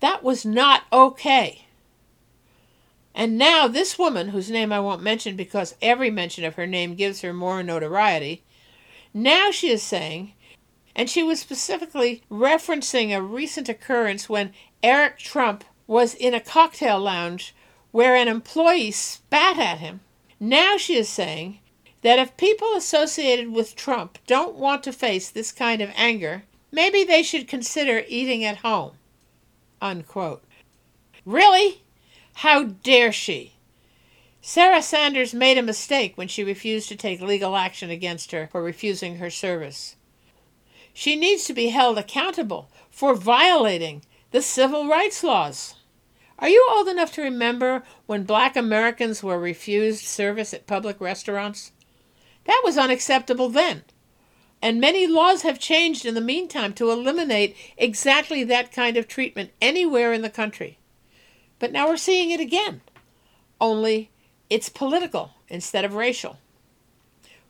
that 0.00 0.24
was 0.24 0.44
not 0.44 0.82
okay. 0.92 1.66
And 3.14 3.36
now 3.36 3.66
this 3.66 3.98
woman, 3.98 4.28
whose 4.28 4.50
name 4.50 4.72
I 4.72 4.80
won't 4.80 5.02
mention 5.02 5.36
because 5.36 5.74
every 5.82 6.10
mention 6.10 6.44
of 6.44 6.54
her 6.54 6.66
name 6.66 6.94
gives 6.94 7.20
her 7.22 7.32
more 7.32 7.62
notoriety, 7.62 8.44
now 9.12 9.50
she 9.50 9.70
is 9.70 9.82
saying, 9.82 10.34
and 10.94 11.10
she 11.10 11.22
was 11.22 11.40
specifically 11.40 12.22
referencing 12.30 13.14
a 13.14 13.22
recent 13.22 13.68
occurrence 13.68 14.28
when 14.28 14.52
Eric 14.82 15.18
Trump 15.18 15.64
was 15.86 16.14
in 16.14 16.34
a 16.34 16.40
cocktail 16.40 17.00
lounge 17.00 17.54
where 17.90 18.14
an 18.14 18.28
employee 18.28 18.92
spat 18.92 19.58
at 19.58 19.78
him. 19.78 20.00
Now 20.38 20.76
she 20.76 20.96
is 20.96 21.08
saying 21.08 21.58
that 22.02 22.18
if 22.18 22.36
people 22.36 22.74
associated 22.74 23.52
with 23.52 23.76
Trump 23.76 24.18
don't 24.26 24.54
want 24.54 24.82
to 24.84 24.92
face 24.92 25.28
this 25.28 25.52
kind 25.52 25.82
of 25.82 25.90
anger, 25.96 26.44
maybe 26.70 27.04
they 27.04 27.22
should 27.22 27.48
consider 27.48 28.04
eating 28.08 28.44
at 28.44 28.58
home. 28.58 28.92
Unquote. 29.82 30.44
Really? 31.26 31.82
How 32.40 32.62
dare 32.62 33.12
she? 33.12 33.52
Sarah 34.40 34.80
Sanders 34.80 35.34
made 35.34 35.58
a 35.58 35.62
mistake 35.62 36.16
when 36.16 36.26
she 36.26 36.42
refused 36.42 36.88
to 36.88 36.96
take 36.96 37.20
legal 37.20 37.54
action 37.54 37.90
against 37.90 38.32
her 38.32 38.48
for 38.50 38.62
refusing 38.62 39.16
her 39.16 39.28
service. 39.28 39.96
She 40.94 41.16
needs 41.16 41.44
to 41.44 41.52
be 41.52 41.68
held 41.68 41.98
accountable 41.98 42.70
for 42.90 43.14
violating 43.14 44.06
the 44.30 44.40
civil 44.40 44.88
rights 44.88 45.22
laws. 45.22 45.74
Are 46.38 46.48
you 46.48 46.66
old 46.70 46.88
enough 46.88 47.12
to 47.12 47.22
remember 47.22 47.82
when 48.06 48.24
black 48.24 48.56
Americans 48.56 49.22
were 49.22 49.38
refused 49.38 50.06
service 50.06 50.54
at 50.54 50.66
public 50.66 50.98
restaurants? 50.98 51.72
That 52.46 52.62
was 52.64 52.78
unacceptable 52.78 53.50
then. 53.50 53.84
And 54.62 54.80
many 54.80 55.06
laws 55.06 55.42
have 55.42 55.58
changed 55.58 56.06
in 56.06 56.14
the 56.14 56.22
meantime 56.22 56.72
to 56.76 56.90
eliminate 56.90 57.54
exactly 57.76 58.44
that 58.44 58.72
kind 58.72 58.96
of 58.96 59.06
treatment 59.06 59.50
anywhere 59.60 60.14
in 60.14 60.22
the 60.22 60.30
country. 60.30 60.78
But 61.60 61.70
now 61.70 61.86
we're 61.86 61.96
seeing 61.96 62.32
it 62.32 62.40
again. 62.40 62.80
Only 63.60 64.10
it's 64.48 64.68
political 64.68 65.34
instead 65.48 65.84
of 65.84 65.94
racial. 65.94 66.38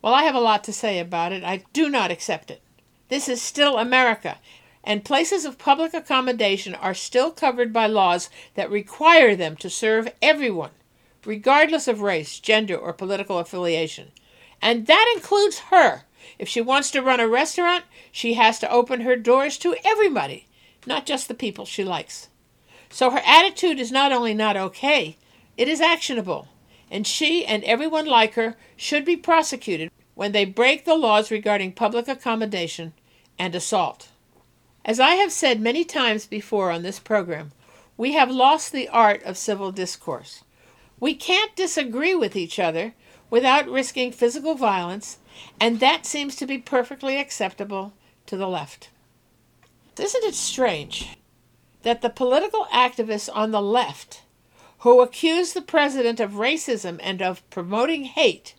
Well, 0.02 0.12
I 0.12 0.24
have 0.24 0.34
a 0.34 0.40
lot 0.40 0.64
to 0.64 0.72
say 0.72 0.98
about 0.98 1.32
it. 1.32 1.44
I 1.44 1.64
do 1.72 1.88
not 1.88 2.10
accept 2.10 2.50
it. 2.50 2.60
This 3.08 3.28
is 3.28 3.40
still 3.40 3.78
America, 3.78 4.38
and 4.82 5.04
places 5.04 5.44
of 5.44 5.58
public 5.58 5.94
accommodation 5.94 6.74
are 6.74 6.94
still 6.94 7.30
covered 7.30 7.72
by 7.72 7.86
laws 7.86 8.30
that 8.54 8.70
require 8.70 9.36
them 9.36 9.56
to 9.56 9.70
serve 9.70 10.12
everyone, 10.20 10.70
regardless 11.24 11.86
of 11.86 12.00
race, 12.00 12.40
gender, 12.40 12.76
or 12.76 12.92
political 12.92 13.38
affiliation. 13.38 14.10
And 14.62 14.86
that 14.86 15.12
includes 15.14 15.58
her. 15.70 16.02
If 16.38 16.48
she 16.48 16.60
wants 16.60 16.90
to 16.92 17.02
run 17.02 17.20
a 17.20 17.28
restaurant, 17.28 17.84
she 18.10 18.34
has 18.34 18.58
to 18.60 18.70
open 18.70 19.02
her 19.02 19.16
doors 19.16 19.58
to 19.58 19.76
everybody, 19.84 20.46
not 20.86 21.06
just 21.06 21.28
the 21.28 21.34
people 21.34 21.64
she 21.64 21.84
likes. 21.84 22.28
So 22.90 23.10
her 23.10 23.22
attitude 23.24 23.78
is 23.78 23.92
not 23.92 24.12
only 24.12 24.34
not 24.34 24.56
okay, 24.56 25.16
it 25.56 25.68
is 25.68 25.80
actionable. 25.80 26.48
And 26.90 27.06
she 27.06 27.46
and 27.46 27.62
everyone 27.64 28.06
like 28.06 28.34
her 28.34 28.56
should 28.76 29.04
be 29.04 29.16
prosecuted 29.16 29.92
when 30.14 30.32
they 30.32 30.44
break 30.44 30.84
the 30.84 30.96
laws 30.96 31.30
regarding 31.30 31.72
public 31.72 32.08
accommodation 32.08 32.92
and 33.38 33.54
assault. 33.54 34.08
As 34.84 34.98
I 34.98 35.10
have 35.14 35.30
said 35.30 35.60
many 35.60 35.84
times 35.84 36.26
before 36.26 36.70
on 36.70 36.82
this 36.82 36.98
program, 36.98 37.52
we 37.96 38.12
have 38.12 38.30
lost 38.30 38.72
the 38.72 38.88
art 38.88 39.22
of 39.22 39.38
civil 39.38 39.70
discourse. 39.70 40.42
We 40.98 41.14
can't 41.14 41.54
disagree 41.54 42.14
with 42.14 42.34
each 42.34 42.58
other 42.58 42.94
without 43.30 43.68
risking 43.68 44.10
physical 44.10 44.56
violence, 44.56 45.18
and 45.60 45.78
that 45.78 46.06
seems 46.06 46.34
to 46.36 46.46
be 46.46 46.58
perfectly 46.58 47.18
acceptable 47.18 47.92
to 48.26 48.36
the 48.36 48.48
left. 48.48 48.90
Isn't 49.98 50.24
it 50.24 50.34
strange 50.34 51.16
that 51.82 52.02
the 52.02 52.10
political 52.10 52.66
activists 52.66 53.28
on 53.32 53.50
the 53.50 53.62
left 53.62 54.22
who 54.80 55.00
accuse 55.00 55.52
the 55.52 55.62
president 55.62 56.20
of 56.20 56.32
racism 56.32 56.98
and 57.02 57.20
of 57.20 57.48
promoting 57.50 58.04
hate, 58.04 58.54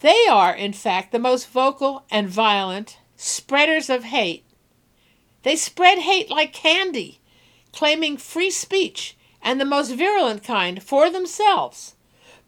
they 0.00 0.26
are, 0.28 0.54
in 0.54 0.72
fact, 0.72 1.12
the 1.12 1.18
most 1.18 1.48
vocal 1.48 2.04
and 2.10 2.28
violent 2.28 2.98
spreaders 3.16 3.88
of 3.88 4.04
hate. 4.04 4.44
They 5.42 5.56
spread 5.56 5.98
hate 5.98 6.30
like 6.30 6.52
candy, 6.52 7.20
claiming 7.72 8.16
free 8.16 8.50
speech 8.50 9.16
and 9.42 9.60
the 9.60 9.64
most 9.64 9.92
virulent 9.92 10.42
kind 10.42 10.82
for 10.82 11.10
themselves, 11.10 11.94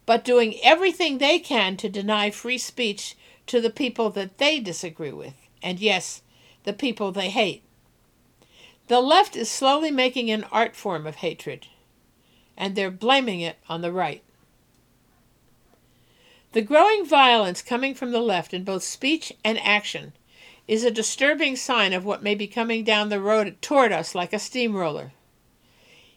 but 0.07 0.25
doing 0.25 0.57
everything 0.63 1.19
they 1.19 1.39
can 1.39 1.77
to 1.77 1.89
deny 1.89 2.31
free 2.31 2.59
speech 2.59 3.17
to 3.47 3.61
the 3.61 3.71
people 3.71 4.11
that 4.11 4.39
they 4.39 4.59
disagree 4.59 5.13
with, 5.13 5.35
and 5.63 5.79
yes, 5.79 6.23
the 6.65 6.73
people 6.73 7.13
they 7.13 7.31
hate. 7.31 7.63
The 8.89 9.01
left 9.01 9.35
is 9.35 9.51
slowly 9.51 9.91
making 9.91 10.31
an 10.31 10.45
art 10.53 10.77
form 10.77 11.07
of 11.07 11.17
hatred, 11.17 11.67
and 12.57 12.75
they're 12.75 12.91
blaming 12.91 13.41
it 13.41 13.59
on 13.69 13.83
the 13.83 13.93
right. 13.93 14.23
The 16.53 16.63
growing 16.63 17.05
violence 17.05 17.63
coming 17.63 17.95
from 17.95 18.13
the 18.13 18.21
left 18.21 18.55
in 18.55 18.65
both 18.65 18.85
speech 18.85 19.33
and 19.45 19.59
action 19.59 20.13
is 20.69 20.85
a 20.85 20.91
disturbing 20.91 21.57
sign 21.57 21.93
of 21.93 22.05
what 22.05 22.23
may 22.23 22.35
be 22.35 22.47
coming 22.47 22.85
down 22.85 23.09
the 23.09 23.21
road 23.21 23.61
toward 23.61 23.93
us 23.93 24.15
like 24.15 24.33
a 24.33 24.39
steamroller. 24.39 25.13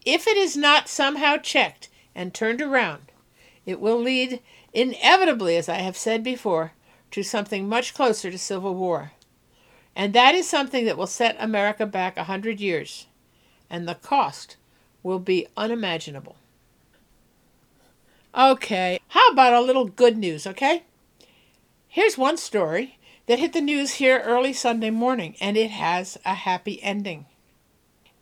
If 0.06 0.28
it 0.28 0.38
is 0.38 0.56
not 0.56 0.88
somehow 0.88 1.38
checked 1.38 1.90
and 2.16 2.34
turned 2.34 2.62
around, 2.62 3.12
it 3.66 3.80
will 3.80 4.00
lead 4.00 4.42
inevitably, 4.74 5.58
as 5.58 5.70
I 5.70 5.80
have 5.80 5.98
said 5.98 6.24
before, 6.24 6.74
to 7.12 7.24
something 7.24 7.68
much 7.68 7.94
closer 7.94 8.32
to 8.32 8.38
civil 8.38 8.76
war. 8.76 9.12
And 9.96 10.14
that 10.14 10.36
is 10.36 10.48
something 10.48 10.86
that 10.86 10.98
will 10.98 11.08
set 11.08 11.36
America 11.40 11.86
back 11.86 12.18
a 12.18 12.26
hundred 12.26 12.60
years, 12.60 13.08
and 13.70 13.88
the 13.88 13.96
cost 13.96 14.56
will 15.04 15.20
be 15.20 15.48
unimaginable. 15.58 16.36
Okay, 18.36 19.00
how 19.10 19.28
about 19.30 19.54
a 19.54 19.62
little 19.62 19.86
good 19.86 20.18
news, 20.18 20.46
okay? 20.46 20.84
Here's 21.88 22.18
one 22.18 22.38
story 22.38 22.98
that 23.26 23.40
hit 23.40 23.54
the 23.54 23.62
news 23.62 23.94
here 23.94 24.20
early 24.20 24.54
Sunday 24.54 24.92
morning, 24.92 25.36
and 25.42 25.58
it 25.58 25.72
has 25.72 26.18
a 26.24 26.36
happy 26.36 26.82
ending. 26.84 27.26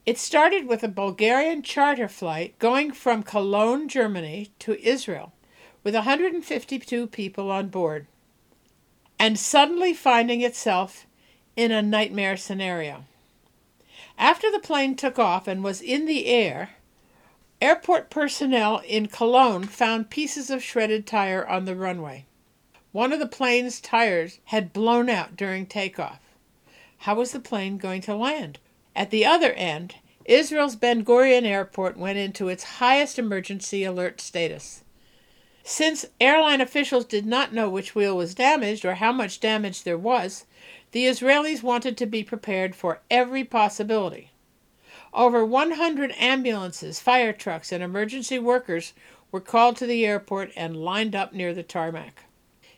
It 0.05 0.17
started 0.17 0.67
with 0.67 0.83
a 0.83 0.87
Bulgarian 0.87 1.61
charter 1.61 2.07
flight 2.07 2.57
going 2.59 2.93
from 2.93 3.23
Cologne, 3.23 3.89
Germany 3.89 4.51
to 4.59 4.81
Israel 4.81 5.33
with 5.83 5.95
152 5.95 7.07
people 7.07 7.51
on 7.51 7.69
board, 7.69 8.07
and 9.19 9.39
suddenly 9.39 9.93
finding 9.93 10.41
itself 10.41 11.05
in 11.57 11.71
a 11.71 11.81
nightmare 11.81 12.37
scenario. 12.37 13.03
After 14.17 14.49
the 14.51 14.59
plane 14.59 14.95
took 14.95 15.19
off 15.19 15.47
and 15.47 15.63
was 15.63 15.81
in 15.81 16.05
the 16.05 16.27
air, 16.27 16.75
airport 17.59 18.09
personnel 18.11 18.77
in 18.87 19.07
Cologne 19.07 19.63
found 19.63 20.11
pieces 20.11 20.49
of 20.51 20.63
shredded 20.63 21.07
tire 21.07 21.45
on 21.45 21.65
the 21.65 21.75
runway. 21.75 22.25
One 22.91 23.11
of 23.11 23.19
the 23.19 23.27
plane's 23.27 23.81
tires 23.81 24.39
had 24.45 24.71
blown 24.71 25.09
out 25.09 25.35
during 25.35 25.65
takeoff. 25.65 26.19
How 26.99 27.15
was 27.15 27.31
the 27.31 27.39
plane 27.39 27.77
going 27.77 28.01
to 28.01 28.15
land? 28.15 28.59
At 28.95 29.09
the 29.09 29.25
other 29.25 29.51
end, 29.53 29.95
Israel's 30.25 30.75
Ben 30.75 31.03
Gurion 31.03 31.45
Airport 31.45 31.97
went 31.97 32.17
into 32.17 32.49
its 32.49 32.63
highest 32.63 33.17
emergency 33.17 33.83
alert 33.83 34.21
status. 34.21 34.83
Since 35.63 36.05
airline 36.21 36.61
officials 36.61 37.05
did 37.05 37.25
not 37.25 37.53
know 37.53 37.69
which 37.69 37.95
wheel 37.95 38.15
was 38.15 38.35
damaged 38.35 38.85
or 38.85 38.95
how 38.95 39.11
much 39.11 39.39
damage 39.39 39.83
there 39.83 39.97
was, 39.97 40.45
the 40.97 41.05
Israelis 41.05 41.61
wanted 41.61 41.95
to 41.95 42.07
be 42.07 42.23
prepared 42.23 42.75
for 42.75 43.01
every 43.11 43.43
possibility. 43.43 44.31
Over 45.13 45.45
100 45.45 46.11
ambulances, 46.17 46.99
fire 46.99 47.31
trucks, 47.33 47.71
and 47.71 47.83
emergency 47.83 48.39
workers 48.39 48.93
were 49.31 49.39
called 49.39 49.77
to 49.77 49.85
the 49.85 50.07
airport 50.07 50.51
and 50.57 50.83
lined 50.83 51.13
up 51.13 51.33
near 51.33 51.53
the 51.53 51.61
tarmac. 51.61 52.23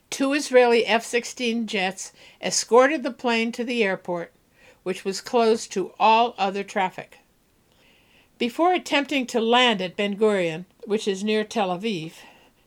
Two 0.09 0.34
Israeli 0.34 0.86
F 0.86 1.05
16 1.05 1.65
jets 1.65 2.11
escorted 2.41 3.03
the 3.03 3.11
plane 3.11 3.53
to 3.53 3.63
the 3.63 3.86
airport, 3.86 4.34
which 4.84 5.05
was 5.05 5.22
closed 5.22 5.72
to 5.72 5.93
all 5.97 6.36
other 6.38 6.65
traffic. 6.65 7.20
Before 8.38 8.74
attempting 8.74 9.28
to 9.28 9.39
land 9.39 9.82
at 9.82 9.95
Ben 9.95 10.17
Gurion, 10.17 10.65
which 10.84 11.07
is 11.07 11.24
near 11.24 11.45
Tel 11.45 11.70
Aviv, 11.70 12.15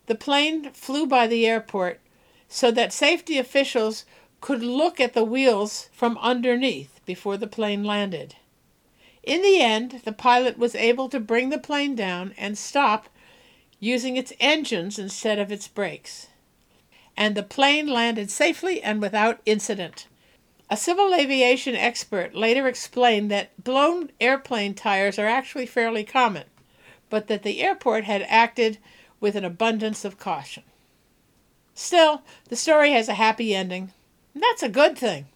the 0.06 0.14
plane 0.14 0.70
flew 0.72 1.06
by 1.06 1.26
the 1.26 1.46
airport 1.46 2.00
so 2.48 2.70
that 2.70 2.94
safety 2.94 3.36
officials 3.36 4.06
could 4.42 4.62
look 4.62 5.00
at 5.00 5.14
the 5.14 5.24
wheels 5.24 5.88
from 5.90 6.18
underneath 6.18 7.00
before 7.06 7.38
the 7.38 7.46
plane 7.46 7.82
landed. 7.82 8.36
In 9.22 9.40
the 9.40 9.62
end, 9.62 10.02
the 10.04 10.12
pilot 10.12 10.58
was 10.58 10.74
able 10.74 11.08
to 11.08 11.18
bring 11.18 11.48
the 11.48 11.58
plane 11.58 11.94
down 11.94 12.34
and 12.36 12.58
stop 12.58 13.08
using 13.80 14.18
its 14.18 14.34
engines 14.38 14.98
instead 14.98 15.38
of 15.38 15.50
its 15.50 15.66
brakes 15.66 16.26
and 17.16 17.34
the 17.34 17.42
plane 17.42 17.86
landed 17.86 18.30
safely 18.30 18.82
and 18.82 19.00
without 19.00 19.40
incident. 19.44 20.06
A 20.70 20.76
civil 20.76 21.14
aviation 21.14 21.74
expert 21.76 22.34
later 22.34 22.66
explained 22.66 23.30
that 23.30 23.62
blown 23.62 24.10
airplane 24.20 24.74
tires 24.74 25.18
are 25.18 25.26
actually 25.26 25.66
fairly 25.66 26.04
common, 26.04 26.44
but 27.10 27.26
that 27.28 27.42
the 27.42 27.60
airport 27.60 28.04
had 28.04 28.22
acted 28.22 28.78
with 29.20 29.36
an 29.36 29.44
abundance 29.44 30.04
of 30.04 30.18
caution. 30.18 30.62
Still, 31.74 32.22
the 32.48 32.56
story 32.56 32.92
has 32.92 33.08
a 33.08 33.14
happy 33.14 33.54
ending. 33.54 33.92
That's 34.34 34.62
a 34.62 34.68
good 34.68 34.96
thing. 34.96 35.26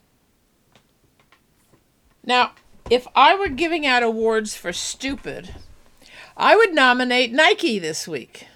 Now, 2.24 2.52
if 2.90 3.06
I 3.14 3.34
were 3.34 3.48
giving 3.48 3.86
out 3.86 4.02
awards 4.02 4.56
for 4.56 4.72
stupid, 4.72 5.54
I 6.36 6.56
would 6.56 6.74
nominate 6.74 7.32
Nike 7.32 7.78
this 7.78 8.06
week. 8.08 8.46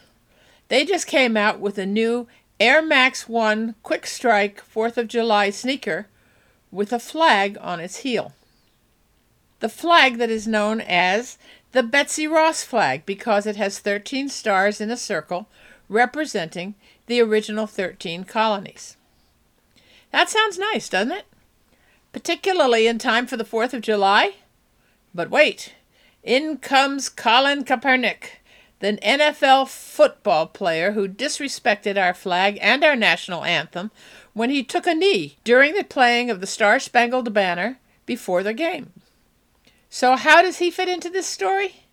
They 0.69 0.85
just 0.85 1.07
came 1.07 1.37
out 1.37 1.61
with 1.61 1.79
a 1.79 1.87
new 1.87 2.29
Air 2.59 2.83
Max 2.83 3.29
1 3.29 3.75
Quick 3.83 4.07
Strike 4.07 4.63
4th 4.63 4.97
of 4.97 5.09
July 5.09 5.51
sneaker 5.51 6.07
with 6.71 6.93
a 6.93 6.99
flag 6.99 7.57
on 7.61 7.81
its 7.81 7.99
heel. 7.99 8.33
The 9.61 9.69
flag 9.69 10.19
that 10.19 10.31
is 10.31 10.47
known 10.47 10.81
as 10.81 11.39
the 11.73 11.83
Betsy 11.83 12.27
Ross 12.27 12.63
flag 12.63 13.05
because 13.07 13.47
it 13.47 13.57
has 13.57 13.79
13 13.79 14.29
stars 14.29 14.81
in 14.81 14.91
a 14.91 14.97
circle 14.97 15.49
representing 15.89 16.75
the 17.07 17.21
original 17.21 17.67
13 17.67 18.25
colonies. 18.25 18.97
That 20.13 20.29
sounds 20.29 20.59
nice, 20.59 20.89
doesn't 20.89 21.13
it? 21.13 21.27
Particularly 22.13 22.87
in 22.87 22.99
time 22.99 23.27
for 23.27 23.37
the 23.37 23.45
4th 23.45 23.73
of 23.73 23.83
July? 23.83 24.35
But 25.15 25.31
wait, 25.31 25.75
in 26.23 26.59
comes 26.59 27.09
Colin 27.09 27.65
Kaepernick 27.65 28.41
the 28.81 28.97
NFL 28.97 29.69
football 29.69 30.47
player 30.47 30.93
who 30.93 31.07
disrespected 31.07 32.03
our 32.03 32.15
flag 32.15 32.59
and 32.61 32.83
our 32.83 32.97
national 32.97 33.45
anthem 33.45 33.91
when 34.33 34.49
he 34.51 34.65
took 34.65 34.87
a 34.87 34.95
knee 34.95 35.37
during 35.45 35.75
the 35.75 35.85
playing 35.85 36.31
of 36.31 36.41
the 36.41 36.47
Star 36.47 36.81
Spangled 36.81 37.33
Banner 37.33 37.79
before 38.07 38.43
the 38.43 38.55
game. 38.55 38.93
So, 39.91 40.17
how 40.17 40.41
does 40.41 40.59
he 40.59 40.71
fit 40.71 40.89
into 40.89 41.11
this 41.11 41.27
story? 41.27 41.85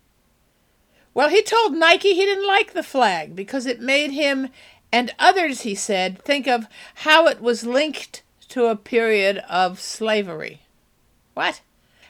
Well, 1.12 1.28
he 1.28 1.42
told 1.42 1.74
Nike 1.74 2.14
he 2.14 2.24
didn't 2.24 2.46
like 2.46 2.72
the 2.72 2.82
flag 2.82 3.36
because 3.36 3.66
it 3.66 3.80
made 3.80 4.12
him 4.12 4.48
and 4.92 5.14
others, 5.18 5.62
he 5.62 5.74
said, 5.74 6.22
think 6.22 6.46
of 6.46 6.66
how 6.96 7.26
it 7.26 7.40
was 7.40 7.64
linked 7.66 8.22
to 8.48 8.66
a 8.66 8.76
period 8.76 9.38
of 9.48 9.80
slavery. 9.80 10.62
What? 11.34 11.60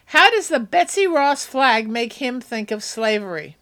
How 0.07 0.31
does 0.31 0.49
the 0.49 0.61
Betsy 0.61 1.07
Ross 1.07 1.45
flag 1.45 1.89
make 1.89 2.15
him 2.15 2.41
think 2.41 2.71
of 2.71 2.83
slavery? 2.83 3.57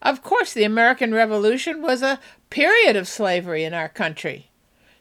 Of 0.00 0.22
course, 0.22 0.52
the 0.52 0.64
American 0.64 1.12
Revolution 1.12 1.82
was 1.82 2.02
a 2.02 2.20
period 2.48 2.96
of 2.96 3.08
slavery 3.08 3.64
in 3.64 3.74
our 3.74 3.88
country. 3.88 4.50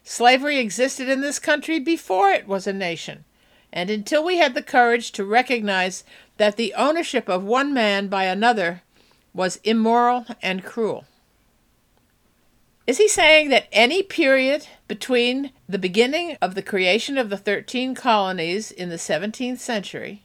Slavery 0.03 0.57
existed 0.57 1.07
in 1.07 1.21
this 1.21 1.39
country 1.39 1.79
before 1.79 2.31
it 2.31 2.47
was 2.47 2.67
a 2.67 2.73
nation, 2.73 3.23
and 3.71 3.89
until 3.89 4.23
we 4.23 4.37
had 4.37 4.55
the 4.55 4.63
courage 4.63 5.11
to 5.13 5.23
recognize 5.23 6.03
that 6.37 6.57
the 6.57 6.73
ownership 6.73 7.29
of 7.29 7.43
one 7.43 7.73
man 7.73 8.07
by 8.07 8.25
another 8.25 8.81
was 9.33 9.61
immoral 9.63 10.25
and 10.41 10.65
cruel. 10.65 11.05
Is 12.89 12.97
he 12.97 13.07
saying 13.07 13.49
that 13.49 13.67
any 13.71 14.01
period 14.01 14.65
between 14.87 15.51
the 15.67 15.77
beginning 15.77 16.37
of 16.41 16.55
the 16.55 16.63
creation 16.63 17.19
of 17.19 17.29
the 17.29 17.37
13 17.37 17.93
colonies 17.93 18.71
in 18.71 18.89
the 18.89 18.95
17th 18.95 19.59
century 19.59 20.23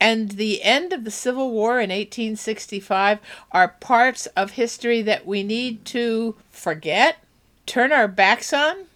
and 0.00 0.32
the 0.32 0.60
end 0.64 0.92
of 0.92 1.04
the 1.04 1.12
Civil 1.12 1.52
War 1.52 1.74
in 1.74 1.90
1865 1.90 3.20
are 3.52 3.76
parts 3.78 4.26
of 4.34 4.50
history 4.50 5.02
that 5.02 5.24
we 5.24 5.44
need 5.44 5.84
to 5.84 6.34
forget, 6.50 7.18
turn 7.64 7.92
our 7.92 8.08
backs 8.08 8.52
on? 8.52 8.86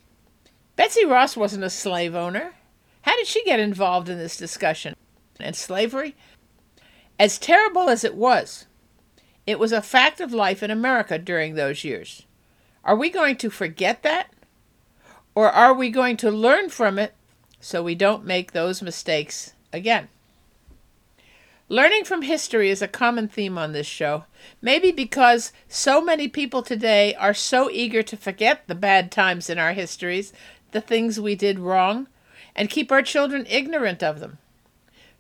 Betsy 0.75 1.05
Ross 1.05 1.37
wasn't 1.37 1.63
a 1.63 1.71
slave 1.71 2.17
owner. 2.17 2.55
How 3.03 3.17
did 3.17 3.29
she 3.29 3.45
get 3.45 3.61
involved 3.61 4.09
in 4.09 4.19
this 4.19 4.37
discussion? 4.37 4.97
And 5.39 5.55
slavery? 5.55 6.17
As 7.21 7.39
terrible 7.39 7.89
as 7.89 8.03
it 8.03 8.17
was, 8.17 8.67
it 9.47 9.61
was 9.61 9.71
a 9.71 9.83
fact 9.83 10.21
of 10.21 10.33
life 10.33 10.65
in 10.65 10.73
America 10.73 11.17
during 11.17 11.55
those 11.55 11.85
years. 11.85 12.25
Are 12.85 12.97
we 12.97 13.09
going 13.09 13.37
to 13.37 13.51
forget 13.51 14.03
that? 14.03 14.31
Or 15.35 15.51
are 15.51 15.73
we 15.73 15.91
going 15.91 16.17
to 16.19 16.31
learn 16.31 16.69
from 16.69 16.99
it 16.99 17.15
so 17.59 17.83
we 17.83 17.95
don't 17.95 18.25
make 18.25 18.53
those 18.53 18.83
mistakes 18.83 19.55
again? 19.73 20.09
Learning 21.71 22.05
from 22.05 22.23
history 22.23 22.69
is 22.69 22.83
a 22.83 22.89
common 22.89 23.27
theme 23.27 23.57
on 23.57 23.73
this 23.73 23.87
show, 23.87 24.25
maybe 24.61 24.93
because 24.93 25.51
so 25.67 26.03
many 26.03 26.29
people 26.29 26.63
today 26.63 27.15
are 27.15 27.33
so 27.33 27.71
eager 27.71 28.03
to 28.03 28.19
forget 28.19 28.63
the 28.67 28.75
bad 28.75 29.11
times 29.11 29.49
in 29.49 29.59
our 29.59 29.73
histories, 29.73 30.35
the 30.73 30.81
things 30.83 31.19
we 31.19 31.35
did 31.35 31.59
wrong, 31.59 32.07
and 32.55 32.69
keep 32.69 32.93
our 32.93 33.01
children 33.01 33.47
ignorant 33.49 34.03
of 34.03 34.21
them. 34.21 34.37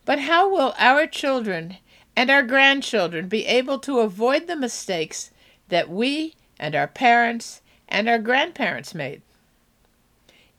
But 0.05 0.19
how 0.21 0.51
will 0.51 0.75
our 0.79 1.07
children 1.07 1.79
and 2.15 2.31
our 2.31 2.43
grandchildren 2.43 3.27
be 3.27 3.47
able 3.47 3.79
to 3.79 4.01
avoid 4.01 4.47
the 4.47 4.55
mistakes 4.55 5.31
that 5.71 5.89
we 5.89 6.35
and 6.59 6.75
our 6.75 6.87
parents 6.87 7.61
and 7.89 8.09
our 8.09 8.19
grandparents 8.19 8.95
made 8.95 9.23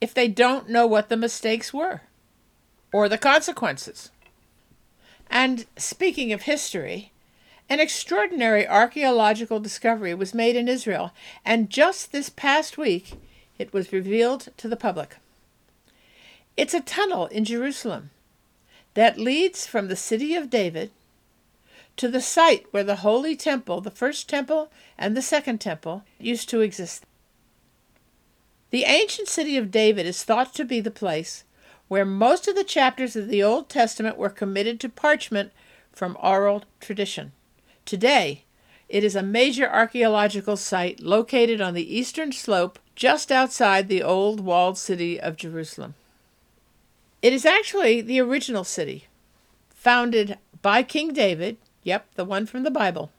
if 0.01 0.13
they 0.13 0.27
don't 0.27 0.69
know 0.69 0.85
what 0.85 1.09
the 1.09 1.17
mistakes 1.17 1.73
were 1.73 2.01
or 2.93 3.09
the 3.09 3.17
consequences? 3.17 4.11
And 5.29 5.65
speaking 5.77 6.31
of 6.31 6.43
history, 6.43 7.11
an 7.69 7.79
extraordinary 7.79 8.67
archaeological 8.67 9.59
discovery 9.59 10.13
was 10.13 10.33
made 10.33 10.55
in 10.55 10.67
Israel, 10.67 11.11
and 11.43 11.69
just 11.69 12.11
this 12.11 12.29
past 12.29 12.77
week 12.77 13.13
it 13.57 13.73
was 13.73 13.91
revealed 13.91 14.49
to 14.57 14.67
the 14.67 14.75
public. 14.75 15.17
It's 16.55 16.73
a 16.73 16.81
tunnel 16.81 17.25
in 17.27 17.43
Jerusalem 17.43 18.11
that 18.93 19.19
leads 19.19 19.65
from 19.65 19.87
the 19.87 19.95
city 19.95 20.35
of 20.35 20.49
David 20.49 20.91
to 21.97 22.07
the 22.07 22.21
site 22.21 22.65
where 22.71 22.83
the 22.83 22.97
Holy 22.97 23.35
Temple, 23.35 23.81
the 23.81 23.91
first 23.91 24.27
temple 24.27 24.71
and 24.97 25.15
the 25.15 25.21
second 25.21 25.59
temple, 25.59 26.03
used 26.19 26.49
to 26.49 26.61
exist. 26.61 27.05
The 28.71 28.83
ancient 28.83 29.27
city 29.27 29.57
of 29.57 29.71
David 29.71 30.05
is 30.05 30.23
thought 30.23 30.53
to 30.55 30.65
be 30.65 30.81
the 30.81 30.91
place 30.91 31.43
where 31.87 32.05
most 32.05 32.47
of 32.47 32.55
the 32.55 32.63
chapters 32.63 33.15
of 33.15 33.27
the 33.27 33.43
Old 33.43 33.69
Testament 33.69 34.17
were 34.17 34.29
committed 34.29 34.79
to 34.79 34.89
parchment 34.89 35.51
from 35.91 36.17
oral 36.21 36.63
tradition. 36.79 37.31
Today, 37.85 38.43
it 38.89 39.03
is 39.03 39.15
a 39.15 39.23
major 39.23 39.69
archaeological 39.69 40.57
site 40.57 40.99
located 40.99 41.61
on 41.61 41.73
the 41.73 41.95
eastern 41.95 42.31
slope 42.31 42.79
just 42.95 43.31
outside 43.31 43.87
the 43.87 44.03
old 44.03 44.39
walled 44.39 44.77
city 44.77 45.19
of 45.19 45.37
Jerusalem. 45.37 45.95
It 47.21 47.33
is 47.33 47.45
actually 47.45 48.01
the 48.01 48.19
original 48.19 48.63
city, 48.63 49.07
founded 49.69 50.37
by 50.61 50.83
King 50.83 51.13
David, 51.13 51.57
yep, 51.85 52.07
the 52.15 52.25
one 52.25 52.45
from 52.45 52.63
the 52.63 52.71
Bible. 52.71 53.11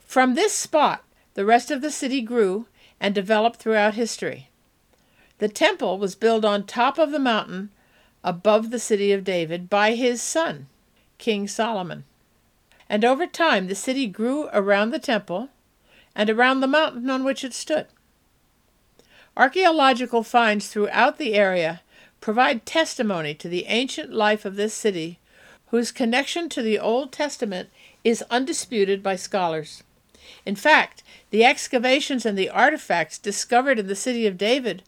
From 0.00 0.34
this 0.34 0.52
spot, 0.52 1.04
the 1.34 1.44
rest 1.44 1.70
of 1.70 1.80
the 1.80 1.92
city 1.92 2.20
grew 2.20 2.66
and 2.98 3.14
developed 3.14 3.60
throughout 3.60 3.94
history. 3.94 4.48
The 5.38 5.48
temple 5.48 5.98
was 5.98 6.14
built 6.14 6.44
on 6.44 6.64
top 6.64 6.98
of 6.98 7.12
the 7.12 7.18
mountain 7.18 7.70
above 8.24 8.70
the 8.70 8.78
city 8.78 9.12
of 9.12 9.24
David 9.24 9.68
by 9.68 9.94
his 9.94 10.22
son, 10.22 10.66
King 11.18 11.46
Solomon. 11.46 12.04
And 12.88 13.04
over 13.04 13.26
time, 13.26 13.66
the 13.66 13.74
city 13.74 14.06
grew 14.06 14.48
around 14.52 14.90
the 14.90 14.98
temple 14.98 15.50
and 16.14 16.30
around 16.30 16.60
the 16.60 16.66
mountain 16.66 17.10
on 17.10 17.24
which 17.24 17.44
it 17.44 17.52
stood. 17.52 17.86
Archaeological 19.36 20.22
finds 20.22 20.68
throughout 20.68 21.18
the 21.18 21.34
area 21.34 21.82
provide 22.20 22.64
testimony 22.64 23.34
to 23.34 23.48
the 23.48 23.66
ancient 23.66 24.12
life 24.12 24.44
of 24.44 24.56
this 24.56 24.72
city, 24.72 25.18
whose 25.74 25.90
connection 25.90 26.48
to 26.48 26.62
the 26.62 26.78
Old 26.78 27.10
Testament 27.10 27.68
is 28.04 28.22
undisputed 28.30 29.02
by 29.02 29.16
scholars. 29.16 29.82
In 30.46 30.54
fact, 30.54 31.02
the 31.30 31.44
excavations 31.44 32.24
and 32.24 32.38
the 32.38 32.48
artifacts 32.48 33.18
discovered 33.18 33.80
in 33.80 33.88
the 33.88 33.96
city 33.96 34.24
of 34.28 34.38
David 34.38 34.84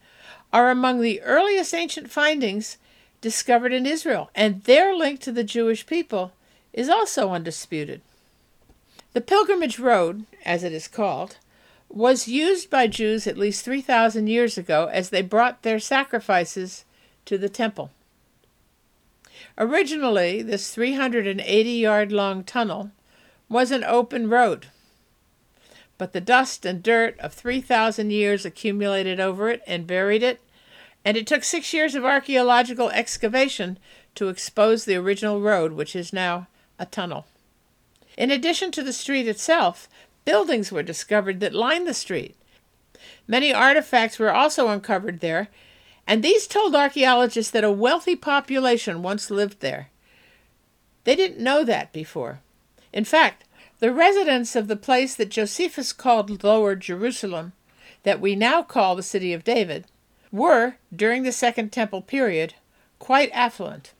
are 0.52 0.70
among 0.70 1.00
the 1.00 1.20
earliest 1.22 1.74
ancient 1.74 2.08
findings 2.08 2.78
discovered 3.20 3.72
in 3.72 3.84
Israel, 3.84 4.30
and 4.32 4.62
their 4.62 4.94
link 4.94 5.18
to 5.22 5.32
the 5.32 5.42
Jewish 5.42 5.86
people 5.86 6.30
is 6.72 6.88
also 6.88 7.30
undisputed. 7.30 8.00
The 9.12 9.20
Pilgrimage 9.20 9.80
Road, 9.80 10.24
as 10.44 10.62
it 10.62 10.72
is 10.72 10.86
called, 10.86 11.38
was 11.88 12.28
used 12.28 12.70
by 12.70 12.86
Jews 12.86 13.26
at 13.26 13.36
least 13.36 13.64
3,000 13.64 14.28
years 14.28 14.56
ago 14.56 14.88
as 14.92 15.10
they 15.10 15.22
brought 15.22 15.64
their 15.64 15.80
sacrifices 15.80 16.84
to 17.24 17.36
the 17.36 17.48
temple. 17.48 17.90
Originally, 19.58 20.42
this 20.42 20.72
380 20.72 21.70
yard 21.70 22.12
long 22.12 22.44
tunnel 22.44 22.90
was 23.48 23.70
an 23.70 23.84
open 23.84 24.28
road 24.28 24.66
but 25.98 26.12
the 26.12 26.20
dust 26.20 26.66
and 26.66 26.82
dirt 26.82 27.18
of 27.20 27.32
3,000 27.32 28.10
years 28.10 28.44
accumulated 28.44 29.18
over 29.18 29.48
it 29.48 29.62
and 29.66 29.86
buried 29.86 30.22
it, 30.22 30.40
and 31.04 31.16
it 31.16 31.26
took 31.26 31.44
six 31.44 31.72
years 31.72 31.94
of 31.94 32.04
archaeological 32.04 32.90
excavation 32.90 33.78
to 34.14 34.28
expose 34.28 34.84
the 34.84 34.96
original 34.96 35.40
road, 35.40 35.72
which 35.72 35.96
is 35.96 36.12
now 36.12 36.46
a 36.78 36.86
tunnel. 36.86 37.26
In 38.16 38.30
addition 38.30 38.70
to 38.72 38.82
the 38.82 38.92
street 38.92 39.28
itself, 39.28 39.88
buildings 40.24 40.72
were 40.72 40.82
discovered 40.82 41.40
that 41.40 41.54
lined 41.54 41.86
the 41.86 41.94
street. 41.94 42.36
Many 43.26 43.52
artifacts 43.52 44.18
were 44.18 44.32
also 44.32 44.68
uncovered 44.68 45.20
there, 45.20 45.48
and 46.06 46.22
these 46.22 46.46
told 46.46 46.74
archaeologists 46.74 47.50
that 47.50 47.64
a 47.64 47.70
wealthy 47.70 48.16
population 48.16 49.02
once 49.02 49.30
lived 49.30 49.60
there. 49.60 49.90
They 51.04 51.16
didn't 51.16 51.42
know 51.42 51.64
that 51.64 51.92
before. 51.92 52.40
In 52.92 53.04
fact, 53.04 53.44
the 53.78 53.92
residents 53.92 54.56
of 54.56 54.68
the 54.68 54.76
place 54.76 55.14
that 55.14 55.30
Josephus 55.30 55.92
called 55.92 56.42
Lower 56.42 56.74
Jerusalem, 56.74 57.52
that 58.04 58.20
we 58.20 58.34
now 58.34 58.62
call 58.62 58.96
the 58.96 59.02
city 59.02 59.32
of 59.32 59.44
David, 59.44 59.84
were, 60.32 60.76
during 60.94 61.22
the 61.22 61.32
Second 61.32 61.72
Temple 61.72 62.02
period, 62.02 62.54
quite 62.98 63.30
affluent. 63.32 63.92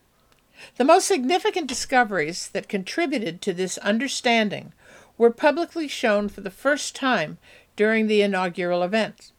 The 0.77 0.85
most 0.85 1.07
significant 1.07 1.67
discoveries 1.67 2.49
that 2.49 2.69
contributed 2.69 3.43
to 3.43 3.53
this 3.53 3.79
understanding 3.79 4.73
were 5.19 5.31
publicly 5.31 5.89
shown 5.89 6.29
for 6.29 6.41
the 6.41 6.51
first 6.51 6.97
time 6.97 7.39
during 7.75 8.07
the 8.07 8.23
inaugural 8.23 8.83
event. 8.83 9.33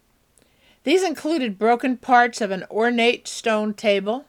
These 0.87 1.03
included 1.03 1.59
broken 1.59 1.97
parts 1.97 2.39
of 2.39 2.49
an 2.49 2.63
ornate 2.71 3.27
stone 3.27 3.73
table 3.73 4.23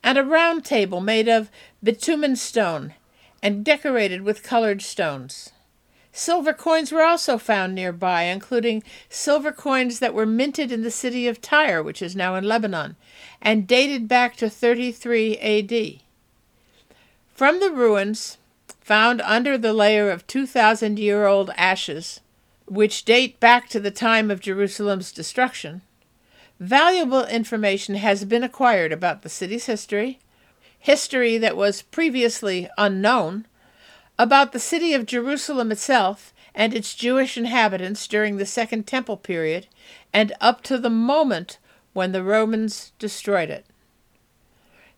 and 0.00 0.16
a 0.16 0.22
round 0.22 0.64
table 0.64 1.00
made 1.00 1.28
of 1.28 1.50
bitumen 1.82 2.36
stone 2.36 2.94
and 3.42 3.64
decorated 3.64 4.22
with 4.22 4.44
colored 4.44 4.80
stones. 4.80 5.50
Silver 6.12 6.52
coins 6.52 6.92
were 6.92 7.02
also 7.02 7.36
found 7.36 7.74
nearby, 7.74 8.22
including 8.26 8.84
silver 9.08 9.50
coins 9.50 9.98
that 9.98 10.14
were 10.14 10.24
minted 10.24 10.70
in 10.70 10.84
the 10.84 10.90
city 10.92 11.26
of 11.26 11.40
Tyre, 11.40 11.82
which 11.82 12.00
is 12.00 12.14
now 12.14 12.36
in 12.36 12.44
Lebanon, 12.44 12.94
and 13.42 13.66
dated 13.66 14.06
back 14.06 14.36
to 14.36 14.48
33 14.48 15.36
AD. 15.38 16.00
From 17.34 17.58
the 17.58 17.72
ruins, 17.72 18.38
found 18.80 19.20
under 19.22 19.58
the 19.58 19.72
layer 19.72 20.10
of 20.10 20.28
2,000 20.28 20.96
year 20.96 21.26
old 21.26 21.50
ashes, 21.56 22.20
which 22.66 23.04
date 23.04 23.40
back 23.40 23.68
to 23.70 23.80
the 23.80 23.90
time 23.90 24.30
of 24.30 24.38
Jerusalem's 24.38 25.10
destruction, 25.10 25.82
valuable 26.64 27.24
information 27.26 27.96
has 27.96 28.24
been 28.24 28.42
acquired 28.42 28.90
about 28.90 29.22
the 29.22 29.28
city's 29.28 29.66
history, 29.66 30.18
history 30.78 31.36
that 31.38 31.56
was 31.56 31.82
previously 31.82 32.68
unknown 32.78 33.46
about 34.18 34.52
the 34.52 34.58
city 34.58 34.94
of 34.94 35.06
Jerusalem 35.06 35.70
itself 35.70 36.32
and 36.54 36.72
its 36.72 36.94
Jewish 36.94 37.36
inhabitants 37.36 38.06
during 38.06 38.36
the 38.36 38.46
Second 38.46 38.86
Temple 38.86 39.16
period 39.16 39.66
and 40.12 40.32
up 40.40 40.62
to 40.62 40.78
the 40.78 40.90
moment 40.90 41.58
when 41.92 42.12
the 42.12 42.22
Romans 42.22 42.92
destroyed 42.98 43.50
it. 43.50 43.66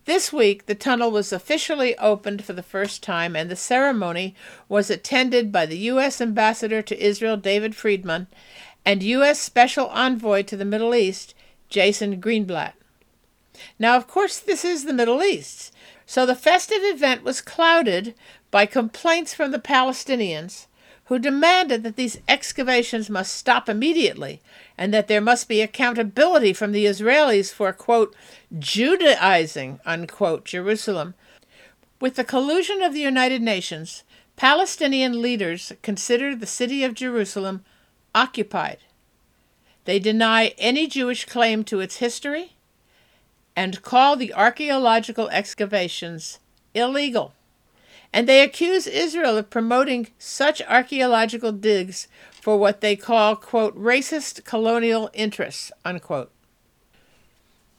This 0.05 0.31
week, 0.31 0.67
the 0.67 0.75
tunnel 0.75 1.11
was 1.11 1.33
officially 1.33 1.97
opened 1.97 2.45
for 2.45 2.53
the 2.53 2.63
first 2.63 3.03
time, 3.03 3.35
and 3.35 3.51
the 3.51 3.57
ceremony 3.57 4.35
was 4.69 4.89
attended 4.89 5.51
by 5.51 5.65
the 5.65 5.77
U.S. 5.79 6.21
Ambassador 6.21 6.81
to 6.81 7.05
Israel, 7.05 7.35
David 7.35 7.75
Friedman, 7.75 8.27
and 8.85 9.03
U.S. 9.03 9.41
Special 9.41 9.87
Envoy 9.87 10.43
to 10.43 10.55
the 10.55 10.63
Middle 10.63 10.95
East, 10.95 11.35
Jason 11.69 12.21
Greenblatt. 12.21 12.73
Now, 13.79 13.95
of 13.95 14.07
course, 14.07 14.39
this 14.39 14.63
is 14.63 14.85
the 14.85 14.93
Middle 14.93 15.23
East, 15.23 15.73
so 16.05 16.25
the 16.25 16.35
festive 16.35 16.81
event 16.83 17.23
was 17.23 17.41
clouded 17.41 18.13
by 18.51 18.65
complaints 18.65 19.33
from 19.33 19.51
the 19.51 19.59
Palestinians, 19.59 20.67
who 21.05 21.19
demanded 21.19 21.83
that 21.83 21.95
these 21.95 22.19
excavations 22.27 23.09
must 23.09 23.33
stop 23.33 23.69
immediately 23.69 24.41
and 24.77 24.93
that 24.93 25.07
there 25.07 25.21
must 25.21 25.47
be 25.47 25.61
accountability 25.61 26.51
from 26.51 26.73
the 26.73 26.85
Israelis 26.85 27.51
for, 27.51 27.71
quote, 27.71 28.13
Judaizing, 28.59 29.79
unquote, 29.85 30.43
Jerusalem. 30.43 31.13
With 32.01 32.15
the 32.15 32.25
collusion 32.25 32.81
of 32.81 32.93
the 32.93 32.99
United 32.99 33.41
Nations, 33.41 34.03
Palestinian 34.35 35.21
leaders 35.21 35.71
consider 35.81 36.35
the 36.35 36.45
city 36.45 36.83
of 36.83 36.93
Jerusalem 36.93 37.63
occupied. 38.13 38.79
They 39.87 39.99
deny 39.99 40.53
any 40.57 40.85
Jewish 40.87 41.23
claim 41.23 41.63
to 41.63 41.79
its 41.79 41.97
history 41.97 42.57
and 43.55 43.81
call 43.81 44.17
the 44.17 44.33
archaeological 44.33 45.29
excavations 45.29 46.39
illegal 46.73 47.31
and 48.11 48.27
they 48.27 48.41
accuse 48.41 48.85
Israel 48.85 49.37
of 49.37 49.49
promoting 49.49 50.07
such 50.19 50.61
archaeological 50.63 51.53
digs 51.53 52.09
for 52.31 52.57
what 52.57 52.81
they 52.81 52.97
call, 52.97 53.37
quote, 53.37 53.77
racist 53.77 54.43
colonial 54.43 55.09
interests, 55.13 55.71
unquote. 55.85 56.31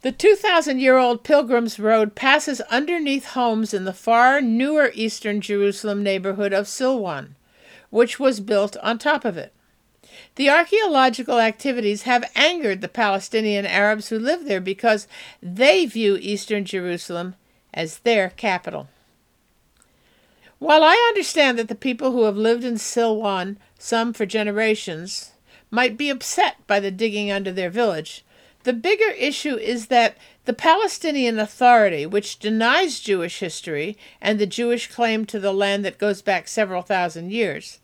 The 0.01 0.11
2,000 0.11 0.79
year 0.79 0.97
old 0.97 1.23
Pilgrim's 1.23 1.77
Road 1.77 2.15
passes 2.15 2.59
underneath 2.61 3.33
homes 3.33 3.71
in 3.71 3.85
the 3.85 3.93
far 3.93 4.41
newer 4.41 4.89
eastern 4.95 5.41
Jerusalem 5.41 6.01
neighborhood 6.01 6.53
of 6.53 6.65
Silwan, 6.65 7.35
which 7.91 8.19
was 8.19 8.39
built 8.39 8.77
on 8.77 8.97
top 8.97 9.25
of 9.25 9.37
it. 9.37 9.53
The 10.35 10.49
archaeological 10.49 11.39
activities 11.39 12.03
have 12.03 12.31
angered 12.35 12.81
the 12.81 12.87
Palestinian 12.87 13.65
Arabs 13.65 14.09
who 14.09 14.19
live 14.19 14.45
there 14.45 14.61
because 14.61 15.07
they 15.41 15.85
view 15.85 16.17
eastern 16.19 16.65
Jerusalem 16.65 17.35
as 17.73 17.99
their 17.99 18.29
capital. 18.29 18.87
While 20.59 20.83
I 20.83 20.95
understand 21.09 21.57
that 21.57 21.69
the 21.69 21.75
people 21.75 22.11
who 22.11 22.23
have 22.23 22.35
lived 22.35 22.63
in 22.63 22.75
Silwan, 22.75 23.57
some 23.77 24.11
for 24.11 24.25
generations, 24.25 25.31
might 25.71 25.97
be 25.97 26.09
upset 26.09 26.57
by 26.67 26.79
the 26.79 26.91
digging 26.91 27.31
under 27.31 27.51
their 27.51 27.69
village, 27.69 28.25
the 28.63 28.73
bigger 28.73 29.11
issue 29.11 29.55
is 29.55 29.87
that 29.87 30.17
the 30.43 30.53
Palestinian 30.53 31.39
Authority, 31.39 32.05
which 32.05 32.39
denies 32.39 32.99
Jewish 32.99 33.39
history 33.39 33.97
and 34.19 34.37
the 34.37 34.45
Jewish 34.45 34.87
claim 34.87 35.25
to 35.27 35.39
the 35.39 35.53
land 35.53 35.85
that 35.85 35.97
goes 35.97 36.21
back 36.21 36.47
several 36.47 36.81
thousand 36.81 37.31
years, 37.31 37.79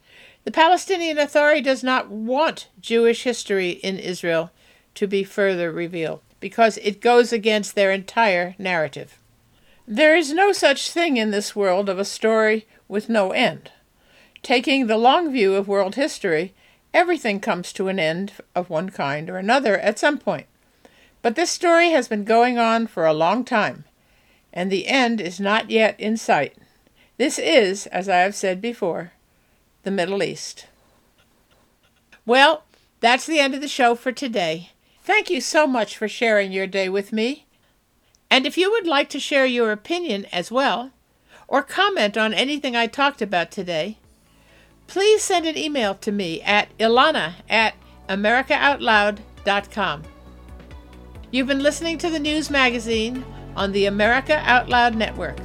the 0.46 0.52
Palestinian 0.52 1.18
Authority 1.18 1.60
does 1.60 1.84
not 1.84 2.10
want 2.10 2.70
Jewish 2.80 3.24
history 3.24 3.72
in 3.72 3.98
Israel 3.98 4.52
to 4.94 5.08
be 5.08 5.24
further 5.24 5.72
revealed 5.72 6.22
because 6.40 6.78
it 6.78 7.02
goes 7.02 7.34
against 7.34 7.74
their 7.74 7.92
entire 7.92 8.54
narrative. 8.60 9.18
There 9.88 10.16
is 10.16 10.32
no 10.32 10.52
such 10.52 10.92
thing 10.92 11.18
in 11.18 11.32
this 11.32 11.56
world 11.56 11.90
of 11.90 11.98
a 11.98 12.06
story 12.06 12.68
with 12.88 13.10
no 13.10 13.32
end. 13.32 13.72
Taking 14.44 14.86
the 14.86 14.98
long 14.98 15.32
view 15.34 15.56
of 15.56 15.68
world 15.68 15.96
history, 15.96 16.54
everything 16.94 17.40
comes 17.40 17.74
to 17.74 17.88
an 17.88 17.98
end 17.98 18.34
of 18.54 18.70
one 18.70 18.92
kind 18.92 19.32
or 19.32 19.38
another 19.38 19.80
at 19.80 19.98
some 19.98 20.20
point. 20.20 20.46
But 21.24 21.36
this 21.36 21.50
story 21.50 21.90
has 21.90 22.08
been 22.08 22.24
going 22.24 22.60
on 22.60 22.86
for 22.86 23.08
a 23.08 23.14
long 23.14 23.44
time, 23.46 23.86
and 24.54 24.72
the 24.72 24.86
end 24.86 25.20
is 25.20 25.40
not 25.40 25.72
yet 25.72 26.00
in 26.00 26.18
sight. 26.18 26.56
This 27.18 27.40
is, 27.40 27.88
as 27.88 28.08
I 28.08 28.18
have 28.18 28.36
said 28.36 28.62
before, 28.62 29.14
the 29.86 29.92
Middle 29.92 30.22
East. 30.22 30.66
Well, 32.26 32.64
that's 33.00 33.26
the 33.26 33.40
end 33.40 33.56
of 33.56 33.62
the 33.62 33.68
show 33.68 33.96
for 33.96 34.12
today. 34.12 34.72
Thank 35.04 35.30
you 35.30 35.40
so 35.40 35.68
much 35.68 35.96
for 35.96 36.08
sharing 36.08 36.52
your 36.52 36.68
day 36.68 36.90
with 36.90 37.14
me. 37.14 37.46
And 38.30 38.48
if 38.48 38.58
you 38.58 38.72
would 38.72 38.88
like 38.88 39.10
to 39.10 39.20
share 39.20 39.46
your 39.46 39.72
opinion 39.72 40.26
as 40.34 40.52
well, 40.52 40.92
or 41.48 41.62
comment 41.62 42.18
on 42.18 42.34
anything 42.34 42.76
I 42.76 42.88
talked 42.88 43.22
about 43.22 43.52
today, 43.52 44.00
please 44.88 45.22
send 45.22 45.46
an 45.46 45.56
email 45.58 45.94
to 45.96 46.12
me 46.12 46.42
at 46.42 46.76
ilana 46.80 47.36
at 47.48 47.76
americaoutloud.com. 48.10 50.04
You've 51.30 51.48
been 51.48 51.62
listening 51.62 52.00
to 52.00 52.10
the 52.10 52.20
news 52.20 52.50
magazine 52.50 53.24
on 53.56 53.72
the 53.72 53.86
America 53.86 54.42
Out 54.46 54.68
Loud 54.68 54.96
Network. 54.96 55.38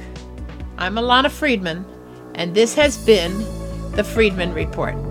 I'm 0.79 0.95
Ilana 0.95 1.29
Freedman, 1.29 1.85
and 2.33 2.55
this 2.55 2.73
has 2.73 2.97
been 3.05 3.60
the 3.95 4.03
Freedman 4.03 4.53
Report. 4.53 5.10